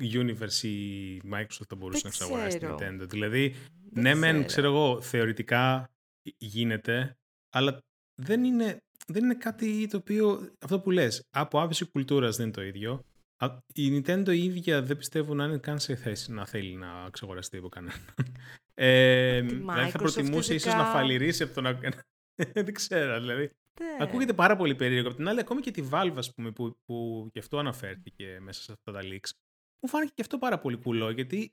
universe 0.00 0.62
η 0.62 1.16
Microsoft 1.32 1.66
θα 1.68 1.76
μπορούσε 1.76 2.00
να 2.02 2.08
εξαγοράσει 2.08 2.58
την 2.58 2.68
Nintendo. 2.68 3.08
Δηλαδή, 3.08 3.54
ναι 3.90 4.14
μεν, 4.14 4.46
ξέρω 4.46 4.66
εγώ, 4.66 5.00
θεωρητικά 5.00 5.90
γίνεται, 6.38 7.16
αλλά 7.50 7.78
δεν 8.22 8.44
είναι, 8.44 8.76
δεν 9.06 9.24
είναι 9.24 9.34
κάτι 9.34 9.86
το 9.86 9.96
οποίο, 9.96 10.50
αυτό 10.58 10.80
που 10.80 10.90
λες, 10.90 11.22
από 11.30 11.60
άποψη 11.60 11.84
κουλτούρας 11.84 12.36
δεν 12.36 12.46
είναι 12.46 12.54
το 12.54 12.62
ίδιο. 12.62 13.04
Η 13.74 13.96
Nintendo 13.96 14.28
η 14.28 14.44
ίδια 14.44 14.82
δεν 14.82 14.96
πιστεύω 14.96 15.34
να 15.34 15.44
είναι 15.44 15.58
καν 15.58 15.78
σε 15.78 15.94
θέση 15.94 16.32
να 16.32 16.46
θέλει 16.46 16.74
να 16.74 17.08
ξεγοραστεί 17.10 17.56
από 17.56 17.68
κανέναν. 17.68 18.04
Ε, 18.78 19.40
δηλαδή 19.40 19.90
θα 19.90 19.98
προτιμούσε 19.98 20.54
ίσως 20.54 20.74
να 20.74 20.84
φαλυρίσει 20.84 21.42
από 21.42 21.54
το 21.54 21.60
να... 21.60 21.78
δεν 22.64 22.74
ξέρω, 22.74 23.20
δηλαδή. 23.20 23.50
Ναι. 23.80 24.04
Ακούγεται 24.04 24.32
πάρα 24.32 24.56
πολύ 24.56 24.74
περίεργο. 24.74 25.08
Από 25.08 25.16
την 25.16 25.28
άλλη, 25.28 25.40
ακόμη 25.40 25.60
και 25.60 25.70
τη 25.70 25.88
Valve, 25.90 26.14
ας 26.16 26.34
πούμε, 26.34 26.50
που, 26.50 26.76
που 26.84 27.28
και 27.32 27.38
αυτό 27.38 27.58
αναφέρθηκε 27.58 28.38
μέσα 28.40 28.62
σε 28.62 28.72
αυτά 28.72 28.92
τα 28.92 29.00
leaks, 29.02 29.30
μου 29.80 29.88
φάνηκε 29.88 30.12
και 30.14 30.22
αυτό 30.22 30.38
πάρα 30.38 30.58
πολύ 30.58 30.76
κουλό, 30.76 31.10
γιατί 31.10 31.52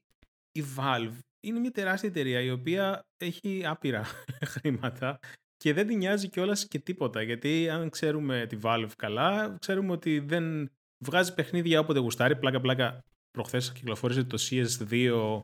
η 0.51 0.63
Valve 0.77 1.17
είναι 1.39 1.59
μια 1.59 1.71
τεράστια 1.71 2.09
εταιρεία 2.09 2.41
η 2.41 2.49
οποία 2.49 3.05
έχει 3.17 3.63
άπειρα 3.65 4.03
χρήματα 4.53 5.19
και 5.57 5.73
δεν 5.73 5.87
την 5.87 5.97
νοιάζει 5.97 6.29
κιόλας 6.29 6.67
και 6.67 6.79
τίποτα. 6.79 7.21
Γιατί 7.21 7.69
αν 7.69 7.89
ξέρουμε 7.89 8.45
τη 8.49 8.57
Valve 8.61 8.91
καλά, 8.97 9.57
ξέρουμε 9.59 9.91
ότι 9.91 10.19
δεν 10.19 10.71
βγάζει 10.97 11.33
παιχνίδια 11.33 11.79
όποτε 11.79 11.99
γουστάρει. 11.99 12.35
Πλάκα-πλάκα 12.35 13.03
προχθές 13.31 13.71
κυκλοφόρησε 13.71 14.23
το 14.23 14.37
CS2 14.49 15.41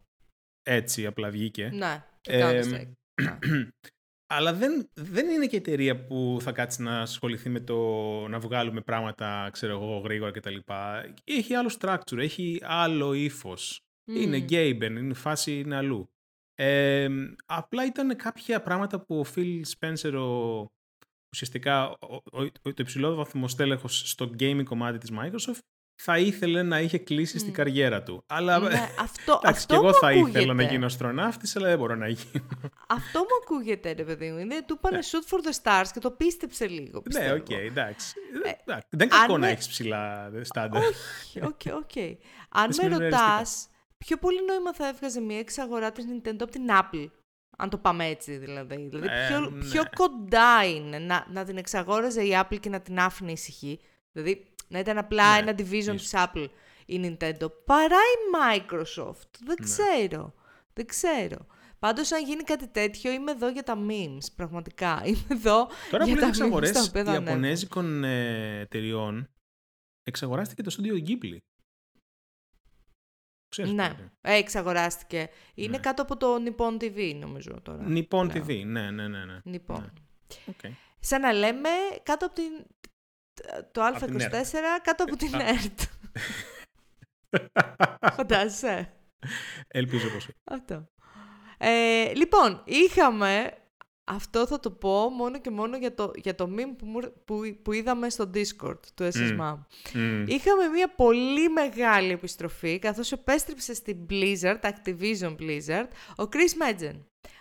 έτσι 0.69 1.05
απλά 1.05 1.29
βγήκε. 1.29 1.69
Ναι, 1.73 2.03
ε, 2.21 2.61
αλλά 4.33 4.53
δεν, 4.53 4.89
δεν 4.93 5.29
είναι 5.29 5.45
και 5.45 5.57
εταιρεία 5.57 6.05
που 6.05 6.37
θα 6.41 6.51
κάτσει 6.51 6.81
να 6.81 7.01
ασχοληθεί 7.01 7.49
με 7.49 7.59
το 7.59 7.77
να 8.27 8.39
βγάλουμε 8.39 8.81
πράγματα, 8.81 9.49
ξέρω 9.51 9.73
εγώ, 9.73 9.97
γρήγορα 9.97 10.31
κτλ. 10.31 10.55
Έχει 11.23 11.53
άλλο 11.53 11.75
structure, 11.79 12.17
έχει 12.17 12.59
άλλο 12.63 13.13
ύφος. 13.13 13.81
Είναι 14.05 14.45
gaben, 14.49 14.95
είναι 14.97 15.13
φάση, 15.13 15.59
είναι 15.59 15.75
αλλού. 15.75 16.09
Ε, 16.55 17.07
απλά 17.45 17.85
ήταν 17.85 18.15
κάποια 18.15 18.61
πράγματα 18.61 18.99
που 18.99 19.19
ο 19.19 19.25
Phil 19.35 19.61
Spencer, 19.77 20.13
ο, 20.13 20.65
ουσιαστικά 21.33 21.89
ο, 21.89 22.15
ο, 22.31 22.41
ο, 22.41 22.49
το 22.61 22.73
υψηλό 22.77 23.15
βαθμό 23.15 23.47
στέλεχος 23.47 24.09
στο 24.09 24.31
gaming 24.39 24.63
κομμάτι 24.63 24.97
της 24.97 25.11
Microsoft, 25.13 25.59
θα 26.01 26.17
ήθελε 26.17 26.63
να 26.63 26.79
είχε 26.79 26.97
κλείσει 26.97 27.35
mm. 27.37 27.41
στην 27.41 27.53
καριέρα 27.53 28.03
του. 28.03 28.23
Αλλά. 28.27 28.59
Ναι, 28.59 28.89
αυτό, 28.99 29.39
εντάξει, 29.43 29.61
αυτό 29.61 29.73
και 29.73 29.79
εγώ 29.79 29.93
θα 29.93 30.07
ακούγεται. 30.07 30.39
ήθελα 30.39 30.53
να 30.53 30.63
γίνω 30.63 30.85
αστροναύτης, 30.85 31.55
αλλά 31.55 31.67
δεν 31.67 31.77
μπορώ 31.77 31.95
να 31.95 32.07
γίνω. 32.07 32.45
Αυτό 32.87 33.19
μου 33.19 33.25
ακούγεται, 33.43 33.91
ρε 33.91 34.03
παιδί 34.03 34.31
μου. 34.31 34.37
Είναι, 34.37 34.63
του 34.65 34.75
είπανε 34.77 34.97
ναι. 34.97 35.03
shoot 35.11 35.35
for 35.35 35.39
the 35.39 35.61
stars 35.61 35.87
και 35.93 35.99
το 35.99 36.11
πίστεψε 36.11 36.67
λίγο. 36.67 37.01
Πιστεύω. 37.01 37.33
Ναι, 37.33 37.39
οκ, 37.39 37.45
okay, 37.45 37.67
εντάξει. 37.67 38.13
Ε, 38.43 38.77
δεν 38.89 39.07
είναι 39.07 39.17
κακό 39.19 39.37
να 39.37 39.47
έχεις 39.47 39.67
ψηλά 39.67 40.31
στάνταρ. 40.41 40.83
Όχι, 40.83 41.41
οκ, 41.43 41.61
οκ. 41.75 42.19
Αν 42.49 42.69
με 42.81 42.97
ρωτάς, 42.97 43.67
πιο 43.97 44.17
πολύ 44.17 44.45
νόημα 44.45 44.73
θα 44.73 44.87
έβγαζε 44.87 45.21
μια 45.21 45.39
εξαγορά 45.39 45.91
της 45.91 46.05
Nintendo 46.07 46.39
από 46.39 46.51
την 46.51 46.67
Apple. 46.69 47.09
Αν 47.57 47.69
το 47.69 47.77
πάμε 47.77 48.05
έτσι 48.05 48.37
δηλαδή. 48.37 48.87
δηλαδή 48.89 49.07
ε, 49.07 49.27
πιο, 49.27 49.39
ναι. 49.39 49.65
πιο 49.65 49.83
κοντά 49.95 50.65
είναι 50.65 50.99
να, 50.99 51.25
να 51.29 51.43
την 51.43 51.57
εξαγόραζε 51.57 52.23
η 52.23 52.31
Apple 52.43 52.59
και 52.59 52.69
να 52.69 52.79
την 52.79 52.99
άφηνε 52.99 53.31
ήσυχη. 53.31 53.79
Δηλαδή, 54.11 54.48
να 54.69 54.79
ήταν 54.79 54.97
απλά 54.97 55.33
ναι, 55.33 55.39
ένα 55.39 55.51
division 55.51 55.95
της 55.95 56.13
Apple 56.13 56.47
η 56.85 56.99
Nintendo, 57.03 57.47
παρά 57.65 57.95
η 57.95 58.17
Microsoft. 58.35 59.39
Δεν 59.39 59.55
ναι. 59.59 59.65
ξέρω. 59.65 60.33
Δεν 60.73 60.85
ξέρω. 60.85 61.45
Πάντως, 61.79 62.11
αν 62.11 62.25
γίνει 62.25 62.43
κάτι 62.43 62.67
τέτοιο, 62.67 63.11
είμαι 63.11 63.31
εδώ 63.31 63.49
για 63.49 63.63
τα 63.63 63.77
memes. 63.89 64.25
Πραγματικά. 64.35 65.01
Είμαι 65.05 65.25
εδώ 65.27 65.67
Τώρα 65.91 66.05
για 66.05 66.15
που 66.15 66.21
τα 66.21 66.29
memes. 66.29 66.89
Τώρα 66.93 67.13
Ιαπωνέζικων 67.13 68.03
ε, 68.03 68.59
εταιριών, 68.59 69.29
εξαγοράστηκε 70.03 70.63
το 70.63 70.69
στούντιο 70.69 70.95
Ghibli. 71.07 71.37
Ξέρεις 73.49 73.71
ναι, 73.71 73.95
ε, 74.21 74.35
εξαγοράστηκε. 74.35 75.29
Είναι 75.53 75.71
ναι. 75.71 75.77
κάτω 75.77 76.01
από 76.01 76.17
το 76.17 76.35
Nippon 76.35 76.83
TV, 76.83 77.15
νομίζω 77.15 77.59
τώρα. 77.61 77.85
Nippon 77.87 78.31
TV, 78.31 78.65
ναι, 78.65 78.91
ναι, 78.91 79.07
ναι. 79.07 79.25
ναι. 79.25 79.39
Nippon. 79.45 79.79
Ναι. 79.79 79.91
Okay. 80.45 80.71
Σαν 80.99 81.21
να 81.21 81.33
λέμε 81.33 81.69
κάτω 82.03 82.25
από 82.25 82.35
την 82.35 82.65
το 83.71 83.81
Α24 83.87 84.55
κάτω 84.83 85.03
από 85.03 85.15
την 85.15 85.33
ΕΡΤ. 85.33 85.79
Φαντάζεσαι. 88.15 88.93
Ελπίζω 89.67 90.09
πως. 90.09 90.27
Αυτό. 90.43 90.89
Ε, 91.57 92.13
λοιπόν, 92.13 92.63
είχαμε 92.65 93.53
Αυτό 94.03 94.47
θα 94.47 94.59
το 94.59 94.71
πω 94.71 95.09
μόνο 95.09 95.39
και 95.39 95.49
μόνο 95.49 95.77
για 95.77 95.93
το, 95.93 96.11
για 96.15 96.35
το 96.35 96.49
meme 96.57 96.75
που, 96.77 97.13
που, 97.25 97.57
που 97.61 97.71
είδαμε 97.71 98.09
στο 98.09 98.29
Discord 98.33 98.79
του 98.95 99.03
SSMAM. 99.13 99.57
Mm. 99.93 100.25
Είχαμε 100.27 100.67
μια 100.73 100.95
πολύ 100.95 101.49
μεγάλη 101.49 102.11
επιστροφή, 102.11 102.79
καθώς 102.79 103.11
επέστρεψε 103.11 103.73
στην 103.73 104.05
Blizzard, 104.09 104.59
Activision 104.61 105.35
Blizzard, 105.39 105.87
ο 106.17 106.23
Chris 106.31 106.61
Madden. 106.61 106.99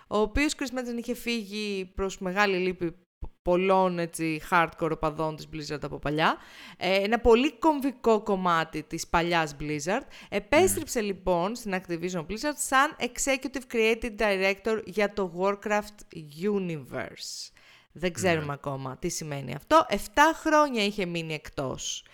Ο 0.09 0.19
οποίος 0.19 0.55
Chris 0.59 0.79
Madden 0.79 0.99
είχε 0.99 1.15
φύγει 1.15 1.93
προς 1.95 2.19
μεγάλη 2.19 2.57
λύπη 2.57 3.08
πολλών 3.49 3.99
έτσι, 3.99 4.41
hardcore 4.51 4.91
οπαδών 4.91 5.37
της 5.37 5.49
Blizzard 5.53 5.83
από 5.83 5.99
παλιά. 5.99 6.37
Ε, 6.77 6.95
ένα 6.95 7.19
πολύ 7.19 7.53
κομβικό 7.53 8.23
κομμάτι 8.23 8.83
της 8.83 9.07
παλιάς 9.07 9.57
Blizzard. 9.61 10.03
Επέστρεψε 10.29 11.01
λοιπόν 11.01 11.55
στην 11.55 11.75
Activision 11.75 12.27
Blizzard 12.27 12.57
σαν 12.57 12.97
Executive 13.01 13.75
Creative 13.75 14.17
Director 14.19 14.83
για 14.85 15.13
το 15.13 15.33
Warcraft 15.39 16.17
Universe. 16.43 17.51
Δεν 17.93 18.13
ξέρουμε 18.13 18.53
ακόμα 18.53 18.97
τι 18.97 19.09
σημαίνει 19.09 19.55
αυτό. 19.55 19.87
Εφτά 19.89 20.33
χρόνια 20.37 20.85
είχε 20.85 21.07
μείνει 21.07 21.35
εκτός. 21.35 22.05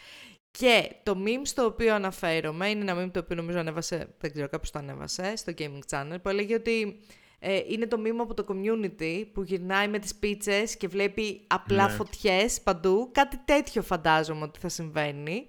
Και 0.50 0.90
το 1.02 1.16
meme 1.24 1.42
στο 1.42 1.64
οποίο 1.64 1.94
αναφέρομαι 1.94 2.68
είναι 2.68 2.90
ένα 2.90 3.04
meme 3.04 3.10
το 3.12 3.18
οποίο 3.18 3.36
νομίζω 3.36 3.58
ανέβασε, 3.58 4.14
δεν 4.18 4.32
ξέρω 4.32 4.48
κάποιος 4.48 4.70
το 4.70 4.78
ανέβασε, 4.78 5.36
στο 5.36 5.52
Gaming 5.58 5.80
Channel, 5.90 6.16
που 6.22 6.28
έλεγε 6.28 6.54
ότι 6.54 7.00
ε, 7.38 7.60
είναι 7.68 7.86
το 7.86 7.98
μήμα 7.98 8.22
από 8.22 8.34
το 8.34 8.44
community 8.48 9.24
που 9.32 9.42
γυρνάει 9.42 9.88
με 9.88 9.98
τις 9.98 10.14
πίτσες 10.14 10.76
και 10.76 10.88
βλέπει 10.88 11.44
απλά 11.46 11.86
Ναι. 11.86 11.92
φωτιές 11.92 12.60
παντού. 12.60 13.10
Κάτι 13.12 13.36
τέτοιο 13.44 13.82
φαντάζομαι 13.82 14.42
ότι 14.44 14.58
θα 14.58 14.68
συμβαίνει. 14.68 15.46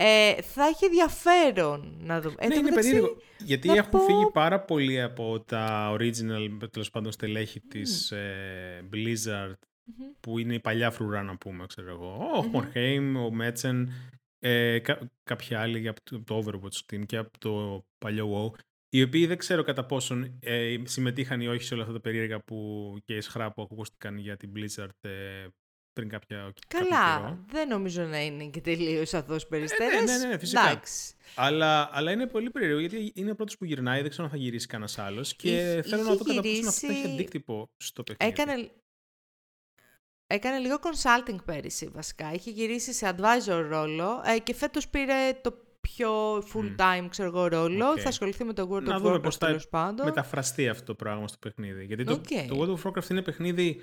Ε, 0.00 0.42
θα 0.42 0.64
έχει 0.66 0.84
ενδιαφέρον 0.84 1.96
να 2.00 2.20
δούμε. 2.20 2.34
Εν 2.38 2.48
ναι, 2.48 2.54
τω 2.54 2.60
είναι 2.60 2.68
μεταξύ, 2.68 2.90
περίεργο. 2.90 3.16
Γιατί 3.38 3.68
να 3.68 3.74
έχουν 3.74 3.90
πω- 3.90 4.00
φύγει 4.00 4.30
πάρα 4.32 4.60
πολλοί 4.60 5.02
από 5.02 5.40
τα 5.40 5.92
original, 5.98 6.68
τέλος 6.70 6.90
πάντων, 6.90 7.12
στελέχη 7.12 7.60
της 7.60 8.10
ε, 8.10 8.88
Blizzard, 8.92 9.52
που 10.20 10.38
είναι 10.38 10.54
η 10.54 10.60
παλιά 10.60 10.90
φρουρά, 10.90 11.22
να 11.22 11.36
πούμε, 11.36 11.66
ξέρω 11.66 11.90
εγώ. 11.90 12.30
Ο 12.36 12.42
Μορχέιμ, 12.42 13.16
ο 13.16 13.30
Μέτσεν, 13.30 13.90
ε, 14.38 14.78
κα- 14.78 15.10
κάποιοι 15.24 15.54
άλλοι 15.56 15.88
από 15.88 16.00
το, 16.04 16.16
από 16.16 16.24
το 16.24 16.42
Overwatch 16.44 16.94
team 16.94 17.06
και 17.06 17.16
από 17.16 17.38
το 17.38 17.84
παλιό 17.98 18.52
WoW, 18.54 18.58
οι 18.90 19.02
οποίοι 19.02 19.26
δεν 19.26 19.38
ξέρω 19.38 19.62
κατά 19.62 19.84
πόσον 19.86 20.38
ε, 20.42 20.76
συμμετείχαν 20.84 21.40
ή 21.40 21.46
όχι 21.48 21.62
σε 21.62 21.74
όλα 21.74 21.82
αυτά 21.82 21.94
τα 21.94 22.00
περίεργα 22.00 22.40
που 22.40 22.96
και 23.04 23.16
οι 23.16 23.20
σχρά 23.20 23.52
που 23.52 23.62
ακούστηκαν 23.62 24.18
για 24.18 24.36
την 24.36 24.52
Blizzard 24.56 24.88
ε, 25.08 25.46
πριν 25.92 26.08
κάποια, 26.10 26.52
κάποιο 26.68 26.88
Καλά, 26.88 27.16
καιρό. 27.20 27.44
δεν 27.48 27.68
νομίζω 27.68 28.02
να 28.02 28.24
είναι 28.24 28.44
και 28.46 28.60
τελείως 28.60 29.14
αθώς 29.14 29.46
περιστέρες. 29.46 30.04
ναι, 30.18 30.26
ναι, 30.28 30.38
φυσικά. 30.38 30.68
Εντάξει. 30.70 31.14
Αλλά, 31.34 31.88
αλλά 31.92 32.10
είναι 32.12 32.26
πολύ 32.26 32.50
περίεργο 32.50 32.78
γιατί 32.78 33.12
είναι 33.14 33.30
ο 33.30 33.34
πρώτος 33.34 33.56
που 33.56 33.64
γυρνάει, 33.64 34.00
δεν 34.00 34.10
ξέρω 34.10 34.24
αν 34.24 34.30
θα 34.30 34.36
γυρίσει 34.36 34.66
κανένας 34.66 34.98
άλλος. 34.98 35.34
Και 35.36 35.48
Είχε- 35.48 35.82
θέλω 35.82 36.02
είχε 36.02 36.10
να 36.10 36.16
δω 36.16 36.24
κατά 36.24 36.40
πόσο 36.40 36.68
αυτό 36.68 36.86
έχει 36.86 36.94
γυρίσει- 36.94 37.12
αντίκτυπο 37.12 37.70
στο 37.76 38.02
παιχνίδι. 38.02 38.32
Έκανε, 38.32 38.70
έκανε 40.26 40.58
λίγο 40.58 40.78
consulting 40.82 41.38
πέρυσι 41.44 41.86
βασικά. 41.88 42.32
Είχε 42.32 42.50
γυρίσει 42.50 42.92
σε 42.92 43.16
advisor 43.16 43.66
ρόλο 43.68 44.22
ε, 44.26 44.38
και 44.38 44.54
φέτος 44.54 44.88
πήρε 44.88 45.32
το 45.42 45.66
πιο 45.80 46.38
full 46.38 46.76
time 46.76 47.06
ξέρω 47.08 47.28
εγώ, 47.28 47.46
ρόλο. 47.48 47.90
Οκ. 47.90 47.98
Θα 48.00 48.08
ασχοληθεί 48.08 48.44
με 48.44 48.52
το 48.52 48.68
World 48.72 48.82
Να 48.82 48.96
of 48.96 49.00
δούμε 49.00 49.16
Warcraft 49.16 49.22
πώς 49.22 49.36
θα 49.36 49.46
τέλος 49.46 49.68
πάντων. 49.68 50.06
μεταφραστεί 50.06 50.68
αυτό 50.68 50.84
το 50.84 50.94
πράγμα 50.94 51.28
στο 51.28 51.36
παιχνίδι. 51.40 51.84
Γιατί 51.84 52.04
το, 52.04 52.12
Οκ. 52.12 52.26
το 52.48 52.60
World 52.60 52.76
of 52.82 52.90
Warcraft 52.90 53.10
είναι 53.10 53.22
παιχνίδι 53.22 53.82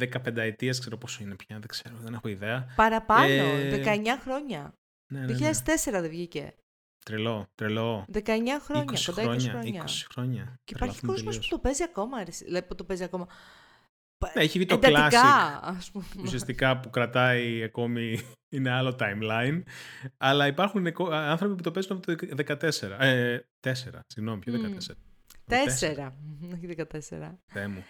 15 0.00 0.36
ετία, 0.36 0.70
ξέρω 0.70 0.96
πόσο 0.96 1.22
είναι 1.22 1.34
πια, 1.36 1.58
δεν 1.58 1.66
ξέρω, 1.68 1.94
δεν 1.98 2.14
έχω 2.14 2.28
ιδέα. 2.28 2.72
Παραπάνω, 2.76 3.32
Ε, 3.32 3.82
19 3.84 4.18
χρόνια. 4.22 4.72
Ναι, 5.12 5.20
ναι, 5.20 5.26
2004 5.26 5.92
ναι. 5.92 6.00
δεν 6.00 6.10
βγήκε. 6.10 6.54
Τρελό, 7.04 7.46
τρελό. 7.54 8.04
19 8.12 8.20
χρόνια, 8.60 8.84
20 8.98 9.04
κοντά 9.06 9.22
20 9.22 9.24
χρόνια, 9.26 9.50
χρόνια. 9.50 9.84
20 9.84 10.06
χρόνια. 10.12 10.42
Και 10.64 10.72
υπάρχει 10.76 11.00
Τρελαθούμε 11.00 11.12
κόσμος 11.12 11.34
που 11.34 11.40
τελείως. 11.40 11.48
το 11.48 11.58
παίζει 11.58 11.82
ακόμα. 11.82 12.24
ρε, 12.24 12.30
Λέει 12.48 12.62
που 12.62 12.74
το 12.74 12.84
παίζει 12.84 13.02
ακόμα. 13.04 13.26
Ναι, 14.34 14.42
έχει 14.42 14.58
βγει 14.58 14.66
το 14.66 14.74
Εντατικά, 14.74 15.08
classic. 15.10 15.60
ας 15.76 15.90
πούμε. 15.90 16.04
ουσιαστικά 16.22 16.80
που 16.80 16.90
κρατάει 16.90 17.62
ακόμη 17.62 18.20
είναι 18.54 18.70
άλλο 18.70 18.96
timeline. 19.00 19.62
Αλλά 20.16 20.46
υπάρχουν 20.46 20.86
εκο- 20.86 21.10
άνθρωποι 21.10 21.54
που 21.54 21.62
το 21.62 21.70
παίζουν 21.70 21.96
από 21.96 22.06
το 22.06 22.56
14. 22.98 23.00
Ε, 23.00 23.38
4, 23.60 23.72
συγγνώμη, 24.06 24.38
ποιο 24.38 24.52
Μμμ. 24.52 24.76
14. 24.76 24.94
Τέσσερα. 25.46 26.16
Όχι 26.54 26.74
14. 26.76 27.38
Θεέ 27.46 27.68
μου. 27.68 27.84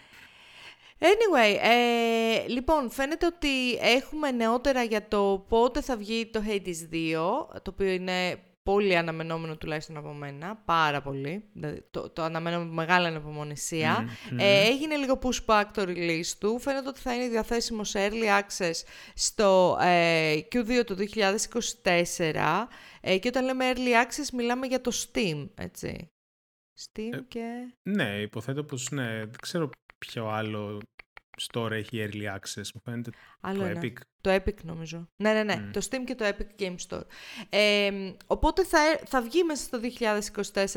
Anyway, 0.99 1.59
ε, 1.63 2.49
λοιπόν, 2.49 2.91
φαίνεται 2.91 3.27
ότι 3.27 3.73
έχουμε 3.75 4.31
νεότερα 4.31 4.83
για 4.83 5.09
το 5.09 5.45
πότε 5.49 5.81
θα 5.81 5.97
βγει 5.97 6.27
το 6.33 6.43
Hades 6.47 6.95
2, 6.95 7.61
το 7.63 7.71
οποίο 7.71 7.89
είναι 7.89 8.39
πολύ 8.67 8.97
αναμενόμενο 8.97 9.57
τουλάχιστον 9.57 9.97
από 9.97 10.13
μένα, 10.13 10.57
πάρα 10.65 11.03
πολύ. 11.03 11.45
Δηλαδή, 11.53 11.85
το, 11.91 12.11
το 12.11 12.23
αναμένω 12.23 12.59
με 12.59 12.73
μεγάλη 12.73 13.07
ανεπομονησία. 13.07 14.01
Μμμ, 14.01 14.09
μμμ. 14.31 14.39
Ε, 14.39 14.67
έγινε 14.67 14.97
λίγο 14.97 15.19
pushback 15.23 15.65
το 15.73 15.83
release 15.87 16.33
του. 16.39 16.59
Φαίνεται 16.59 16.89
ότι 16.89 17.01
θα 17.01 17.15
είναι 17.15 17.29
διαθέσιμο 17.29 17.85
σε 17.85 18.09
early 18.09 18.41
access 18.41 18.73
στο 19.15 19.79
ε, 19.81 20.39
Q2 20.53 20.85
του 20.87 20.97
2024. 21.83 22.67
Ε, 23.01 23.19
και 23.19 23.29
όταν 23.29 23.45
λέμε 23.45 23.73
early 23.75 24.05
access 24.05 24.29
μιλάμε 24.33 24.67
για 24.67 24.81
το 24.81 24.91
Steam, 24.95 25.49
έτσι. 25.55 26.11
Steam 26.79 27.13
Ε, 27.13 27.19
και... 27.29 27.75
Ναι, 27.83 28.21
υποθέτω 28.21 28.65
πως 28.65 28.91
ναι, 28.91 29.19
δεν 29.19 29.41
ξέρω 29.41 29.71
ποιο 29.99 30.29
άλλο 30.29 30.81
store 31.43 31.71
έχει 31.71 32.09
early 32.09 32.35
access. 32.35 32.69
Μου 32.75 32.81
φαίνεται 32.85 33.11
Άλλο 33.47 33.59
το 33.59 33.65
ένα. 33.65 33.81
Epic. 33.83 33.93
Το 34.21 34.35
Epic 34.35 34.55
νομίζω. 34.63 35.09
Ναι, 35.17 35.33
ναι, 35.33 35.43
ναι. 35.43 35.57
Μμ. 35.57 35.71
Το 35.71 35.87
Steam 35.91 36.01
και 36.05 36.15
το 36.15 36.25
Epic 36.25 36.63
Game 36.63 36.77
Store. 36.89 37.03
Ε, 37.49 37.91
οπότε 38.27 38.65
θα, 38.65 38.79
θα 39.07 39.23
βγει 39.23 39.43
μέσα 39.43 39.63
στο 39.63 39.81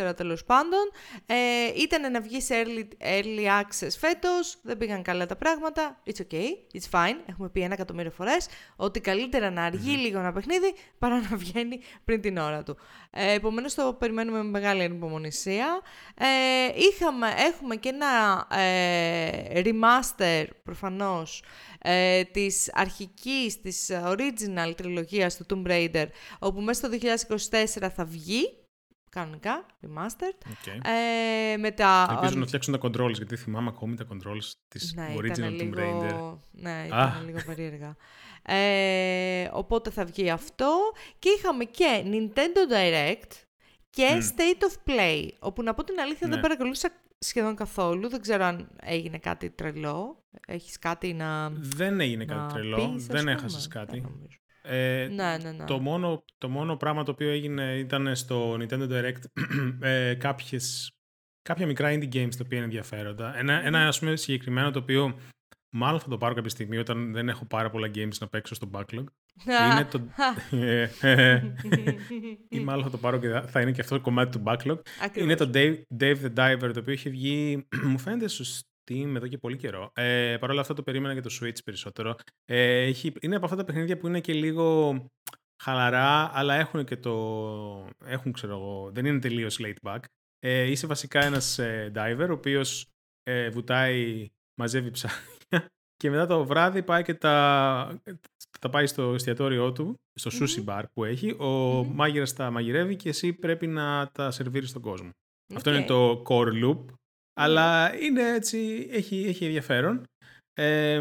2024 0.07 0.15
τέλος 0.15 0.43
πάντων. 0.43 0.91
Ε, 1.25 1.35
ήταν 1.75 2.11
να 2.11 2.21
βγει 2.21 2.41
σε 2.41 2.53
early, 2.63 3.07
early 3.07 3.61
access 3.61 3.89
φέτος. 3.99 4.57
Δεν 4.61 4.77
πήγαν 4.77 5.01
καλά 5.01 5.25
τα 5.25 5.35
πράγματα. 5.35 6.01
It's 6.05 6.21
okay. 6.21 6.77
It's 6.77 6.89
fine. 6.91 7.15
Έχουμε 7.25 7.49
πει 7.49 7.61
ένα 7.61 7.73
εκατομμύριο 7.73 8.11
φορές 8.11 8.47
ότι 8.75 8.99
καλύτερα 8.99 9.49
να 9.49 9.63
αργεί 9.63 9.95
λίγο 9.95 10.19
ένα 10.19 10.31
παιχνίδι 10.31 10.73
παρά 10.99 11.21
να 11.29 11.37
βγαίνει 11.37 11.79
πριν 12.05 12.21
την 12.21 12.37
ώρα 12.37 12.63
του. 12.63 12.77
Ε, 13.11 13.33
επομένως 13.33 13.73
το 13.73 13.93
περιμένουμε 13.93 14.37
με 14.37 14.49
μεγάλη 14.49 14.83
ανυπομονησία. 14.83 15.81
Ε, 16.15 16.25
είχαμε, 16.75 17.27
έχουμε 17.37 17.75
και 17.75 17.89
ένα 17.89 18.47
ε, 18.61 19.61
remaster 19.63 20.45
προφανώς 20.63 21.43
ε, 21.81 22.23
της 22.23 22.58
αρχικής, 22.71 23.61
της 23.61 23.89
original 23.91 24.73
τριλογίας 24.77 25.37
του 25.37 25.45
Tomb 25.49 25.67
Raider, 25.69 26.05
όπου 26.39 26.61
μέσα 26.61 26.87
στο 26.87 26.97
2024 27.79 27.89
θα 27.95 28.05
βγει, 28.05 28.57
κανονικά, 29.09 29.65
remastered, 29.85 30.47
Okay. 30.51 30.79
ε, 31.53 31.57
με 31.57 31.71
τα... 31.71 32.07
Ελπίζω 32.11 32.39
να 32.39 32.45
φτιάξουν 32.45 32.79
τα 32.79 32.87
controls, 32.87 33.13
γιατί 33.13 33.35
θυμάμαι 33.35 33.69
ακόμη 33.69 33.95
τα 33.95 34.05
controls 34.11 34.51
της 34.67 34.93
ναι, 34.95 35.13
original 35.17 35.23
ήταν 35.25 35.53
Tomb 35.53 35.73
λίγο, 35.75 36.01
Raider. 36.01 36.37
ναι, 36.51 36.83
ήταν 36.85 36.99
Α. 36.99 37.21
λίγο 37.25 37.39
περίεργα. 37.45 37.95
Ε, 38.41 39.49
οπότε 39.51 39.89
θα 39.89 40.05
βγει 40.05 40.29
αυτό. 40.29 40.77
Και 41.19 41.29
είχαμε 41.37 41.63
και 41.63 42.03
Nintendo 42.05 42.73
Direct 42.73 43.31
και 43.89 44.07
Μμ. 44.15 44.19
State 44.19 44.63
of 44.63 44.89
Play, 44.91 45.27
όπου 45.39 45.63
να 45.63 45.73
πω 45.73 45.83
την 45.83 45.99
αλήθεια 45.99 46.27
δεν 46.27 46.35
Ναι. 46.35 46.41
παρακολούθησα 46.41 46.89
σχεδόν 47.19 47.55
καθόλου. 47.55 48.09
Δεν 48.09 48.21
ξέρω 48.21 48.43
αν 48.43 48.69
έγινε 48.81 49.17
κάτι 49.17 49.49
τρελό. 49.49 50.23
Έχεις 50.47 50.79
κάτι 50.79 51.13
να... 51.13 51.49
Δεν 51.49 51.99
έγινε 51.99 52.25
να 52.25 52.33
κάτι 52.33 52.53
τρελό, 52.53 52.75
πεις, 52.75 53.01
ας 53.01 53.05
δεν 53.05 53.19
πούμε; 53.19 53.31
έχασες 53.31 53.67
Δεν 53.67 53.85
κάτι. 53.85 54.01
νομίζω. 54.01 54.37
Ε, 54.61 55.07
Ναι, 55.11 55.37
ναι, 55.41 55.51
ναι. 55.51 55.65
το, 55.65 55.79
μόνο, 55.79 56.23
το 56.37 56.49
μόνο 56.49 56.75
πράγμα 56.77 57.03
το 57.03 57.11
οποίο 57.11 57.29
έγινε 57.29 57.77
ήταν 57.77 58.15
στο 58.15 58.53
Nintendo 58.53 58.89
Direct 58.89 59.21
ε, 59.81 60.13
κάποιες, 60.13 60.91
κάποια 61.41 61.65
μικρά 61.65 61.89
indie 61.91 62.13
games 62.13 62.35
τα 62.35 62.43
οποία 62.45 62.57
είναι 62.57 62.65
ενδιαφέροντα. 62.65 63.37
Ένα, 63.37 63.65
ένα 63.65 63.87
ας 63.87 63.99
πούμε 63.99 64.15
συγκεκριμένο 64.15 64.71
το 64.71 64.79
οποίο 64.79 65.19
μάλλον 65.69 65.99
θα 65.99 66.07
το 66.09 66.17
πάρω 66.17 66.33
κάποια 66.33 66.49
στιγμή 66.49 66.77
όταν 66.77 67.13
δεν 67.13 67.29
έχω 67.29 67.45
πάρα 67.45 67.69
πολλά 67.69 67.87
games 67.95 68.17
να 68.19 68.27
παίξω 68.27 68.55
στο 68.55 68.69
backlog. 68.73 69.03
είναι 69.71 69.85
το... 69.91 70.01
ή 72.49 72.59
μάλλον 72.59 72.83
θα 72.83 72.89
το 72.89 72.97
πάρω 72.97 73.17
και 73.19 73.29
θα- 73.29 73.41
θα 73.47 73.61
είναι 73.61 73.71
και 73.71 73.81
αυτό 73.81 73.95
το 73.95 74.01
κομμάτι 74.01 74.37
του 74.37 74.43
backlog. 74.45 74.77
Ακριβώς. 75.03 75.23
Είναι 75.23 75.35
το 75.35 75.49
Dave, 75.53 75.81
Dave 75.99 76.17
the 76.21 76.33
Diver, 76.37 76.71
το 76.73 76.79
οποίο 76.79 76.93
είχε 76.93 77.09
βγει, 77.09 77.67
μου 77.89 77.99
φαίνεται 77.99 78.27
στο 78.27 78.43
Steam 78.45 79.13
εδώ 79.15 79.27
και 79.27 79.37
πολύ 79.37 79.57
καιρό. 79.57 79.91
Ε, 79.95 80.37
Παρ' 80.39 80.49
όλα 80.49 80.61
αυτά 80.61 80.73
το 80.73 80.83
περίμενα 80.83 81.13
για 81.13 81.21
το 81.21 81.29
Switch 81.41 81.63
περισσότερο. 81.65 82.15
Ε, 82.45 82.81
έχει, 82.81 83.13
είναι 83.21 83.35
από 83.35 83.45
αυτά 83.45 83.57
τα 83.57 83.63
παιχνίδια 83.63 83.97
που 83.97 84.07
είναι 84.07 84.19
και 84.19 84.33
λίγο 84.33 84.95
χαλαρά, 85.63 86.31
αλλά 86.33 86.55
έχουν 86.55 86.83
και 86.85 86.97
το... 86.97 87.13
Έχουν, 88.05 88.31
ξέρω 88.31 88.53
εγώ, 88.53 88.89
δεν 88.93 89.05
είναι 89.05 89.19
τελείως 89.19 89.59
laid 89.61 89.73
back. 89.89 89.99
Ε, 90.39 90.63
είσαι 90.63 90.87
βασικά 90.87 91.23
ένας 91.25 91.59
ε, 91.59 91.91
diver, 91.95 92.27
ο 92.29 92.33
οποίος 92.33 92.85
ε, 93.23 93.49
βουτάει, 93.49 94.27
μαζεύει 94.59 94.91
ψάρια 94.91 95.17
και 96.03 96.09
μετά 96.09 96.25
το 96.25 96.45
βράδυ 96.45 96.83
πάει 96.83 97.03
και 97.03 97.13
τα, 97.13 98.01
τα 98.59 98.69
πάει 98.69 98.87
στο 98.87 99.13
εστιατόριό 99.13 99.71
του, 99.71 99.95
στο 100.19 100.31
sushi 100.33 100.65
bar 100.65 100.83
που 100.93 101.03
έχει. 101.03 101.31
Ο 101.39 101.47
Μμμ. 101.83 101.95
μάγειρας 101.95 102.33
τα 102.33 102.51
μαγειρεύει 102.51 102.95
και 102.95 103.09
εσύ 103.09 103.33
πρέπει 103.33 103.67
να 103.67 104.09
τα 104.11 104.31
σερβίρεις 104.31 104.69
στον 104.69 104.81
κόσμο. 104.81 105.09
Αυτό 105.55 105.69
είναι 105.69 105.79
Οκ. 105.79 105.85
το 105.87 106.23
core 106.27 106.63
loop. 106.63 106.85
Αλλά 107.33 107.95
είναι 108.01 108.33
έτσι, 108.33 108.87
έχει, 108.91 109.23
έχει 109.27 109.45
ενδιαφέρον. 109.45 110.03
Ε, 110.53 110.99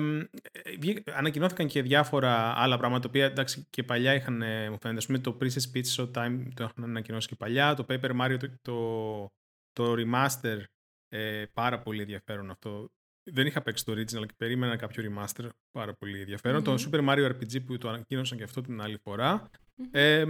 βγή- 0.79 1.11
ανακοινώθηκαν 1.11 1.67
και 1.67 1.83
διάφορα 1.83 2.53
άλλα 2.57 2.79
πράγματα, 2.79 3.03
τα 3.03 3.09
οποία 3.09 3.25
εντάξει 3.25 3.67
και 3.71 3.83
παλιά 3.83 4.15
είχαν, 4.15 4.43
ε, 4.43 4.71
μου 4.71 4.79
φαίνεται, 4.81 4.99
ας 4.99 5.07
πούμε 5.07 5.19
το 5.19 5.37
Princess 5.41 5.75
Peach 5.75 5.95
Showtime 5.97 6.43
το 6.55 6.63
έχουν 6.63 6.85
ανακοινώσει 6.85 7.29
και 7.29 7.35
παλιά, 7.37 7.75
το 7.75 7.87
Paper 7.89 8.21
Mario 8.21 8.37
το, 8.39 8.49
το, 8.63 9.27
το 9.73 9.95
remaster, 9.99 10.63
ε, 11.09 11.45
πάρα 11.53 11.79
πολύ 11.81 12.01
ενδιαφέρον 12.01 12.51
αυτό. 12.51 12.89
Δεν 13.33 13.47
είχα 13.47 13.63
παίξει 13.63 13.85
το 13.85 13.93
original 13.93 14.27
και 14.27 14.35
περίμενα 14.37 14.77
κάποιο 14.77 15.05
remaster 15.07 15.49
πάρα 15.71 15.95
πολύ 15.95 16.21
ενδιαφέρον. 16.21 16.63
Το 16.63 16.75
Super 16.79 17.09
Mario 17.09 17.31
RPG 17.31 17.65
που 17.65 17.79
το 17.79 17.89
ανακοίνωσαν 17.89 18.39
και 18.39 18.45
αυτό 18.45 18.61
την 18.61 18.81
άλλη 18.81 18.99
φορά. 19.03 19.51
Ε, 19.91 20.25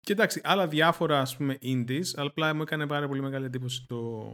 και 0.00 0.12
εντάξει, 0.12 0.40
άλλα 0.44 0.68
διάφορα 0.68 1.20
ας 1.20 1.36
πούμε 1.36 1.58
indies, 1.62 2.04
αλλά 2.14 2.28
απλά 2.28 2.54
μου 2.54 2.62
έκανε 2.62 2.86
πάρα 2.86 3.08
πολύ 3.08 3.20
μεγάλη 3.20 3.44
εντύπωση 3.44 3.86
το, 3.86 4.30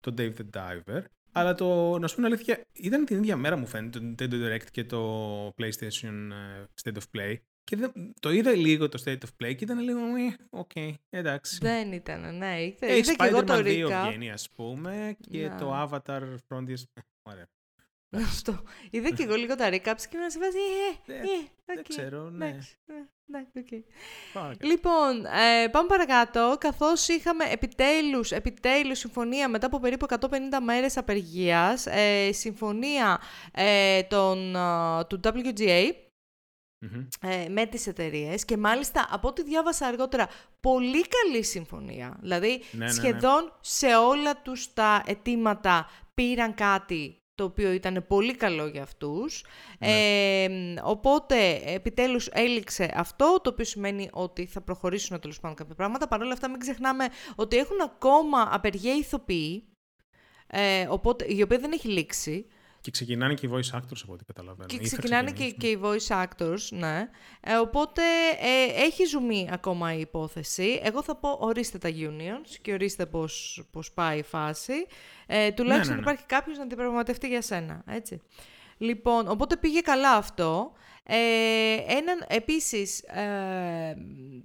το 0.00 0.14
Dave 0.18 0.32
the 0.36 0.50
Diver. 0.58 1.02
Αλλά 1.32 1.54
το, 1.54 1.98
να 1.98 2.06
σου 2.06 2.14
πω 2.14 2.22
την 2.22 2.32
αλήθεια, 2.32 2.66
ήταν 2.72 3.04
την 3.04 3.16
ίδια 3.16 3.36
μέρα 3.36 3.56
μου 3.56 3.66
φαίνεται 3.66 3.98
το 3.98 4.06
Nintendo 4.06 4.32
Direct 4.32 4.70
και 4.70 4.84
το 4.84 5.46
PlayStation 5.46 6.30
ε, 6.32 6.64
State 6.82 6.96
of 6.96 7.02
Play. 7.16 7.36
Και 7.64 7.76
δεν, 7.76 7.92
το 8.20 8.30
είδα 8.30 8.50
λίγο 8.50 8.88
το 8.88 9.02
State 9.04 9.18
of 9.18 9.44
Play 9.44 9.54
και 9.54 9.64
ήταν 9.64 9.78
λίγο, 9.78 10.00
οκ, 10.50 10.70
okay, 10.74 10.94
εντάξει. 11.10 11.58
Δεν 11.60 11.92
ήταν, 11.92 12.36
ναι. 12.36 12.62
Είδα, 12.62 12.86
hey, 12.88 12.96
είδα 12.96 13.14
και 13.14 13.26
εγώ 13.26 13.44
το 13.44 13.54
2 13.54 13.58
recap. 13.58 14.06
βγαίνει, 14.06 14.30
ας 14.30 14.50
πούμε, 14.50 15.16
και 15.30 15.48
Να. 15.48 15.56
το 15.56 15.82
Avatar 15.82 16.22
Frontiers. 16.48 16.82
Ωραία. 17.30 17.46
Αυτό. 18.16 18.62
Είδα 18.90 19.10
και 19.10 19.22
εγώ 19.22 19.34
λίγο 19.34 19.54
τα 19.54 19.68
recaps 19.68 20.02
και 20.08 20.16
ήμουν 20.16 20.30
σε 20.30 20.38
φάση, 20.38 20.58
ε, 21.06 21.12
Ε, 21.12 21.16
ε, 21.16 21.22
Δεν 21.64 21.78
οκ, 21.78 21.88
ξέρω, 21.88 22.30
ναι. 22.30 22.48
εντάξει, 22.48 22.76
ε, 22.86 22.92
εντάξει, 23.28 23.58
οκ. 23.58 23.82
Πάμε. 24.32 24.54
Λοιπόν, 24.60 25.24
ε, 25.24 25.68
πάμε 25.68 25.88
παρακάτω. 25.88 26.56
Καθώς 26.60 27.08
είχαμε 27.08 27.44
επιτέλους, 27.44 28.30
επιτέλους 28.30 28.98
συμφωνία 28.98 29.48
μετά 29.48 29.66
από 29.66 29.80
περίπου 29.80 30.06
150 30.08 30.60
μέρες 30.62 30.96
απεργίας, 30.96 31.86
ε, 31.86 32.32
συμφωνία 32.32 33.20
ε, 33.52 34.02
των, 34.02 34.56
α, 34.56 35.06
του 35.06 35.20
WGA 35.24 35.90
Μμμ. 36.90 37.06
ε, 37.20 37.48
με 37.48 37.66
τις 37.66 37.86
εταιρείες 37.86 38.44
και 38.44 38.56
μάλιστα 38.56 39.08
από 39.10 39.28
ό,τι 39.28 39.42
διάβασα 39.42 39.86
αργότερα, 39.86 40.28
πολύ 40.60 41.04
καλή 41.08 41.42
συμφωνία. 41.42 42.16
Δηλαδή, 42.20 42.48
Ναι, 42.70 42.78
ναι, 42.78 42.84
ναι. 42.84 42.92
σχεδόν 42.92 43.52
σε 43.60 43.96
όλα 43.96 44.42
τους 44.42 44.72
τα 44.72 45.02
αιτήματα 45.06 45.86
πήραν 46.14 46.54
κάτι 46.54 47.16
το 47.34 47.44
οποίο 47.44 47.72
ήταν 47.72 48.04
πολύ 48.08 48.34
καλό 48.36 48.66
για 48.66 48.82
αυτούς. 48.82 49.44
Ναι. 49.78 49.88
Ε, 50.42 50.48
οπότε, 50.82 51.54
επιτέλους 51.64 52.26
έληξε 52.26 52.92
αυτό, 52.94 53.40
το 53.42 53.50
οποίο 53.50 53.64
σημαίνει 53.64 54.08
ότι 54.12 54.46
θα 54.46 54.60
προχωρήσουν 54.60 55.20
τέλος 55.20 55.40
πάντων 55.40 55.56
κάποια 55.56 55.74
πράγματα. 55.74 56.08
Παρ' 56.08 56.20
όλα 56.22 56.32
αυτά, 56.32 56.48
μην 56.50 56.60
ξεχνάμε 56.60 57.08
ότι 57.34 57.56
έχουν 57.56 57.80
ακόμα 57.80 58.48
απεργία 58.50 58.94
ηθοποιοί, 58.94 59.64
ε, 60.46 60.86
οπότε, 60.88 61.24
η 61.28 61.42
οποία 61.42 61.58
δεν 61.58 61.72
έχει 61.72 61.88
λήξει. 61.88 62.46
Και 62.82 62.90
ξεκινάνε 62.90 63.34
και 63.34 63.46
οι 63.46 63.50
voice 63.52 63.76
actors 63.76 64.00
από 64.02 64.12
ό,τι 64.12 64.24
καταλαβαίνω. 64.24 64.66
Και 64.66 64.74
Ή 64.74 64.78
θα 64.78 64.96
ξεκινάνε 64.96 65.30
και, 65.30 65.52
ξεκινήσουν. 65.52 65.58
και 65.58 65.68
οι 65.68 65.80
voice 65.82 66.24
actors, 66.24 66.68
ναι. 66.70 67.08
Ε, 67.40 67.56
οπότε 67.56 68.02
ε, 68.40 68.82
έχει 68.84 69.04
ζουμί 69.04 69.48
ακόμα 69.52 69.94
η 69.94 70.00
υπόθεση. 70.00 70.80
Εγώ 70.82 71.02
θα 71.02 71.16
πω 71.16 71.36
ορίστε 71.40 71.78
τα 71.78 71.88
unions 71.92 72.56
και 72.62 72.72
ορίστε 72.72 73.06
πώς, 73.06 73.62
πώς 73.70 73.92
πάει 73.92 74.18
η 74.18 74.22
φάση. 74.22 74.72
Ε, 75.26 75.50
τουλάχιστον 75.50 75.94
ναι, 75.94 76.00
ναι. 76.00 76.00
υπάρχει 76.00 76.26
κάποιος 76.26 76.58
να 76.58 76.66
την 76.66 76.76
πραγματευτεί 76.76 77.28
για 77.28 77.42
σένα, 77.42 77.82
έτσι. 77.86 78.20
Λοιπόν, 78.78 79.28
οπότε 79.28 79.56
πήγε 79.56 79.80
καλά 79.80 80.12
αυτό. 80.12 80.72
Ε, 81.06 81.16
έναν, 81.86 82.24
επίσης, 82.28 83.00
ε, 83.00 83.96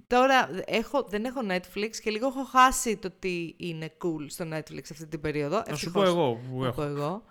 τώρα 0.06 0.48
έχω, 0.66 1.06
δεν 1.08 1.24
έχω 1.24 1.40
Netflix 1.48 1.90
και 2.02 2.10
λίγο 2.10 2.26
έχω 2.26 2.44
χάσει 2.44 2.96
το 2.96 3.10
τι 3.18 3.54
είναι 3.56 3.92
cool 4.02 4.24
στο 4.26 4.44
Netflix 4.52 4.82
αυτή 4.90 5.06
την 5.06 5.20
περίοδο. 5.20 5.62
Να 5.68 5.74
σου 5.76 5.90
πω 5.90 6.02
Ευτυχώς 6.02 6.08
εγώ 6.08 6.34
που 6.34 6.62
να 6.62 6.72
πω 6.72 6.82
έχω. 6.82 6.90
εγώ. 6.90 7.22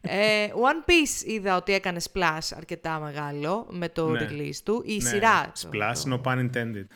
Ε, 0.00 0.46
One 0.48 0.90
Piece 0.90 1.26
είδα 1.26 1.56
ότι 1.56 1.72
έκανε 1.72 2.00
splash 2.12 2.48
αρκετά 2.56 2.98
μεγάλο 2.98 3.66
με 3.70 3.88
το 3.88 4.08
Ναι. 4.08 4.28
release 4.30 4.56
του. 4.64 4.82
Η 4.86 4.96
Ναι, 5.02 5.08
σειρά. 5.08 5.52
το- 5.62 5.68
Splash, 5.72 5.96
το- 6.04 6.20
no 6.24 6.28
pun 6.28 6.50
intended. 6.50 6.86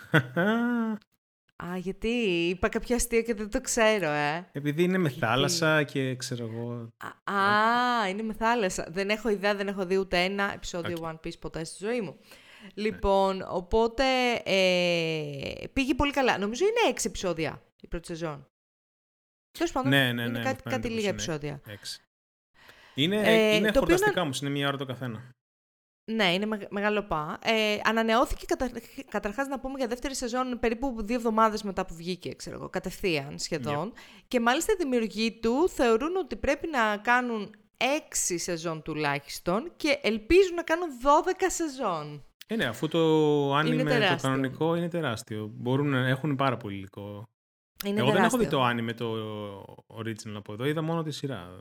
Α, 1.65 1.77
γιατί; 1.77 2.09
Είπα 2.49 2.69
κάποιο 2.69 2.97
αστείο 2.97 3.23
και 3.23 3.35
δεν 3.35 3.51
το 3.51 3.61
ξέρω, 3.61 4.09
ε. 4.09 4.49
Επειδή 4.53 4.83
είναι 4.83 4.99
με 4.99 5.09
θάλασσα 5.09 5.83
και 5.83 6.17
ξέρω 6.17 6.45
εγώ. 6.53 6.93
Α, 7.25 7.33
α, 7.35 8.09
είναι 8.09 8.23
με 8.23 8.33
θάλασσα. 8.33 8.87
Δεν 8.91 9.09
έχω 9.11 9.29
ιδέα, 9.29 9.55
δεν 9.55 9.69
έχω 9.69 9.87
δει 9.87 9.97
ούτε 9.97 10.19
ένα 10.19 10.53
επεισόδιο 10.55 10.97
One 11.03 11.27
Piece 11.27 11.39
ποτέ 11.41 11.65
στη 11.65 11.85
ζωή 11.87 12.01
μου. 12.01 12.17
Λοιπόν, 12.75 13.45
οπότε 13.49 14.05
ε, 14.45 15.53
πήγε 15.73 15.95
πολύ 15.95 16.13
καλά. 16.13 16.39
Νομίζω 16.39 16.65
είναι 16.65 16.91
έξι 16.91 17.07
επεισόδια 17.09 17.63
η 17.81 17.87
πρώτη 17.89 18.07
σεζόν. 18.07 18.49
Τέλος 19.59 19.73
πάντων, 19.73 19.91
Ναι, 19.91 20.03
ναι, 20.03 20.09
είναι 20.23 20.23
ναι, 20.23 20.29
μου 20.39 20.45
κάτι, 20.45 20.45
φαίνεται 20.45 20.71
κάτι 20.71 20.81
πως 20.81 20.91
λίγα 20.91 21.01
είναι 21.01 21.09
επεισόδια. 21.09 21.61
Έξι. 21.67 22.01
Είναι, 23.03 23.17
Ε, 23.25 23.55
είναι 23.57 23.71
το 23.73 23.79
οποίο 23.81 23.95
χορταστικά 23.95 24.21
όμως, 24.21 24.41
είναι 24.41 24.51
μία 24.51 24.69
ώρα 24.69 24.77
το 24.77 24.85
καθένα. 24.85 25.31
Ναι, 26.13 26.33
είναι 26.33 26.47
μεγα- 26.47 26.67
μεγάλο 26.71 27.03
πα. 27.03 27.39
Ε, 27.45 27.79
ανανεώθηκε 27.85 28.45
κατα... 28.47 28.71
καταρχάς 29.11 29.47
να 29.49 29.61
πούμε 29.61 29.79
για 29.79 29.87
δεύτερη 29.87 30.15
σεζόν 30.15 30.59
περίπου 30.61 30.97
δύο 31.03 31.17
εβδομάδες 31.17 31.63
μετά 31.63 31.87
που 31.87 31.95
βγήκε, 31.95 32.35
ξέρω 32.35 32.57
εγώ, 32.57 32.69
κατευθείαν 32.69 33.39
σχεδόν. 33.39 33.93
Και 34.29 34.41
μάλιστα 34.41 34.73
οι 34.73 34.77
δημιουργοί 34.77 35.39
του 35.43 35.69
θεωρούν 35.69 36.17
ότι 36.17 36.37
πρέπει 36.37 36.69
να 36.69 36.97
κάνουν 36.97 37.55
έξι 37.99 38.39
σεζόν 38.39 38.83
τουλάχιστον 38.83 39.73
και 39.77 39.99
ελπίζουν 40.03 40.55
να 40.55 40.63
κάνουν 40.63 40.89
12 41.03 41.33
σεζόν. 41.47 42.25
Ε, 42.47 42.57
ναι, 42.57 42.65
αφού 42.65 42.89
το 42.89 42.99
άνιμε 43.55 43.83
το 43.83 43.89
τεράστιο. 43.89 44.29
κανονικό 44.29 44.75
είναι 44.75 44.89
τεράστιο. 44.89 45.51
Μπορούν 45.55 45.89
να 45.89 46.09
έχουν 46.09 46.37
πάρα 46.37 46.57
πολύ 46.57 46.75
υλικό. 46.77 47.29
Είναι 47.85 48.01
Εγώ 48.01 48.11
δεν 48.13 48.23
έχω 48.25 48.37
δει 48.39 48.45
τεράστιο. 48.49 48.59
το 48.59 48.65
anime 48.65 48.93
το 48.93 49.15
original 49.99 50.35
από 50.37 50.53
εδώ, 50.53 50.65
είδα 50.65 50.83
μόνο 50.83 51.03
τη 51.03 51.11
σειρά. 51.11 51.59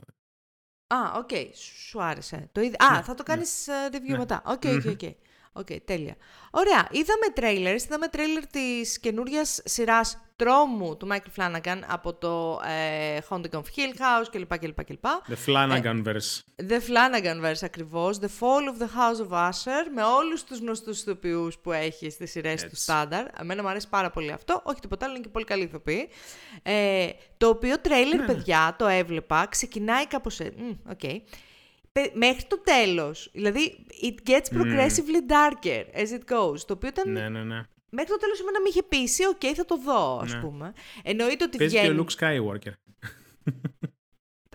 Α, 0.94 0.96
οκ, 1.18 1.30
σου 1.54 2.02
άρεσε. 2.02 2.48
Το 2.52 2.60
είδα... 2.60 2.76
Α, 2.78 2.96
Ναι, 2.96 3.02
θα 3.02 3.14
το 3.14 3.24
ναι. 3.26 3.34
κάνεις 3.34 3.68
ε, 3.68 3.72
review 3.92 4.10
Ναι. 4.10 4.18
μετά. 4.18 4.42
Ok, 4.46 4.62
ok, 4.64 4.84
ok. 4.86 5.12
Ok, 5.52 5.80
τέλεια. 5.84 6.16
Ωραία, 6.50 6.88
είδαμε 6.90 7.26
trailers, 7.34 7.82
είδαμε 7.82 8.06
trailer 8.12 8.42
της 8.50 8.98
καινούργια 9.00 9.44
σειράς 9.44 10.18
τρόμου 10.38 10.96
του 10.96 11.08
Michael 11.10 11.40
Flanagan 11.42 11.78
από 11.86 12.14
το 12.14 12.60
ε, 12.68 13.18
Haunting 13.28 13.50
of 13.50 13.60
Hill 13.60 13.98
House 13.98 14.26
κλπ. 14.30 14.58
κλπ, 14.58 14.84
κλπ. 14.84 15.04
The 15.28 15.46
Flanagan 15.46 16.02
verse. 16.04 16.40
The 16.68 16.78
Flanagan 16.88 17.44
verse 17.44 17.60
ακριβώς, 17.62 18.18
The 18.20 18.24
Fall 18.40 18.62
of 18.72 18.82
the 18.82 18.86
House 18.86 19.28
of 19.28 19.48
Usher, 19.48 19.84
με 19.94 20.02
όλους 20.02 20.44
τους 20.44 20.58
γνωστούς 20.58 21.00
ηθοποιούς 21.00 21.58
που 21.58 21.72
έχει 21.72 22.10
στις 22.10 22.30
σειρές 22.30 22.60
του 22.60 22.68
Έτσι. 22.70 22.82
στάνταρ. 22.82 23.26
Εμένα 23.40 23.62
μου 23.62 23.68
αρέσει 23.68 23.88
πάρα 23.88 24.10
πολύ 24.10 24.32
αυτό, 24.32 24.60
όχι 24.64 24.80
τίποτα 24.80 25.04
άλλο, 25.04 25.14
είναι 25.14 25.22
και 25.24 25.30
πολύ 25.30 25.44
καλή 25.44 25.62
ηθοποιοί. 25.62 26.08
Ε, 26.62 27.08
το 27.36 27.48
οποίο 27.48 27.78
τρέιλερ, 27.80 28.20
Ναι, 28.20 28.26
ναι. 28.26 28.32
παιδιά, 28.34 28.74
το 28.78 28.86
έβλεπα, 28.86 29.46
ξεκινάει 29.46 30.06
κάπως... 30.06 30.40
ε, 30.40 30.52
μ, 30.56 30.90
οκ. 30.90 31.00
Πε- 31.92 32.14
Μέχρι 32.14 32.44
το 32.44 32.58
τέλος, 32.60 33.30
δηλαδή 33.32 33.86
it 34.02 34.30
gets 34.30 34.56
progressively 34.58 35.30
darker 35.32 35.84
as 35.94 36.08
it 36.18 36.34
goes, 36.34 36.58
το 36.66 36.72
οποίο 36.72 36.88
ήταν 36.88 37.12
ναι, 37.12 37.28
ναι, 37.28 37.42
ναι. 37.42 37.62
Μέχρι 37.90 38.10
το 38.10 38.16
τέλος 38.16 38.40
εμένα 38.40 38.60
με 38.60 38.68
είχε 38.68 38.82
πείσει, 38.82 39.26
οκ, 39.26 39.40
θα 39.56 39.64
το 39.64 39.76
δω, 39.76 40.18
ας 40.22 40.32
Ναι. 40.32 40.40
πούμε. 40.40 40.72
Εννοείται 41.02 41.44
ότι 41.44 41.56
Παίζει 41.58 41.74
και 41.74 41.80
βγαίνει... 41.80 41.98
ο 42.00 42.04
Luke 42.08 42.18
Skywalker. 42.18 42.72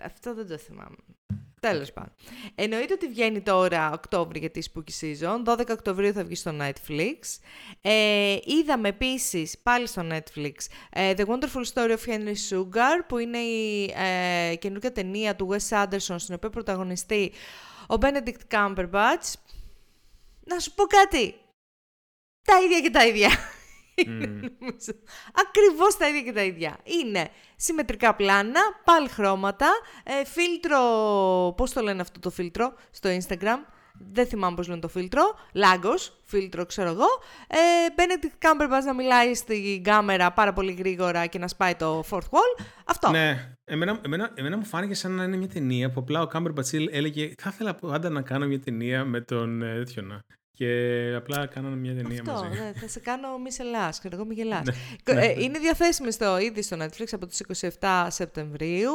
Αυτό 0.02 0.34
δεν 0.34 0.46
το 0.48 0.58
θυμάμαι. 0.58 0.96
Τέλος 1.60 1.92
πάντων. 1.92 2.12
Εννοείται 2.54 2.92
ότι 2.92 3.08
βγαίνει 3.08 3.40
τώρα 3.40 3.92
Οκτώβρη 3.92 4.38
για 4.38 4.50
τη 4.50 4.60
Spooky 4.74 4.90
Season. 5.00 5.44
12 5.58 5.66
Οκτωβρίου 5.70 6.12
θα 6.12 6.24
βγει 6.24 6.34
στο 6.34 6.56
Netflix. 6.60 7.14
Ε, 7.80 8.36
είδαμε 8.44 8.88
επίσης 8.88 9.58
πάλι 9.58 9.86
στο 9.86 10.02
Netflix 10.10 10.52
ε, 10.90 11.14
The 11.16 11.24
Wonderful 11.26 11.64
Story 11.74 11.96
of 11.96 12.06
Henry 12.06 12.34
Sugar 12.50 13.00
που 13.08 13.18
είναι 13.18 13.38
η 13.38 13.94
ε, 13.96 14.54
καινούργια 14.56 14.92
ταινία 14.92 15.36
του 15.36 15.48
Wes 15.52 15.82
Anderson 15.84 16.14
στην 16.16 16.34
οποία 16.34 16.50
πρωταγωνιστεί 16.50 17.32
ο 17.88 17.94
Benedict 18.00 18.54
Cumberbatch. 18.54 19.32
Να 20.46 20.58
σου 20.58 20.74
πω 20.74 20.84
κάτι. 20.84 21.34
Τα 22.44 22.60
ίδια 22.64 22.80
και 22.80 22.90
τα 22.90 23.06
ίδια. 23.06 23.30
Είναι, 23.94 24.26
νομίζω. 24.26 24.92
Ακριβώς 25.46 25.96
τα 25.96 26.08
ίδια 26.08 26.22
και 26.22 26.32
τα 26.32 26.42
ίδια. 26.42 26.78
Είναι 26.82 27.28
συμμετρικά 27.56 28.14
πλάνα, 28.14 28.60
πάλι 28.84 29.08
χρώματα, 29.08 29.68
ε, 30.04 30.24
φίλτρο, 30.24 30.80
πώς 31.56 31.72
το 31.72 31.80
λένε 31.80 32.00
αυτό 32.00 32.20
το 32.20 32.30
φίλτρο 32.30 32.74
στο 32.90 33.10
Instagram, 33.10 33.58
δεν 34.12 34.26
θυμάμαι 34.26 34.56
πώς 34.56 34.68
λένε 34.68 34.80
το 34.80 34.88
φίλτρο, 34.88 35.22
Lagos, 35.54 36.12
φίλτρο 36.24 36.66
ξέρω 36.66 36.88
εγώ, 36.88 37.06
ε, 37.46 37.56
Benedict 37.96 38.46
Cumberbatch 38.46 38.84
να 38.84 38.94
μιλάει 38.94 39.34
στην 39.34 39.82
κάμερα 39.82 40.32
πάρα 40.32 40.52
πολύ 40.52 40.72
γρήγορα 40.72 41.26
και 41.26 41.38
να 41.38 41.48
σπάει 41.48 41.74
το 41.74 42.04
fourth 42.10 42.18
wall, 42.30 42.64
αυτό. 42.84 43.10
Ναι, 43.10 43.56
εμένα, 43.64 44.00
εμένα, 44.04 44.30
εμένα 44.34 44.56
μου 44.56 44.64
φάνηκε 44.64 44.94
σαν 44.94 45.12
να 45.12 45.24
είναι 45.24 45.36
μια 45.36 45.48
ταινία 45.48 45.90
που 45.90 46.00
απλά 46.00 46.22
ο 46.22 46.26
Κάμπερ 46.26 46.52
Μπατσίλ 46.52 46.88
έλεγε 46.92 47.32
Θα 47.38 47.50
ήθελα 47.52 47.74
πάντα 47.74 48.10
να 48.10 48.22
κάνω 48.22 48.46
μια 48.46 48.60
ταινία 48.60 49.04
με 49.04 49.20
τον 49.20 49.62
ε, 49.62 49.74
τέτοιο 49.74 50.02
να. 50.02 50.24
Και 50.56 51.12
απλά 51.16 51.46
κάνανε 51.46 51.76
μια 51.76 51.94
ταινία 51.94 52.20
Αυτό, 52.20 52.32
μαζί. 52.32 52.60
ναι, 52.60 52.72
θα 52.76 52.88
σε 52.88 53.00
κάνω 53.00 53.38
μη 53.38 53.52
σε 53.52 53.62
λάς, 53.62 53.98
ξέρω 53.98 54.14
εγώ 54.16 54.24
μη 54.24 54.34
γελάς. 54.34 54.62
Ναι, 54.64 54.72
Ε, 55.04 55.14
ναι, 55.14 55.42
Είναι 55.42 55.58
διαθέσιμη 55.58 56.10
στο, 56.12 56.38
ήδη 56.38 56.62
στο 56.62 56.76
Netflix 56.80 57.06
από 57.12 57.26
τις 57.26 57.42
27 57.80 58.06
Σεπτεμβρίου. 58.10 58.92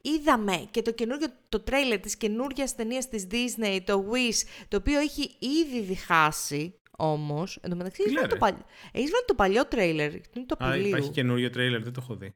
Είδαμε 0.00 0.66
και 0.70 0.82
το 0.82 0.92
καινούργιο, 0.92 1.26
το 1.48 1.60
τρέιλερ 1.60 1.98
της 2.00 2.16
καινούργιας 2.16 2.74
ταινίας 2.74 3.08
της 3.08 3.26
Disney, 3.30 3.78
το 3.84 4.04
Wish, 4.12 4.64
το 4.68 4.76
οποίο 4.76 4.98
έχει 5.00 5.22
ήδη 5.38 5.80
διχάσει 5.80 6.74
όμως. 6.98 7.58
Εν 7.62 7.70
τω 7.70 7.76
μεταξύ, 7.76 8.02
Τι 8.02 8.08
έχεις 8.08 8.14
βάλει, 8.20 8.28
λέει, 8.28 8.38
το 8.38 8.44
παλι... 8.46 8.64
έχεις 8.92 9.10
βάλει 9.10 9.24
το 9.26 9.34
παλιό 9.34 9.66
τρέιλερ, 9.66 10.12
είναι 10.12 10.46
το 10.46 10.56
Α, 10.58 10.66
Απριλίου. 10.66 10.88
υπάρχει 10.88 11.10
καινούριο 11.10 11.50
τρέιλερ, 11.50 11.82
δεν 11.82 11.92
το 11.92 12.00
έχω 12.02 12.14
δει. 12.14 12.34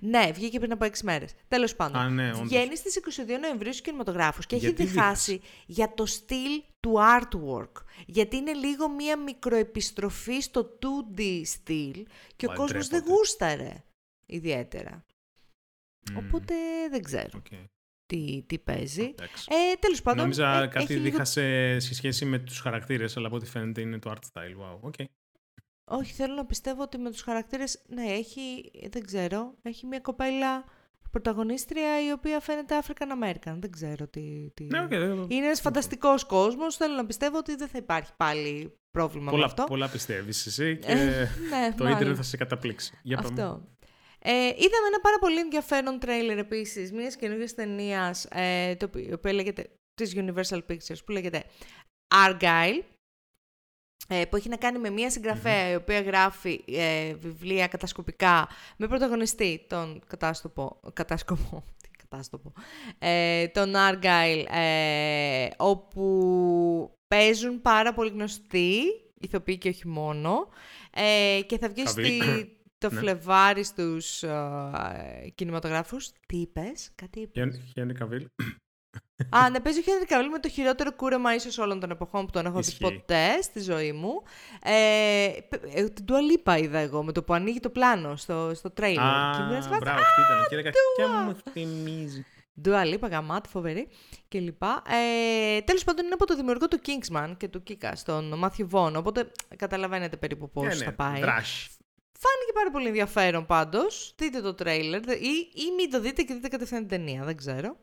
Ναι, 0.00 0.30
βγήκε 0.34 0.58
πριν 0.58 0.72
από 0.72 0.84
6 0.84 0.90
μέρες. 1.02 1.32
Τέλος 1.48 1.76
πάντων. 1.76 2.00
Α, 2.00 2.08
ναι, 2.08 2.28
όντως. 2.32 2.40
Βγαίνει 2.48 2.76
στις 2.76 2.96
22 2.96 3.38
Νοεμβρίου 3.40 3.70
στους 3.72 3.80
κινηματογράφους 3.84 4.46
και 4.46 4.54
έχει 4.56 4.64
Γιατί 4.64 4.84
διχάσει 4.84 5.40
για 5.66 5.94
το 5.94 6.06
στυλ 6.06 6.62
του 6.80 6.94
artwork. 6.98 7.72
Γιατί 8.06 8.36
είναι 8.36 8.52
λίγο 8.52 8.88
μία 8.88 9.16
μικροεπιστροφή 9.18 10.40
στο 10.40 10.78
2D 10.82 11.42
στυλ 11.44 12.06
και 12.36 12.46
ο 12.46 12.48
Μα, 12.50 12.54
κόσμος 12.54 12.88
δεν 12.88 12.98
ντρέπονται. 13.00 13.12
γούσταρε 13.18 13.84
ιδιαίτερα. 14.26 15.04
Μμμ, 16.10 16.16
Οπότε 16.16 16.54
δεν 16.90 17.02
ξέρω. 17.02 17.28
οκ. 17.36 17.46
τι, 18.06 18.42
τι 18.46 18.58
παίζει. 18.58 19.02
Εντάξει. 19.02 19.46
Ε, 19.50 19.74
τέλος 19.78 20.02
πάντων, 20.02 20.20
Νόμιζα 20.20 20.62
ε, 20.62 20.66
κάτι 20.66 20.84
έχει 20.84 20.92
λίγο- 20.92 21.04
δίχασε 21.04 21.76
σε 21.78 21.94
σχέση 21.94 22.24
με 22.24 22.38
τους 22.38 22.58
χαρακτήρες, 22.60 23.16
αλλά 23.16 23.26
από 23.26 23.36
ό,τι 23.36 23.46
φαίνεται 23.46 23.80
είναι 23.80 23.98
το 23.98 24.10
art 24.14 24.18
style. 24.32 24.56
Wow, 24.62 24.90
okay. 24.90 25.04
Όχι, 25.92 26.12
θέλω 26.12 26.34
να 26.34 26.44
πιστεύω 26.46 26.82
ότι 26.82 26.98
με 26.98 27.10
τους 27.10 27.22
χαρακτήρες, 27.22 27.82
ναι, 27.88 28.02
έχει, 28.04 28.70
δεν 28.90 29.04
ξέρω, 29.06 29.54
έχει 29.62 29.86
μια 29.86 30.00
κοπέλα 30.00 30.64
πρωταγωνίστρια 31.10 32.06
η 32.08 32.12
οποία 32.12 32.40
φαίνεται 32.40 32.78
African 32.82 33.24
American. 33.24 33.56
Δεν 33.58 33.70
ξέρω 33.70 34.06
τι... 34.06 34.50
τι... 34.54 34.64
Ναι, 34.64 34.84
okay, 34.84 34.88
δεν- 34.88 35.26
Είναι 35.28 35.44
ένας 35.46 35.60
φανταστικός 35.60 36.24
κόσμος, 36.24 36.76
θέλω 36.76 36.94
να 36.94 37.06
πιστεύω 37.06 37.38
ότι 37.38 37.54
δεν 37.56 37.68
θα 37.68 37.78
υπάρχει 37.78 38.10
πάλι 38.16 38.78
πρόβλημα 38.90 39.24
με 39.24 39.30
πολλά, 39.30 39.44
αυτό. 39.44 39.64
πολλά 39.64 39.88
πιστεύεις 39.88 40.46
εσύ 40.46 40.76
και 40.82 40.94
ναι, 40.94 41.28
το 41.76 41.82
μάλλον. 41.84 41.96
ίντερνετ 41.96 42.16
θα 42.16 42.22
σε 42.22 42.36
καταπλήξει. 42.36 42.98
Για 43.02 43.16
πάμε. 43.16 43.28
Αυτό. 43.28 43.68
Ε, 44.22 44.32
είδαμε 44.32 44.86
ένα 44.88 45.00
πάρα 45.02 45.18
πολύ 45.20 45.38
ενδιαφέρον 45.38 45.98
τρέιλερ 45.98 46.38
επίσης 46.38 46.92
μιας 46.92 47.16
καινούργιας 47.16 47.54
ταινίας 47.54 48.24
ε, 48.30 48.76
το 48.76 48.84
οποίο, 48.86 49.02
η 49.08 49.12
οποία 49.12 49.32
λέγεται, 49.32 49.70
της 49.94 50.12
Universal 50.16 50.60
Pictures 50.70 51.04
που 51.06 51.12
λέγεται 51.12 51.44
Argyle 52.26 52.78
ε, 52.78 52.82
που 54.30 54.36
έχει 54.36 54.48
να 54.48 54.56
κάνει 54.56 54.78
με 54.78 54.90
μια 54.90 55.10
συγγραφέα 55.10 55.70
η 55.70 55.74
οποία 55.74 56.00
γράφει 56.00 56.64
ε, 56.66 57.14
βιβλία 57.14 57.66
κατασκοπικά 57.68 58.48
με 58.76 58.86
πρωταγωνιστή 58.88 59.64
τον 59.68 60.00
κατάστοπο, 60.06 60.80
κατάσκοπο, 60.92 61.64
τι 61.82 61.88
κατάστοπο, 61.98 62.52
ε, 62.98 63.48
τον 63.48 63.72
Argyle 63.76 64.44
ε, 64.50 65.48
όπου 65.56 66.98
παίζουν 67.08 67.60
πάρα 67.62 67.92
πολύ 67.94 68.10
γνωστοί 68.10 68.78
ηθοποιοί 69.20 69.58
και 69.58 69.68
όχι 69.68 69.88
μόνο 69.88 70.48
ε, 70.94 71.40
και 71.46 71.58
θα 71.58 71.68
βγει 71.68 71.82
Καβίλ. 71.82 72.04
στη, 72.22 72.56
το 72.78 72.90
Ναι. 72.92 72.98
Φλεβάρι 72.98 73.64
στους 73.64 74.22
ε, 74.22 75.32
κινηματογράφους. 75.34 76.10
Τι 76.26 76.36
είπες, 76.36 76.90
κάτι 76.94 77.20
είπες. 77.20 77.32
Χιάν- 77.32 77.60
Χιάνι 77.72 77.92
Καβίλ. 77.94 78.26
Α, 79.30 79.50
να 79.50 79.60
παίζει 79.60 79.78
ο 79.78 79.82
Χένρι 79.82 80.04
Καβίλ 80.04 80.28
με 80.30 80.38
το 80.38 80.48
χειρότερο 80.48 80.92
κούρεμα 80.92 81.34
ίσως 81.34 81.58
όλων 81.58 81.80
των 81.80 81.90
εποχών 81.90 82.24
που 82.26 82.30
τον 82.32 82.46
έχω 82.46 82.54
δει 82.60 82.68
Ισχύει. 82.68 82.78
ποτέ 82.82 83.42
στη 83.42 83.60
ζωή 83.60 83.92
μου. 83.92 84.22
Ε, 84.62 85.28
π- 85.48 85.64
ε, 85.74 85.88
την 85.88 86.04
Dua 86.08 86.12
Lipa 86.52 86.60
είδα 86.62 86.78
εγώ 86.78 87.02
με 87.04 87.12
το 87.12 87.22
που 87.22 87.32
ανοίγει 87.34 87.60
το 87.60 87.70
πλάνο 87.70 88.16
στο, 88.16 88.52
στο 88.54 88.70
τρέιλερ. 88.70 89.04
Α, 89.04 89.32
και 89.36 89.42
ήμουν 89.42 89.62
σε 89.62 89.68
φάση, 89.68 89.80
μπράβο, 89.80 90.00
αυτή 90.00 90.20
ήταν. 90.20 90.46
Και 90.48 90.54
έλεγα, 90.54 90.70
και 90.70 90.78
Dua. 90.98 91.24
μου 91.24 91.36
θυμίζει. 91.52 92.24
Dua 92.64 92.94
Lipa, 92.94 93.10
γαμάτη, 93.10 93.48
φοβερή 93.48 93.88
κλπ. 94.28 94.62
Ε, 94.62 95.60
τέλος 95.60 95.84
πάντων 95.84 96.04
είναι 96.04 96.14
από 96.14 96.26
το 96.26 96.36
δημιουργό 96.36 96.68
του 96.68 96.80
Kingsman 96.86 97.32
και 97.36 97.48
του 97.48 97.62
Kika, 97.68 97.92
τον 98.04 98.42
Matthew 98.44 98.66
Vaughn, 98.70 98.92
οπότε 98.96 99.30
καταλαβαίνετε 99.56 100.16
περίπου 100.16 100.50
πώς 100.50 100.64
Ναι, 100.66 100.74
θα 100.74 100.84
ναι, 100.84 100.92
πάει. 100.92 101.20
δράση. 101.20 101.68
Φάνηκε 102.18 102.52
πάρα 102.54 102.70
πολύ 102.70 102.86
ενδιαφέρον 102.86 103.46
πάντως. 103.46 104.14
Δείτε 104.18 104.40
το 104.40 104.54
τρέιλερ 104.54 105.08
ή, 105.08 105.50
ή 105.54 105.64
μην 105.76 105.90
το 105.90 106.00
δείτε 106.00 106.22
και 106.22 106.34
δείτε 106.34 106.48
κατευθείαν 106.48 106.80
την 106.80 106.88
ταινία, 106.98 107.24
δεν 107.24 107.36
ξέρω. 107.36 107.76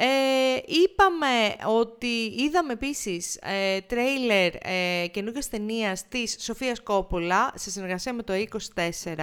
Ε, 0.00 0.58
είπαμε 0.66 1.56
ότι 1.66 2.34
είδαμε 2.38 2.72
επίσης 2.72 3.36
ε, 3.42 3.80
τρέιλερ 3.80 4.54
ε, 4.54 5.06
καινούργιας 5.06 5.48
ταινίας 5.48 6.08
της 6.08 6.36
Σοφίας 6.40 6.80
Κόπολα 6.80 7.52
σε 7.54 7.70
συνεργασία 7.70 8.12
με 8.12 8.22
το 8.22 8.32
24 8.74 9.14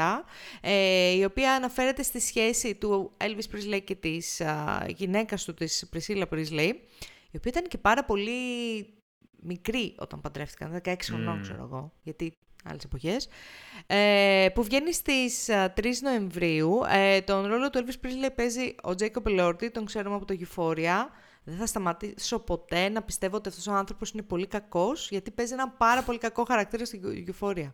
ε, 0.62 1.12
η 1.12 1.24
οποία 1.24 1.54
αναφέρεται 1.54 2.04
στη 2.04 2.20
σχέση 2.20 2.76
του 2.76 3.12
Elvis 3.18 3.56
Presley 3.56 3.82
και 3.84 3.96
της 3.96 4.42
α, 4.42 4.86
γυναίκας 4.96 5.44
του 5.44 5.54
της 5.54 5.90
Priscilla 5.94 6.24
Presley 6.30 6.72
η 7.32 7.38
οποία 7.38 7.52
ήταν 7.52 7.64
και 7.68 7.78
πάρα 7.78 8.06
πολύ 8.06 8.34
μικρή 9.42 9.96
όταν 9.98 10.22
παντρεύτηκαν, 10.22 10.82
16 10.86 10.96
χρονών 11.02 11.36
Μμμ. 11.36 11.42
ξέρω 11.42 11.64
εγώ, 11.64 11.92
γιατί 12.04 12.38
άλλες 12.66 12.84
εποχές, 12.84 13.28
ε, 13.88 14.48
που 14.54 14.64
βγαίνει 14.64 14.94
στις 14.94 15.50
α, 15.50 15.74
3 15.78 16.02
Νοεμβρίου. 16.02 16.80
Ε, 16.90 17.22
τον 17.22 17.46
ρόλο 17.46 17.70
του 17.70 17.86
Elvis 17.86 18.06
Presley 18.06 18.30
παίζει 18.36 18.76
ο 18.84 18.90
Jacob 19.00 19.24
Elordi, 19.24 19.72
τον 19.72 19.86
ξέρουμε 19.86 20.16
από 20.16 20.26
το 20.26 20.36
Euphoria. 20.40 21.06
Δεν 21.44 21.58
θα 21.58 21.66
σταματήσω 21.66 22.40
ποτέ 22.40 22.90
να 22.90 23.02
πιστεύω 23.02 23.36
ότι 23.36 23.50
αυτός 23.50 23.68
ο 23.68 23.74
άνθρωπος 23.74 24.12
είναι 24.12 24.22
πολύ 24.22 24.48
κακός, 24.48 25.10
γιατί 25.10 25.32
παίζει 25.32 25.54
ένα 25.54 25.70
πάρα 25.70 26.04
πολύ 26.04 26.18
κακό 26.18 26.44
χαρακτήρα 26.44 26.86
στην 26.86 27.02
Euphoria. 27.04 27.72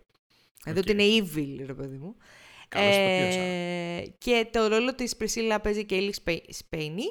Δηλαδή 0.64 0.80
ότι 0.80 0.92
Οκ. 0.92 1.00
είναι 1.00 1.04
evil, 1.04 1.64
ρε 1.66 1.74
παιδί 1.74 1.98
μου. 1.98 2.16
Καλός 2.68 2.96
ηθοποιός, 2.96 3.36
Ε, 3.36 4.16
και 4.18 4.48
το 4.52 4.68
ρόλο 4.68 4.96
της 4.96 5.16
Priscilla 5.20 5.58
παίζει 5.64 5.86
και 5.86 5.96
η 5.96 6.14
Cailee 6.26 6.32
Spaeny, 6.50 7.04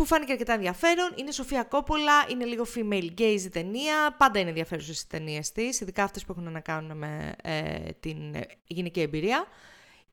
που 0.00 0.06
φάνηκε 0.06 0.32
αρκετά 0.32 0.52
ενδιαφέρον. 0.52 1.12
Είναι 1.16 1.32
Σοφία 1.32 1.62
Κόπολα, 1.64 2.26
είναι 2.30 2.44
λίγο 2.44 2.66
female 2.74 3.10
gaze 3.18 3.40
η 3.44 3.48
ταινία. 3.48 4.14
Πάντα 4.18 4.38
είναι 4.38 4.48
ενδιαφέρουσες 4.48 5.00
οι 5.00 5.08
ταινίες 5.08 5.52
της, 5.52 5.80
ειδικά 5.80 6.02
αυτές 6.04 6.24
που 6.24 6.32
έχουν 6.32 6.52
να 6.52 6.60
κάνουν 6.60 6.96
με 6.98 7.34
ε, 7.42 7.78
την 8.00 8.34
ε, 8.34 8.46
γυναική 8.66 9.00
εμπειρία. 9.00 9.46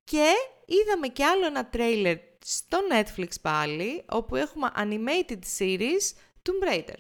Και 0.03 0.31
είδαμε 0.65 1.07
και 1.07 1.25
άλλο 1.25 1.45
ένα 1.45 1.65
τρέιλερ 1.65 2.17
στο 2.45 2.77
Netflix 2.91 3.27
πάλι, 3.41 4.03
όπου 4.09 4.35
έχουμε 4.35 4.71
animated 4.75 5.39
series 5.57 6.15
Tomb 6.41 6.71
Raider. 6.71 6.97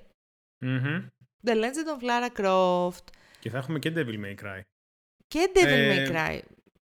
Μμμ. 0.57 1.07
The 1.43 1.53
Legend 1.53 1.87
of 1.97 2.03
Lara 2.09 2.41
Croft 2.41 3.03
Και 3.39 3.49
θα 3.49 3.57
έχουμε 3.57 3.79
και 3.79 3.93
Devil 3.95 4.25
May 4.25 4.45
Cry. 4.45 4.61
και 5.27 5.51
Devil 5.55 5.65
Ε, 5.65 6.07
May 6.07 6.11
Cry. 6.11 6.39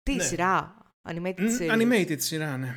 Τι 0.04 0.16
ναι. 0.16 0.24
σειρά, 0.24 0.78
animated 1.10 1.40
Μμ, 1.40 1.58
series. 1.60 1.72
Animated 1.72 2.20
σειρά, 2.20 2.58
ναι. 2.58 2.76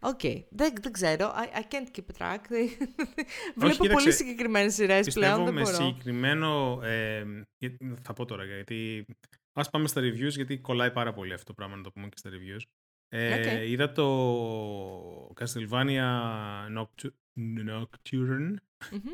Οκ, 0.00 0.20
δεν, 0.50 0.72
δεν 0.80 0.92
ξέρω. 0.92 1.32
I, 1.34 1.56
I 1.58 1.60
can't 1.74 1.98
keep 1.98 2.16
track. 2.18 2.38
Βλέπω 3.56 3.72
κοίταξε, 3.82 3.92
πολύ 3.92 4.12
συγκεκριμένες 4.12 4.74
σειρές 4.74 5.04
Πιστεύω 5.04 5.26
πλέον, 5.32 5.44
δεν 5.44 5.54
με 5.54 5.62
μπορώ. 5.62 5.74
συγκεκριμένο. 5.74 6.80
Ε, 6.82 7.24
για- 7.58 7.76
θα 8.02 8.12
πω 8.12 8.24
τώρα 8.24 8.44
γιατί. 8.44 9.06
Α 9.52 9.70
πάμε 9.70 9.88
στα 9.88 10.00
reviews, 10.00 10.30
γιατί 10.30 10.58
κολλάει 10.58 10.90
πάρα 10.90 11.12
πολύ 11.12 11.32
αυτό 11.32 11.44
το 11.46 11.52
πράγμα 11.54 11.76
να 11.76 11.82
το 11.82 11.90
πούμε 11.90 12.08
και 12.08 12.16
στα 12.16 12.30
reviews. 12.32 12.62
Ε, 13.08 13.34
Οκ. 13.38 13.68
Είδα 13.68 13.92
το 13.92 14.06
Castlevania 15.40 16.10
Noctu- 16.78 17.10
Nocturne. 17.68 18.54
Μμμ. 18.92 19.12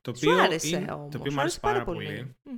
Το 0.00 0.14
Σου 0.14 0.30
οποίο, 0.30 0.42
άρεσε 0.42 0.76
είναι- 0.76 0.92
όμως. 0.92 1.10
το 1.10 1.18
οποίο 1.18 1.30
Σου 1.30 1.34
μου 1.36 1.40
άρεσε 1.40 1.60
πάρα 1.60 1.84
πολύ. 1.84 2.34
Μμμ. 2.42 2.56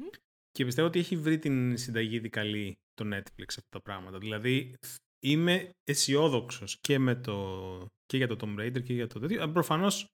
Και 0.50 0.64
πιστεύω 0.64 0.86
ότι 0.88 0.98
έχει 0.98 1.16
βρει 1.16 1.38
την 1.38 1.76
συνταγή 1.76 2.16
ήδη 2.16 2.28
καλή 2.28 2.78
το 2.94 3.04
Netflix 3.14 3.44
αυτά 3.48 3.68
τα 3.68 3.80
πράγματα. 3.80 4.18
Δηλαδή 4.18 4.74
είμαι 5.20 5.70
αισιόδοξος 5.84 6.78
και, 6.80 6.98
με 6.98 7.14
το, 7.14 7.86
και 8.06 8.16
για 8.16 8.26
το 8.28 8.36
Tomb 8.40 8.60
Raider 8.60 8.82
και 8.82 8.92
για 8.92 9.06
το 9.06 9.18
τέτοιο. 9.20 9.48
Προφανώς 9.48 10.06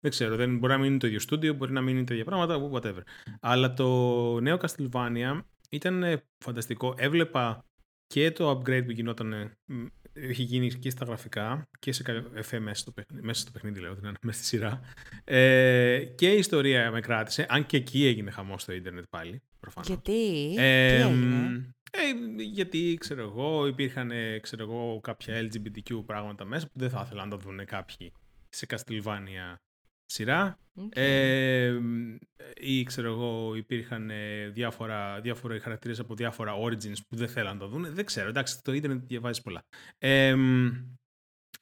δεν 0.00 0.10
ξέρω, 0.10 0.36
δεν, 0.36 0.58
μπορεί 0.58 0.72
να 0.72 0.78
μην 0.78 0.88
είναι 0.90 0.98
το 0.98 1.06
ίδιο 1.06 1.18
στούντιο, 1.20 1.54
μπορεί 1.54 1.72
να 1.72 1.80
μην 1.80 1.96
είναι 1.96 2.04
τα 2.04 2.12
ίδια 2.14 2.24
πράγματα, 2.24 2.70
whatever. 2.72 3.00
Αλλά 3.40 3.72
το 3.74 4.40
νέο 4.40 4.58
Castlevania 4.60 5.40
ήταν 5.70 6.02
ε, 6.02 6.22
φανταστικό. 6.44 6.94
Έβλεπα 6.98 7.64
και 8.06 8.30
το 8.30 8.50
upgrade 8.50 8.82
που 8.84 8.90
γινόταν, 8.90 9.32
ε, 9.32 9.56
μ, 9.64 9.86
έχει 10.12 10.42
γίνει 10.42 10.68
και 10.74 10.90
στα 10.90 11.04
γραφικά 11.04 11.68
και 11.78 11.92
σε 11.92 12.02
κα- 12.02 12.24
εφέ 12.34 12.58
μέσα 12.58 12.80
στο, 12.80 12.92
παιχνίδι, 12.92 13.26
μέσα 13.26 13.40
στο 13.40 13.50
παιχνίδι, 13.50 13.80
λέω, 13.80 13.94
δηλαδή, 13.94 14.16
μέσα 14.22 14.38
στη 14.38 14.46
σειρά. 14.46 14.80
Ε, 15.24 16.04
και 16.14 16.32
η 16.34 16.38
ιστορία 16.38 16.90
με 16.90 17.00
κράτησε, 17.00 17.46
αν 17.48 17.66
και 17.66 17.76
εκεί 17.76 18.04
έγινε 18.06 18.30
χαμός 18.30 18.62
στο 18.62 18.72
ίντερνετ 18.72 19.04
πάλι, 19.10 19.42
προφανώς. 19.60 19.88
Γιατί, 19.88 20.54
Ε, 20.58 20.98
τι 20.98 21.04
μ, 21.04 21.08
έγινε; 21.08 21.70
Ε, 21.90 22.42
γιατί, 22.42 22.96
ξέρω 23.00 23.22
εγώ, 23.22 23.66
υπήρχαν 23.66 24.10
ε, 24.10 24.38
ξέρω 24.38 24.62
εγώ, 24.62 25.00
κάποια 25.00 25.40
LGBTQ 25.40 26.02
πράγματα 26.06 26.44
μέσα 26.44 26.66
που 26.66 26.78
δεν 26.78 26.90
θα 26.90 27.02
ήθελαν 27.04 27.28
να 27.28 27.36
τα 27.36 27.42
δουν 27.42 27.64
κάποιοι 27.64 28.12
σε 28.48 28.66
Castlevania 28.68 29.56
σειρά. 30.04 30.58
Οκ. 30.74 30.92
Ε, 30.94 31.70
μ, 31.80 32.16
ή 32.54 32.82
ξέρω 32.82 33.08
εγώ, 33.08 33.54
υπήρχαν 33.54 34.10
ε, 34.10 34.48
διάφορα, 34.48 35.20
διάφορα 35.20 35.60
χαρακτήρες 35.60 35.98
από 35.98 36.14
διάφορα 36.14 36.54
origins 36.62 36.96
που 37.08 37.16
δεν 37.16 37.28
θέλαν 37.28 37.56
να 37.56 37.60
τα 37.60 37.68
δουν. 37.68 37.94
Δεν 37.94 38.04
ξέρω, 38.04 38.28
εντάξει, 38.28 38.62
το 38.62 38.72
ίντερνετ 38.72 39.04
διαβάζει 39.06 39.42
πολλά. 39.42 39.62
Ε, 39.98 40.34
μ, 40.34 40.70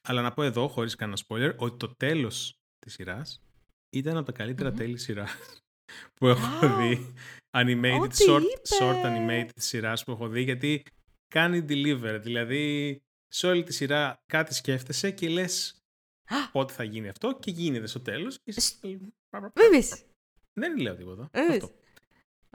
αλλά 0.02 0.22
να 0.22 0.32
πω 0.32 0.42
εδώ, 0.42 0.68
χωρίς 0.68 0.94
κανένα 0.94 1.18
spoiler, 1.26 1.56
ότι 1.56 1.76
το 1.76 1.94
τέλος 1.96 2.58
της 2.78 2.92
σειράς 2.92 3.42
ήταν 3.90 4.16
από 4.16 4.26
τα 4.26 4.32
καλύτερα 4.32 4.70
Μμμ. 4.70 4.76
τέλη 4.76 4.98
σειράς 4.98 5.62
που 6.14 6.26
έχω 6.26 6.66
Α, 6.66 6.76
δει. 6.76 7.14
Animated, 7.51 7.99
ό,τι 8.03 8.16
short, 8.28 8.41
είπες. 8.43 8.78
short 8.80 9.05
animated 9.05 9.49
σειράς 9.57 10.05
που 10.05 10.11
έχω 10.11 10.28
δει, 10.28 10.43
γιατί 10.43 10.82
κάνει 11.28 11.64
deliver. 11.68 12.18
Δηλαδή, 12.22 12.97
σε 13.28 13.47
όλη 13.47 13.62
τη 13.62 13.72
σειρά 13.72 14.14
κάτι 14.26 14.55
σκέφτεσαι 14.55 15.11
και 15.11 15.28
λες 15.28 15.82
Α. 16.24 16.51
πότε 16.53 16.72
θα 16.72 16.84
γίνει 16.84 17.09
αυτό 17.09 17.39
και 17.41 17.51
γίνεται 17.51 17.86
στο 17.86 18.01
τέλος. 18.01 18.39
Και... 18.45 18.53
Σ- 18.53 18.57
είσαι- 18.84 18.99
Βέβαιες. 19.55 20.03
Δεν 20.53 20.78
λέω 20.80 20.95
τίποτα. 20.97 21.28
Βέβαιες. 21.32 21.62
Αυτό. 21.62 21.74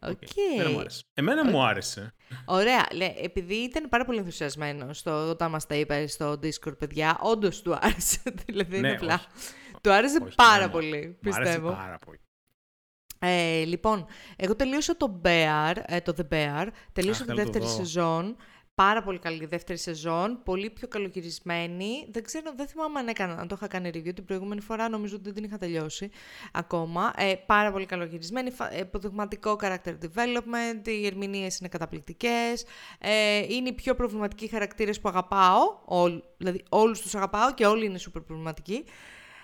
Ok. 0.01 0.11
Ok. 0.11 0.29
Εμένα 0.57 0.69
μου 0.69 0.79
άρεσε. 0.79 1.03
Εμένα 1.13 1.49
μου 1.49 1.63
άρεσε. 1.63 2.13
Ωραία. 2.45 2.87
Λέ, 2.93 3.13
επειδή 3.17 3.55
ήταν 3.55 3.89
πάρα 3.89 4.05
πολύ 4.05 4.17
ενθουσιασμένος 4.17 4.93
στο, 4.93 5.29
όταν 5.29 5.49
μας 5.51 5.65
τα 5.65 5.75
είπες 5.75 6.13
στο 6.13 6.31
Discord, 6.31 6.77
παιδιά, 6.77 7.17
όντως 7.21 7.61
του 7.61 7.73
άρεσε. 7.81 8.21
δηλαδή 8.45 8.77
είναι 8.77 8.87
Ναι, 8.89 8.95
απλά. 8.95 9.13
όχι. 9.13 9.27
Του 9.81 9.91
άρεσε 9.93 10.19
Όχι, 10.23 10.35
πάρα 10.35 10.53
εμένα 10.63 10.67
μου- 10.67 10.73
πολύ, 10.73 11.17
Μου 11.21 11.33
άρεσε 11.33 11.41
πιστεύω. 11.41 11.71
πάρα 11.71 11.97
πολύ. 11.97 12.19
Ε, 13.25 13.63
λοιπόν, 13.63 14.05
εγώ 14.35 14.55
τελείωσα 14.55 14.97
το 14.97 15.21
Bear, 15.23 15.73
ε, 15.85 16.01
το 16.01 16.13
The 16.17 16.33
Bear, 16.33 16.67
τελείωσα 16.93 17.21
Αχ, 17.21 17.27
τη 17.27 17.33
θέλω 17.33 17.35
το 17.37 17.43
δεύτερη 17.43 17.65
δω. 17.65 17.71
σεζόν. 17.71 18.35
Πάρα 18.75 19.03
πολύ 19.03 19.19
καλή 19.19 19.43
η 19.43 19.45
δεύτερη 19.45 19.77
σεζόν, 19.79 20.39
πολύ 20.43 20.69
πιο 20.69 20.87
καλογυρισμένη. 20.87 22.07
Δεν 22.11 22.23
ξέρω, 22.23 22.53
δεν 22.55 22.67
θυμάμαι 22.67 22.99
αν, 22.99 23.07
έκανα, 23.07 23.33
αν 23.33 23.47
το 23.47 23.55
είχα 23.57 23.67
κάνει 23.67 23.89
review 23.93 24.11
την 24.15 24.25
προηγούμενη 24.25 24.61
φορά, 24.61 24.89
νομίζω 24.89 25.15
ότι 25.15 25.23
δεν 25.23 25.33
την 25.33 25.43
είχα 25.43 25.57
τελειώσει 25.57 26.09
ακόμα. 26.51 27.13
Ε, 27.17 27.33
πάρα 27.45 27.71
πολύ 27.71 27.85
καλογυρισμένη, 27.85 28.51
φα- 28.51 28.73
ε, 28.73 28.79
υποδειγματικό 28.79 29.57
character 29.61 29.93
development, 30.01 30.87
οι 30.87 31.05
ερμηνείες 31.05 31.59
είναι 31.59 31.69
καταπληκτικές, 31.69 32.65
ε, 32.99 33.37
είναι 33.37 33.69
οι 33.69 33.73
πιο 33.73 33.95
προβληματικοί 33.95 34.47
χαρακτήρες 34.47 34.99
που 34.99 35.09
αγαπάω, 35.09 35.61
όλ, 35.85 36.21
δηλαδή 36.37 36.63
όλους 36.69 37.01
τους 37.01 37.15
αγαπάω 37.15 37.53
και 37.53 37.65
όλοι 37.65 37.85
είναι 37.85 37.99
super 37.99 38.21
προβληματικοί. 38.25 38.85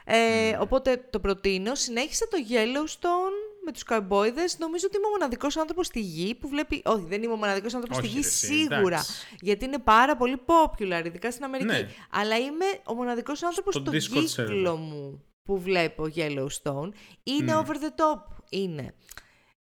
Ε, 0.05 0.51
Μμμ. 0.53 0.61
Οπότε 0.61 1.07
το 1.09 1.19
προτείνω. 1.19 1.75
Συνέχισα 1.75 2.27
το 2.27 2.37
Yellowstone 2.49 3.48
με 3.69 3.75
τους 3.75 3.83
καμπόιδες. 3.83 4.57
Νομίζω 4.59 4.85
ότι 4.87 4.97
είμαι 4.97 5.05
ο 5.07 5.09
μοναδικός 5.09 5.57
άνθρωπος 5.57 5.85
στη 5.85 5.99
γη 5.99 6.35
που 6.35 6.47
βλέπει... 6.47 6.81
Όχι, 6.85 7.05
δεν 7.07 7.23
είμαι 7.23 7.33
ο 7.33 7.35
μοναδικός 7.35 7.73
άνθρωπος 7.73 7.97
στη 7.97 8.05
Όχι, 8.07 8.15
γη 8.15 8.21
ρε, 8.21 8.27
εσύ, 8.27 8.45
σίγουρα. 8.45 8.95
εντάξει. 8.95 9.37
Γιατί 9.41 9.65
είναι 9.65 9.79
πάρα 9.79 10.15
πολύ 10.17 10.41
popular, 10.45 11.01
ειδικά 11.05 11.31
στην 11.31 11.43
Αμερική. 11.43 11.69
Ναι. 11.69 11.87
Αλλά 12.09 12.37
είμαι 12.37 12.65
ο 12.85 12.93
μοναδικός 12.93 13.43
άνθρωπος 13.43 13.73
Στο 13.75 13.83
στο 13.83 13.91
Discord 13.91 14.25
κύκλο 14.25 14.73
server. 14.73 14.77
μου 14.77 15.23
που 15.43 15.59
βλέπω 15.59 16.03
Yellowstone. 16.15 16.89
Είναι 17.23 17.53
Μμ. 17.53 17.57
over 17.59 17.75
the 17.75 17.89
top. 18.01 18.21
Είναι. 18.49 18.93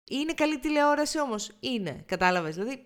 Είναι 0.09 0.33
καλή 0.33 0.59
τηλεόραση 0.59 1.19
όμως. 1.19 1.51
Είναι. 1.59 2.03
Κατάλαβες. 2.05 2.55
Δηλαδή, 2.55 2.85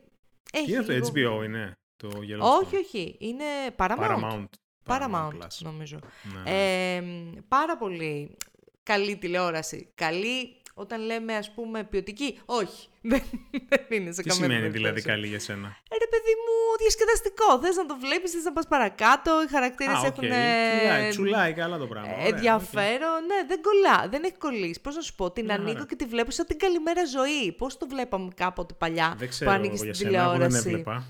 έχει 0.53 0.69
Είναι 0.69 0.80
αυτό 0.80 0.91
λίγο- 0.91 1.07
HBO 1.39 1.43
είναι 1.45 1.72
το 1.95 2.09
Yellowstone. 2.13 2.61
Όχι, 2.63 2.76
όχι. 2.78 3.15
Είναι 3.19 3.43
Paramount. 3.78 3.97
Paramount. 3.99 4.45
Paramount, 4.86 5.28
Plus. 5.38 5.57
νομίζω. 5.59 5.99
Ναι, 6.34 6.51
ναι. 6.51 6.95
Ε, 6.95 7.03
πάρα 7.47 7.78
πολύ 7.78 8.38
καλή 8.84 9.17
τηλεόραση. 9.17 9.91
Καλή 9.95 10.61
όταν 10.74 11.01
λέμε 11.05 11.36
ας 11.36 11.53
πούμε 11.53 11.84
ποιοτική. 11.84 12.39
Όχι, 12.45 12.88
δεν, 13.11 13.22
δεν 13.69 13.86
είναι 13.89 14.11
σε 14.11 14.22
Τι 14.22 14.28
καμία 14.30 14.34
σημαίνει 14.43 14.53
περίπτωση. 14.59 14.72
δηλαδή 14.78 15.01
καλή 15.01 15.28
για 15.28 15.39
σένα; 15.39 15.67
Ε, 15.67 15.95
ρε 15.97 16.07
παιδί 16.13 16.34
μου, 16.43 16.78
διασκεδαστικό. 16.80 17.59
Θες 17.61 17.76
να 17.76 17.86
το 17.86 17.97
βλέπεις, 17.99 18.32
θες 18.32 18.43
να 18.43 18.51
πας 18.53 18.67
παρακάτω. 18.67 19.43
Οι 19.43 19.47
χαρακτήρες 19.47 19.95
Α, 19.95 19.99
οκ. 19.99 20.05
έχουν... 20.05 20.19
Τσουλάει, 20.30 21.05
ε, 21.05 21.09
τσουλάει 21.09 21.53
καλά 21.53 21.78
το 21.78 21.88
πράγμα. 21.88 22.09
ε, 22.09 22.13
Ωραία, 22.13 22.28
οκ. 22.28 22.34
ενδιαφέρον. 22.34 23.26
Ναι, 23.26 23.39
δεν 23.47 23.61
κολλά. 23.61 24.07
Δεν 24.09 24.24
έχει 24.24 24.38
κολλήσει. 24.38 24.82
Πώς 24.82 24.95
να 24.95 25.01
σου 25.01 25.15
πω, 25.15 25.32
την 25.32 25.45
Μια 25.45 25.55
ανοίγω 25.55 25.74
χαρά. 25.74 25.86
και 25.86 25.95
τη 25.95 26.05
βλέπω 26.05 26.32
σαν 26.32 26.45
την 26.45 26.57
καλημέρα 26.59 27.05
ζωή. 27.05 27.51
Πώς 27.51 27.78
το 27.78 27.88
βλέπαμε 27.88 28.28
κάποτε 28.36 28.74
παλιά 28.74 29.07
Δεν 29.17 29.28
που 29.28 29.34
ξέρω 29.34 29.51
άνοιγες 29.51 29.82
εγώ 29.82 29.93
στην 29.93 30.09
για 30.09 30.19
σένα, 30.19 30.30
εγώ 30.30 30.38
δεν 30.38 30.47
τηλεόραση; 30.47 30.69
έβλεπα. 30.69 31.03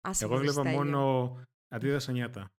Άσε 0.00 0.24
Εγώ 0.24 0.32
με, 0.34 0.38
έβλεπα 0.40 0.60
Στέλιο. 0.60 0.78
μόνο 0.78 1.36
Ατίθασα 1.68 2.12
Νιάτα. 2.12 2.50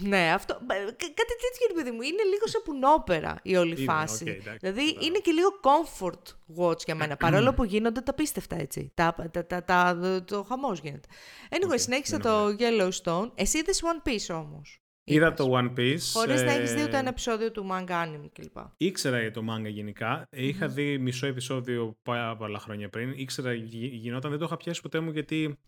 Ναι, 0.00 0.32
αυτό. 0.34 0.58
μπα, 0.66 0.74
κα- 0.74 0.90
Κάτι 0.96 1.34
τέτοιο 1.42 1.66
ρε 1.68 1.74
παιδί 1.74 1.90
μου. 1.90 2.02
Είναι 2.02 2.22
λίγο 2.22 2.46
σαπουνόπερα 2.46 3.38
η 3.42 3.56
όλη 3.56 3.70
Είναι, 3.70 3.92
φάση. 3.92 4.22
οκ, 4.22 4.28
εντάξει, 4.28 4.56
δηλαδή 4.60 4.80
κατάλαβα. 4.84 5.06
είναι 5.06 5.18
και 5.18 5.30
λίγο 5.30 5.48
comfort 5.62 6.34
watch 6.62 6.84
για 6.84 6.94
μένα. 6.94 7.16
παρόλο 7.16 7.54
που 7.54 7.64
γίνονται 7.64 8.00
τα 8.00 8.14
απίστευτα 8.14 8.56
έτσι. 8.56 8.90
Τα, 8.94 9.14
τα, 9.32 9.46
τα, 9.46 9.64
τα, 9.64 9.98
το 10.26 10.42
χαμός 10.42 10.80
γίνεται. 10.80 11.08
Anyway, 11.50 11.70
Ok, 11.72 11.78
συνέχισα 11.78 12.18
δεν 12.18 12.30
το 12.30 12.56
Yellowstone. 12.58 13.30
Εσύ 13.34 13.58
είδες 13.58 13.82
One 13.84 14.08
Piece 14.08 14.36
όμως. 14.36 14.76
Είδα 15.04 15.32
το 15.32 15.50
One 15.58 15.78
Piece. 15.78 15.98
Χωρίς 16.12 16.42
να 16.42 16.52
έχεις 16.52 16.74
δει 16.74 16.80
ε, 16.80 16.84
ούτε 16.84 16.96
ένα 16.98 17.08
επεισόδιο 17.08 17.50
του 17.50 17.66
manga 17.70 17.90
anime 17.90 18.28
κλπ. 18.32 18.56
Ήξερα 18.76 19.20
για 19.20 19.30
το 19.30 19.42
manga 19.50 19.68
γενικά. 19.70 20.24
Είχα 20.30 20.68
δει 20.68 20.98
μισό 20.98 21.26
επεισόδιο 21.26 21.96
πάρα 22.02 22.36
πολλά 22.36 22.58
χρόνια 22.58 22.88
πριν. 22.88 23.12
Ήξερα 23.16 23.52
γι- 23.52 23.86
γινόταν, 23.86 24.30
δεν 24.30 24.38
το 24.40 24.44
είχα 24.44 24.56
πιάσει 24.56 24.80
ποτέ 24.80 25.00
μου 25.00 25.10
γιατί, 25.10 25.58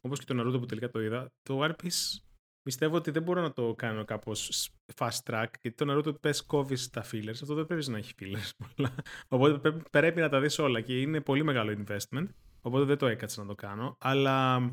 όπως 0.00 0.18
και 0.18 0.34
το 0.34 0.40
Naruto 0.40 0.58
που 0.60 0.66
τελικά 0.66 0.90
το 0.90 1.00
είδα, 1.00 1.26
το 1.42 1.60
One 1.64 1.70
Piece 1.84 2.18
πιστεύω 2.62 2.96
ότι 2.96 3.10
δεν 3.10 3.22
μπορώ 3.22 3.40
να 3.40 3.52
το 3.52 3.74
κάνω 3.74 4.04
κάπως 4.04 4.70
fast 4.98 5.18
track 5.30 5.46
γιατί 5.62 5.84
το 5.84 5.84
Naruto 5.92 6.20
πες 6.20 6.42
κόβεις 6.44 6.90
τα 6.90 7.04
fillers. 7.12 7.28
Αυτό 7.42 7.54
δεν 7.54 7.66
πρέπει 7.66 7.90
να 7.90 7.98
έχει 7.98 8.12
fillers 8.20 8.50
πολλά. 8.76 8.94
Οπότε 9.28 9.58
πρέπει, 9.58 9.82
πρέπει 9.90 10.20
να 10.20 10.28
τα 10.28 10.40
δεις 10.40 10.58
όλα 10.58 10.80
και 10.80 11.00
είναι 11.00 11.20
πολύ 11.20 11.44
μεγάλο 11.44 11.76
investment. 11.86 12.26
Οπότε 12.60 12.84
δεν 12.84 12.98
το 12.98 13.06
έκατσα 13.06 13.40
να 13.42 13.46
το 13.48 13.54
κάνω. 13.54 13.96
Αλλά 14.00 14.70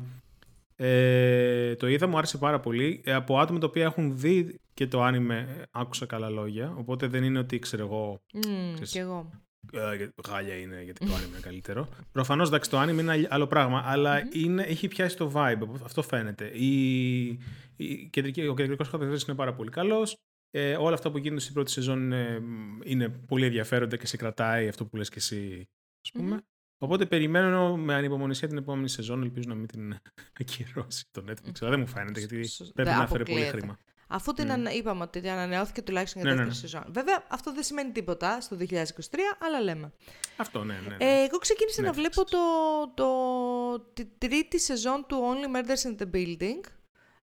ε, 0.76 1.74
το 1.76 1.86
είδα, 1.88 2.06
μου 2.06 2.16
άρεσε 2.18 2.38
πάρα 2.38 2.60
πολύ. 2.60 3.00
Ε, 3.04 3.12
από 3.12 3.38
άτομα 3.38 3.58
τα 3.58 3.66
οποία 3.66 3.84
έχουν 3.84 4.18
δει 4.18 4.60
και 4.74 4.86
το 4.86 5.06
anime 5.06 5.30
ε, 5.30 5.44
άκουσα 5.70 6.06
καλά 6.06 6.28
λόγια. 6.28 6.74
Οπότε 6.76 7.06
δεν 7.06 7.22
είναι 7.24 7.38
ότι 7.38 7.58
ξέρω 7.58 7.84
εγώ 7.84 8.20
Mm, 8.34 8.38
Ξέρεις. 8.72 8.90
κι 8.90 8.98
εγώ. 8.98 9.30
ε, 9.72 9.96
για- 9.96 10.12
γάλια 10.28 10.54
είναι 10.54 10.82
γιατί 10.82 11.06
το 11.06 11.12
anime 11.14 11.28
είναι 11.28 11.38
καλύτερο. 11.40 11.88
Προφανώς 12.12 12.48
εντάξει, 12.48 12.70
το 12.70 12.82
anime 12.82 12.98
είναι 12.98 13.12
αλλ- 13.12 13.26
άλλο 13.28 13.46
πράγμα, 13.46 13.82
αλλά 13.86 14.22
είναι, 14.32 14.62
έχει 14.62 14.88
πιάσει 14.88 15.16
το 15.16 15.32
vibe. 15.34 15.62
Αυτό 15.84 16.02
φαίνεται. 16.02 16.50
Η, 16.54 17.20
η 17.26 17.38
κεντρική, 18.10 18.46
ο 18.46 18.54
κεντρικός 18.54 18.88
χαρακτήρα 18.88 19.20
είναι 19.28 19.36
πάρα 19.36 19.54
πολύ 19.54 19.70
καλός. 19.70 20.16
Ε, 20.50 20.76
όλα 20.76 20.94
αυτά 20.94 21.10
που 21.10 21.18
γίνονται 21.18 21.40
στην 21.40 21.54
πρώτη 21.54 21.70
σεζόν 21.70 22.00
είναι, 22.02 22.40
είναι 22.84 23.08
πολύ 23.08 23.44
ενδιαφέροντα 23.46 23.96
και 23.96 24.06
σε 24.06 24.16
κρατάει 24.16 24.68
αυτό 24.68 24.86
που 24.86 24.96
λες 24.96 25.08
και 25.08 25.18
εσύ, 25.18 25.68
ας 26.04 26.10
πούμε. 26.10 26.30
Μμμ. 26.30 26.38
Οπότε 26.82 27.06
περιμένω 27.06 27.76
με 27.76 27.94
ανυπομονησία 27.94 28.48
την 28.48 28.56
επόμενη 28.56 28.88
σεζόν. 28.88 29.22
Ελπίζω 29.22 29.48
να 29.48 29.54
μην 29.54 29.66
την 29.66 29.96
ακυρώσει 30.40 31.04
το 31.10 31.24
Netflix. 31.28 31.52
Αλλά 31.60 31.70
δεν 31.70 31.80
μου 31.80 31.86
φαίνεται 31.86 32.18
γιατί 32.18 32.44
Σ- 32.46 32.72
πρέπει 32.72 32.88
δεν 32.88 32.98
να 32.98 33.06
φέρει 33.06 33.08
πολύ 33.08 33.22
αποκλείεται. 33.22 33.50
χρήμα. 33.58 33.78
Αφού 34.12 34.32
την 34.32 34.44
Μμ. 34.46 34.50
ανα... 34.50 34.72
είπαμε 34.72 35.02
ότι 35.02 35.28
ανανεώθηκε 35.28 35.82
τουλάχιστον 35.82 36.22
για 36.22 36.30
Ναι, 36.30 36.36
ναι, 36.36 36.44
δεύτερη 36.46 36.62
ναι. 36.72 36.78
σεζόν. 36.78 36.92
Βέβαια, 36.92 37.24
αυτό 37.30 37.52
δεν 37.54 37.62
σημαίνει 37.62 37.92
τίποτα 37.92 38.40
στο 38.40 38.56
2023, 38.60 38.72
αλλά 39.38 39.60
λέμε. 39.60 39.92
Αυτό, 40.36 40.64
ναι, 40.64 40.74
ναι. 40.88 40.96
ναι. 40.96 41.04
Ε, 41.04 41.24
εγώ 41.24 41.38
ξεκίνησα 41.38 41.82
να 41.82 41.90
Netflix. 41.90 41.94
βλέπω 41.94 42.24
το, 42.24 42.38
το, 42.94 43.08
τη 43.92 44.04
τρίτη 44.18 44.60
σεζόν 44.60 45.04
του 45.08 45.16
Only 45.22 45.56
Murders 45.56 45.90
in 45.90 46.02
the 46.02 46.10
Building. 46.16 46.60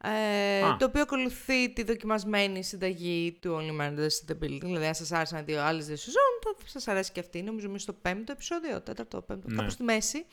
Ε, 0.06 0.64
Α. 0.64 0.78
το 0.78 0.86
οποίο 0.86 1.02
ακολουθεί 1.02 1.70
τη 1.74 1.84
δοκιμασμένη 1.84 2.64
συνταγή 2.64 3.38
του 3.42 3.58
Only 3.60 3.82
Murders 3.82 3.92
in 4.28 4.32
the 4.32 4.44
Building. 4.44 4.60
Δηλαδή, 4.62 4.86
αν 4.86 4.96
σας 4.96 5.12
άρεσαν 5.12 5.40
οι 5.40 5.44
δύο 5.44 5.62
άλλες 5.62 5.86
δύο 5.86 5.96
σεζόν, 5.96 6.22
θα 6.58 6.68
σας 6.70 6.88
αρέσει 6.88 7.12
και 7.12 7.20
αυτή. 7.20 7.42
Νομίζω 7.42 7.68
είμαι 7.68 7.80
στο 7.80 7.94
πέμπτο 7.94 8.32
επεισόδιο, 8.32 8.82
τέταρτο, 8.82 9.22
πέμπτο, 9.22 9.48
Ναι. 9.50 9.56
κάπου 9.56 9.70
στη 9.70 9.84
μέση 9.84 10.26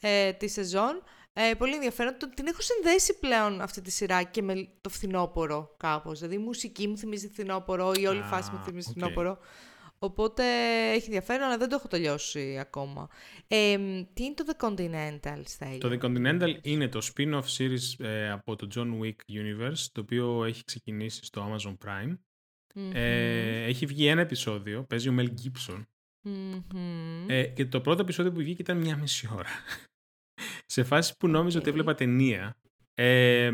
ε, 0.00 0.32
της 0.32 0.52
σεζόν. 0.52 1.02
Ε, 1.32 1.54
πολύ 1.54 1.74
ενδιαφέρον. 1.74 2.16
Το- 2.18 2.28
Την 2.28 2.46
έχω 2.46 2.60
συνδέσει 2.60 3.18
πλέον 3.18 3.60
αυτή 3.60 3.80
τη 3.80 3.90
σειρά 3.90 4.22
και 4.22 4.42
με 4.42 4.68
το 4.80 4.88
φθινόπωρο 4.88 5.74
κάπως. 5.76 6.18
Δηλαδή 6.18 6.34
η 6.34 6.44
μουσική 6.44 6.88
μου 6.88 6.98
θυμίζει 6.98 7.28
φθινόπωρο, 7.28 7.92
η 8.00 8.06
όλη 8.06 8.20
Α, 8.20 8.24
φάση 8.24 8.50
μου 8.52 8.60
θυμίζει 8.64 8.88
οκ. 8.90 8.96
φθινόπωρο. 8.96 9.38
Οπότε 9.98 10.44
έχει 10.92 11.04
ενδιαφέρον, 11.04 11.46
αλλά 11.46 11.58
δεν 11.58 11.68
το 11.68 11.74
έχω 11.74 11.88
τελειώσει 11.88 12.58
ακόμα. 12.58 13.08
Ε, 13.48 13.76
τι 14.12 14.24
είναι 14.24 14.34
το 14.34 14.44
The 14.46 14.64
Continental, 14.66 15.42
Στέλιο; 15.44 15.78
Το 15.78 15.88
The 15.92 16.04
Continental 16.04 16.58
είναι 16.62 16.88
το 16.88 17.00
spin-off 17.14 17.42
series 17.58 18.04
ε, 18.04 18.30
από 18.30 18.56
το 18.56 18.68
John 18.74 19.00
Wick 19.02 19.16
Universe, 19.32 19.78
το 19.92 20.00
οποίο 20.00 20.44
έχει 20.44 20.64
ξεκινήσει 20.64 21.24
στο 21.24 21.56
Amazon 21.56 21.76
Prime. 21.86 22.18
Μμμ. 22.74 22.90
Ε, 22.94 23.64
έχει 23.64 23.86
βγει 23.86 24.06
ένα 24.06 24.20
επεισόδιο, 24.20 24.84
παίζει 24.84 25.08
ο 25.08 25.14
Mel 25.18 25.28
Gibson. 25.28 25.82
Μμμ. 26.28 27.24
Ε, 27.28 27.44
και 27.46 27.66
το 27.66 27.80
πρώτο 27.80 28.02
επεισόδιο 28.02 28.32
που 28.32 28.38
βγήκε 28.38 28.62
ήταν 28.62 28.76
μια 28.76 28.96
μισή 28.96 29.28
ώρα. 29.32 29.48
Σε 30.66 30.84
φάση 30.84 31.16
που 31.18 31.28
νόμιζα 31.28 31.58
ότι 31.58 31.68
Οκ. 31.68 31.74
έβλεπα 31.74 31.94
ταινία. 31.94 32.56
Ε, 32.94 33.52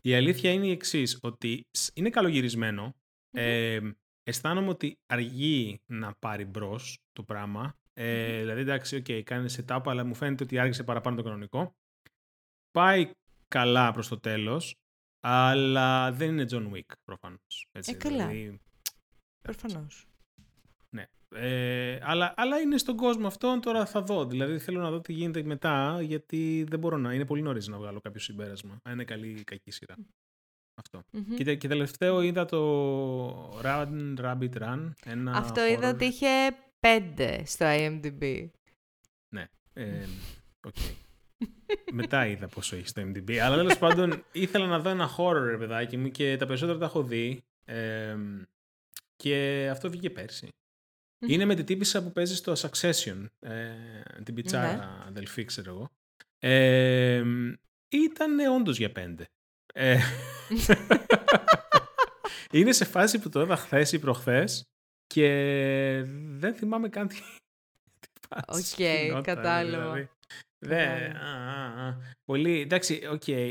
η 0.00 0.14
αλήθεια 0.14 0.52
είναι 0.52 0.66
η 0.66 0.70
εξής 0.70 1.18
ότι 1.22 1.66
σ- 1.70 1.90
είναι 1.98 2.10
καλογυρισμένο. 2.10 2.94
Ε, 3.30 3.80
αισθάνομαι 4.28 4.68
ότι 4.68 4.98
αργεί 5.06 5.80
να 5.86 6.14
πάρει 6.14 6.44
μπρος 6.44 6.98
το 7.12 7.22
πράγμα. 7.22 7.76
Ε, 7.92 8.38
δηλαδή, 8.38 8.60
εντάξει, 8.60 8.96
οκ, 8.96 9.24
κάνεις 9.24 9.60
setup, 9.60 9.80
αλλά 9.84 10.04
μου 10.04 10.14
φαίνεται 10.14 10.44
ότι 10.44 10.58
άργησε 10.58 10.84
παραπάνω 10.84 11.16
το 11.16 11.22
κανονικό. 11.22 11.76
Πάει 12.70 13.10
καλά 13.48 13.92
προς 13.92 14.08
το 14.08 14.20
τέλος, 14.20 14.76
αλλά 15.20 16.12
δεν 16.12 16.28
είναι 16.28 16.46
John 16.50 16.72
Wick 16.72 16.92
προφανώς. 17.04 17.66
Έτσι, 17.72 17.90
Ε, 17.90 17.94
καλά. 17.94 18.26
δηλαδή, 18.28 18.60
Προφανώς. 19.42 20.06
ε, 21.30 21.98
αλλά, 22.02 22.34
αλλά 22.36 22.58
είναι 22.60 22.78
στον 22.78 22.96
κόσμο 22.96 23.26
αυτόν, 23.26 23.60
τώρα 23.60 23.86
θα 23.86 24.02
δω. 24.02 24.26
Δηλαδή 24.26 24.58
θέλω 24.58 24.80
να 24.80 24.90
δω 24.90 25.00
τι 25.00 25.12
γίνεται 25.12 25.42
μετά, 25.42 26.02
γιατί 26.02 26.66
δεν 26.68 26.78
μπορώ 26.78 26.96
να. 26.96 27.14
Είναι 27.14 27.24
πολύ 27.24 27.42
νωρίς 27.42 27.68
να 27.68 27.78
βγάλω 27.78 28.00
κάποιο 28.00 28.20
συμπέρασμα. 28.20 28.80
Αν 28.82 28.92
είναι 28.92 29.04
καλή 29.04 29.28
ή 29.28 29.44
κακή 29.44 29.70
σειρά. 29.70 29.94
Αυτό. 30.78 31.02
Μμμ. 31.10 31.34
Και, 31.36 31.44
τε- 31.44 31.58
και 31.58 31.68
τελευταίο 31.68 32.20
είδα 32.22 32.44
το 32.44 33.60
Run 33.62 34.14
Rabbit 34.20 34.52
Run. 34.62 34.90
Ένα 35.04 35.32
Αυτό 35.32 35.66
είδα 35.66 35.90
horror. 35.90 35.94
ότι 35.94 36.04
είχε 36.04 36.28
πέντε 36.80 37.42
στο 37.46 37.66
IMDb. 37.68 38.48
Ε, 39.72 40.06
οκ. 40.66 40.74
Μετά 41.92 42.26
είδα 42.26 42.46
πόσο 42.48 42.76
έχει 42.76 42.88
στο 42.88 43.02
IMDb. 43.02 43.34
Αλλά 43.36 43.56
τέλος 43.56 43.78
πάντων 43.84 44.24
ήθελα 44.32 44.66
να 44.66 44.78
δω 44.78 44.88
ένα 44.90 45.10
horror, 45.16 45.42
ρε 45.44 45.56
παιδάκι 45.58 45.96
μου, 45.96 46.10
και 46.10 46.36
τα 46.36 46.46
περισσότερα 46.46 46.78
τα 46.78 46.84
έχω 46.84 47.02
δει. 47.02 47.42
Ε, 47.64 48.16
και 49.16 49.68
αυτό 49.72 49.90
βγήκε 49.90 50.10
πέρσι. 50.10 50.48
Μμμ. 51.18 51.30
Είναι 51.30 51.44
με 51.44 51.54
την 51.54 51.64
τύπισσα 51.64 52.02
που 52.02 52.12
παίζει 52.12 52.34
στο 52.36 52.52
Succession. 52.52 53.24
Ε, 53.40 53.70
την 54.24 54.34
πιτσάρα 54.34 54.76
Ναι. 54.76 55.04
αδελφή, 55.06 55.44
ξέρω 55.44 55.70
εγώ. 55.70 55.90
Ε, 56.38 57.24
ήταν 57.88 58.38
όντως 58.56 58.78
για 58.78 58.92
πέντε. 58.92 59.24
Ε, 62.50 62.58
είναι 62.58 62.72
σε 62.72 62.84
φάση 62.84 63.18
που 63.18 63.28
το 63.28 63.40
είδα 63.40 63.56
χθες 63.56 63.92
ή 63.92 63.98
προχθές 63.98 64.64
και 65.06 65.28
δεν 66.28 66.54
θυμάμαι 66.54 66.88
καν 66.88 67.08
τι. 67.08 67.14
τι 68.00 68.08
φάση 68.28 68.72
Οκ, 68.74 68.80
γινόταν, 68.80 69.22
κατάλαβα. 69.22 69.82
δηλαδή. 69.92 70.08
Δεν, 70.58 71.12
Κατάλαβα. 71.12 71.26
α, 71.26 71.84
α, 71.84 71.88
α. 71.88 71.96
Πολύ, 72.24 72.60
εντάξει, 72.60 73.06
οκ, 73.12 73.28
ε, 73.28 73.46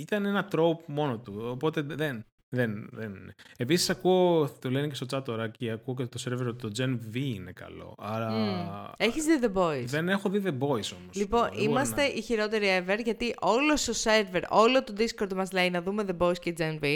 ήταν 0.00 0.24
ένα 0.24 0.44
trope 0.44 0.80
μόνο 0.88 1.18
του, 1.20 1.34
οπότε 1.44 1.80
δεν, 1.82 2.24
δεν, 2.52 2.88
δεν. 2.92 3.32
Επίσης 3.56 3.90
ακούω, 3.90 4.50
το 4.60 4.70
λένε 4.70 4.88
και 4.88 4.94
στο 4.94 5.06
chat 5.10 5.24
τώρα 5.24 5.48
και 5.48 5.70
ακούω 5.70 5.94
και 5.94 6.06
το 6.06 6.18
σερβερ 6.18 6.46
ότι 6.46 6.68
το 6.68 6.70
Gen 6.78 6.98
V 7.14 7.16
είναι 7.16 7.52
καλό, 7.52 7.94
αλλά 7.98 8.30
Μμ. 8.30 8.90
Έχεις 8.96 9.24
δει 9.24 9.38
The 9.42 9.52
Boys; 9.52 9.84
δεν 9.86 10.08
έχω 10.08 10.28
δει 10.28 10.42
The 10.44 10.52
Boys 10.58 10.68
όμως. 10.68 11.14
Λοιπόν, 11.14 11.40
Δεν 11.42 11.50
μπορώ 11.50 11.62
είμαστε 11.62 12.02
να- 12.02 12.08
οι 12.14 12.20
χειρότεροι 12.22 12.84
ever 12.86 12.98
γιατί 13.04 13.34
όλος 13.40 13.84
το 13.84 13.92
server, 14.04 14.42
όλο 14.48 14.84
το 14.84 14.92
Discord 14.98 15.32
μας 15.34 15.52
λέει 15.52 15.70
να 15.70 15.82
δούμε 15.82 16.04
The 16.08 16.16
Boys 16.26 16.38
και 16.38 16.54
Gen 16.58 16.78
V. 16.82 16.86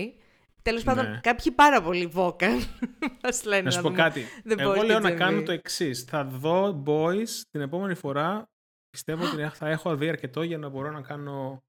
Τέλος 0.62 0.82
πάντων, 0.82 1.10
Ναι. 1.10 1.20
κάποιοι 1.22 1.52
πάρα 1.52 1.82
πολύ 1.82 2.12
vocal 2.14 2.58
μας 3.22 3.44
λένε 3.44 3.62
Να 3.62 3.70
σου 3.70 3.82
πω 3.82 3.88
δούμε 3.88 4.02
κάτι. 4.02 4.24
The 4.48 4.58
Εγώ 4.58 4.70
Boys 4.72 4.84
λέω 4.86 5.00
και 5.00 5.08
να 5.08 5.10
Gen 5.14 5.16
κάνω 5.16 5.40
V. 5.40 5.44
το 5.44 5.52
εξής. 5.52 6.02
Θα 6.02 6.24
δω 6.24 6.82
Boys 6.86 7.28
την 7.50 7.60
επόμενη 7.60 7.94
φορά. 7.94 8.44
Πιστεύω 8.90 9.24
ότι 9.32 9.48
θα 9.56 9.68
έχω 9.68 9.96
δει 9.96 10.08
αρκετό 10.08 10.42
για 10.42 10.58
να 10.58 10.68
μπορώ 10.68 10.90
να 10.90 11.00
κάνω, 11.00 11.62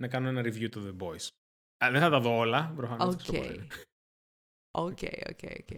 να 0.00 0.08
κάνω 0.08 0.28
ένα 0.28 0.40
review 0.40 0.68
του 0.70 0.82
The 0.98 1.04
Boys. 1.04 1.28
Α, 1.84 1.90
δεν 1.90 2.00
θα 2.00 2.10
τα 2.10 2.20
δω 2.20 2.36
όλα, 2.38 2.72
προφανώς. 2.76 3.14
OK. 3.14 3.34
OK, 4.70 4.98
OK, 5.30 5.50
OK. 5.60 5.76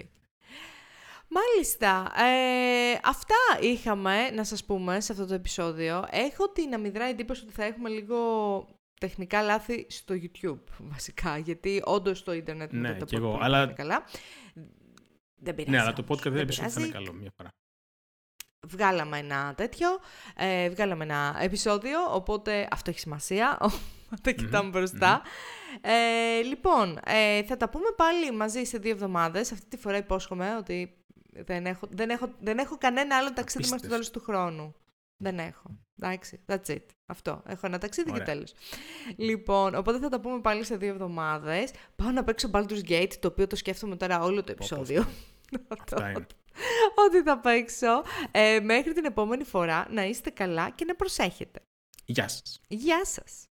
Μάλιστα. 1.29 2.13
Ε, 2.23 3.01
αυτά 3.05 3.35
είχαμε 3.61 4.31
να 4.31 4.45
σας 4.45 4.65
πούμε 4.65 5.01
σε 5.01 5.13
αυτό 5.13 5.27
το 5.27 5.35
επεισόδιο. 5.35 6.05
Έχω 6.11 6.49
την 6.49 6.75
αμυδρά 6.75 7.05
εντύπωση 7.05 7.45
ότι 7.45 7.53
θα 7.53 7.65
έχουμε 7.65 7.89
λίγο 7.89 8.19
τεχνικά 9.01 9.43
λάθη 9.43 9.87
στο 9.91 10.15
YouTube, 10.15 10.59
βασικά, 10.79 11.39
γιατί 11.39 11.83
όντως 11.85 12.23
το 12.23 12.33
ίντερνετ 12.33 12.73
Ναι, 12.73 12.89
δεν 12.89 12.99
το 12.99 13.05
κι 13.05 13.15
εγώ, 13.15 13.31
πολύ 13.31 13.45
αλλά- 13.45 13.67
καλά. 13.73 14.05
Δεν 15.35 15.55
πειράζει. 15.55 15.77
Ναι, 15.77 15.81
αλλά 15.83 15.93
το 15.93 16.03
όμως, 16.09 16.19
podcast 16.21 16.31
δεν 16.33 16.47
πιστεύω 16.47 16.69
ότι 16.69 16.75
θα 16.75 16.81
είναι 16.81 16.89
πειράζει. 16.91 17.05
καλό 17.07 17.19
μια 17.21 17.31
φορά. 17.37 17.49
Βγάλαμε 18.67 19.19
ένα 19.19 19.55
τέτοιο, 19.57 19.89
ε, 20.37 20.69
βγάλαμε 20.71 21.05
ένα 21.05 21.37
επεισόδιο, 21.41 21.99
οπότε 22.15 22.69
αυτό 22.71 22.91
έχει 22.91 22.99
σημασία, 22.99 23.59
όταν 24.19 24.35
κοιτάμε 24.35 24.71
μπροστά. 24.71 25.23
Ε, 25.81 26.43
λοιπόν, 26.43 26.99
ε, 27.05 27.43
θα 27.43 27.57
τα 27.57 27.69
πούμε 27.69 27.89
πάλι 27.97 28.33
μαζί 28.33 28.65
σε 28.65 28.79
δύο 28.79 28.91
εβδομάδες. 28.91 29.53
Αυτή 29.53 29.67
τη 29.69 29.77
φορά 29.77 29.97
υπόσχομαι 29.97 30.57
ότι 30.57 30.97
δεν 31.33 31.67
έχω, 31.67 31.89
δεν 31.91 32.11
έχω, 32.11 32.33
δεν 32.41 32.59
έχω 32.59 32.79
κανένα 32.79 33.17
άλλο 33.17 33.33
ταξίδι 33.33 33.69
μέχρι 33.69 33.83
το 33.83 33.89
τέλος 33.89 34.11
του 34.11 34.21
χρόνου. 34.21 34.75
Δεν 35.17 35.39
έχω. 35.39 35.79
Εντάξει, 35.99 36.41
that's 36.47 36.67
it. 36.67 36.83
Αυτό. 37.07 37.43
Έχω 37.47 37.67
ένα 37.67 37.79
ταξίδι 37.79 38.11
Ωραία. 38.11 38.25
και 38.25 38.31
τέλος. 38.31 38.53
Λοιπόν, 39.17 39.75
οπότε 39.75 39.99
θα 39.99 40.09
τα 40.09 40.21
πούμε 40.21 40.41
πάλι 40.41 40.65
σε 40.65 40.77
δύο 40.77 40.89
εβδομάδες. 40.89 41.71
Πάω 41.97 42.11
να 42.11 42.25
παίξω 42.25 42.51
Baldur's 42.53 42.89
Gate, 42.89 43.13
το 43.21 43.29
οποίο 43.29 43.47
το 43.47 43.57
σκέφτομαι 43.57 43.97
τώρα 43.97 44.23
όλο 44.23 44.37
το 44.37 44.43
πω. 44.43 44.51
επεισόδιο. 44.53 45.09
Αυτά 45.79 46.11
είναι. 46.11 46.27
Ότι 47.07 47.23
θα 47.23 47.39
παίξω. 47.39 48.03
Ε, 48.31 48.61
μέχρι 48.61 48.93
την 48.93 49.05
επόμενη 49.05 49.45
φορά 49.45 49.87
να 49.91 50.05
είστε 50.05 50.31
καλά 50.31 50.71
και 50.71 50.85
να 50.85 50.95
προσέχετε. 50.95 51.61
Γεια 52.05 52.29
σας. 52.29 52.61
Γεια 52.69 53.05
σας! 53.05 53.47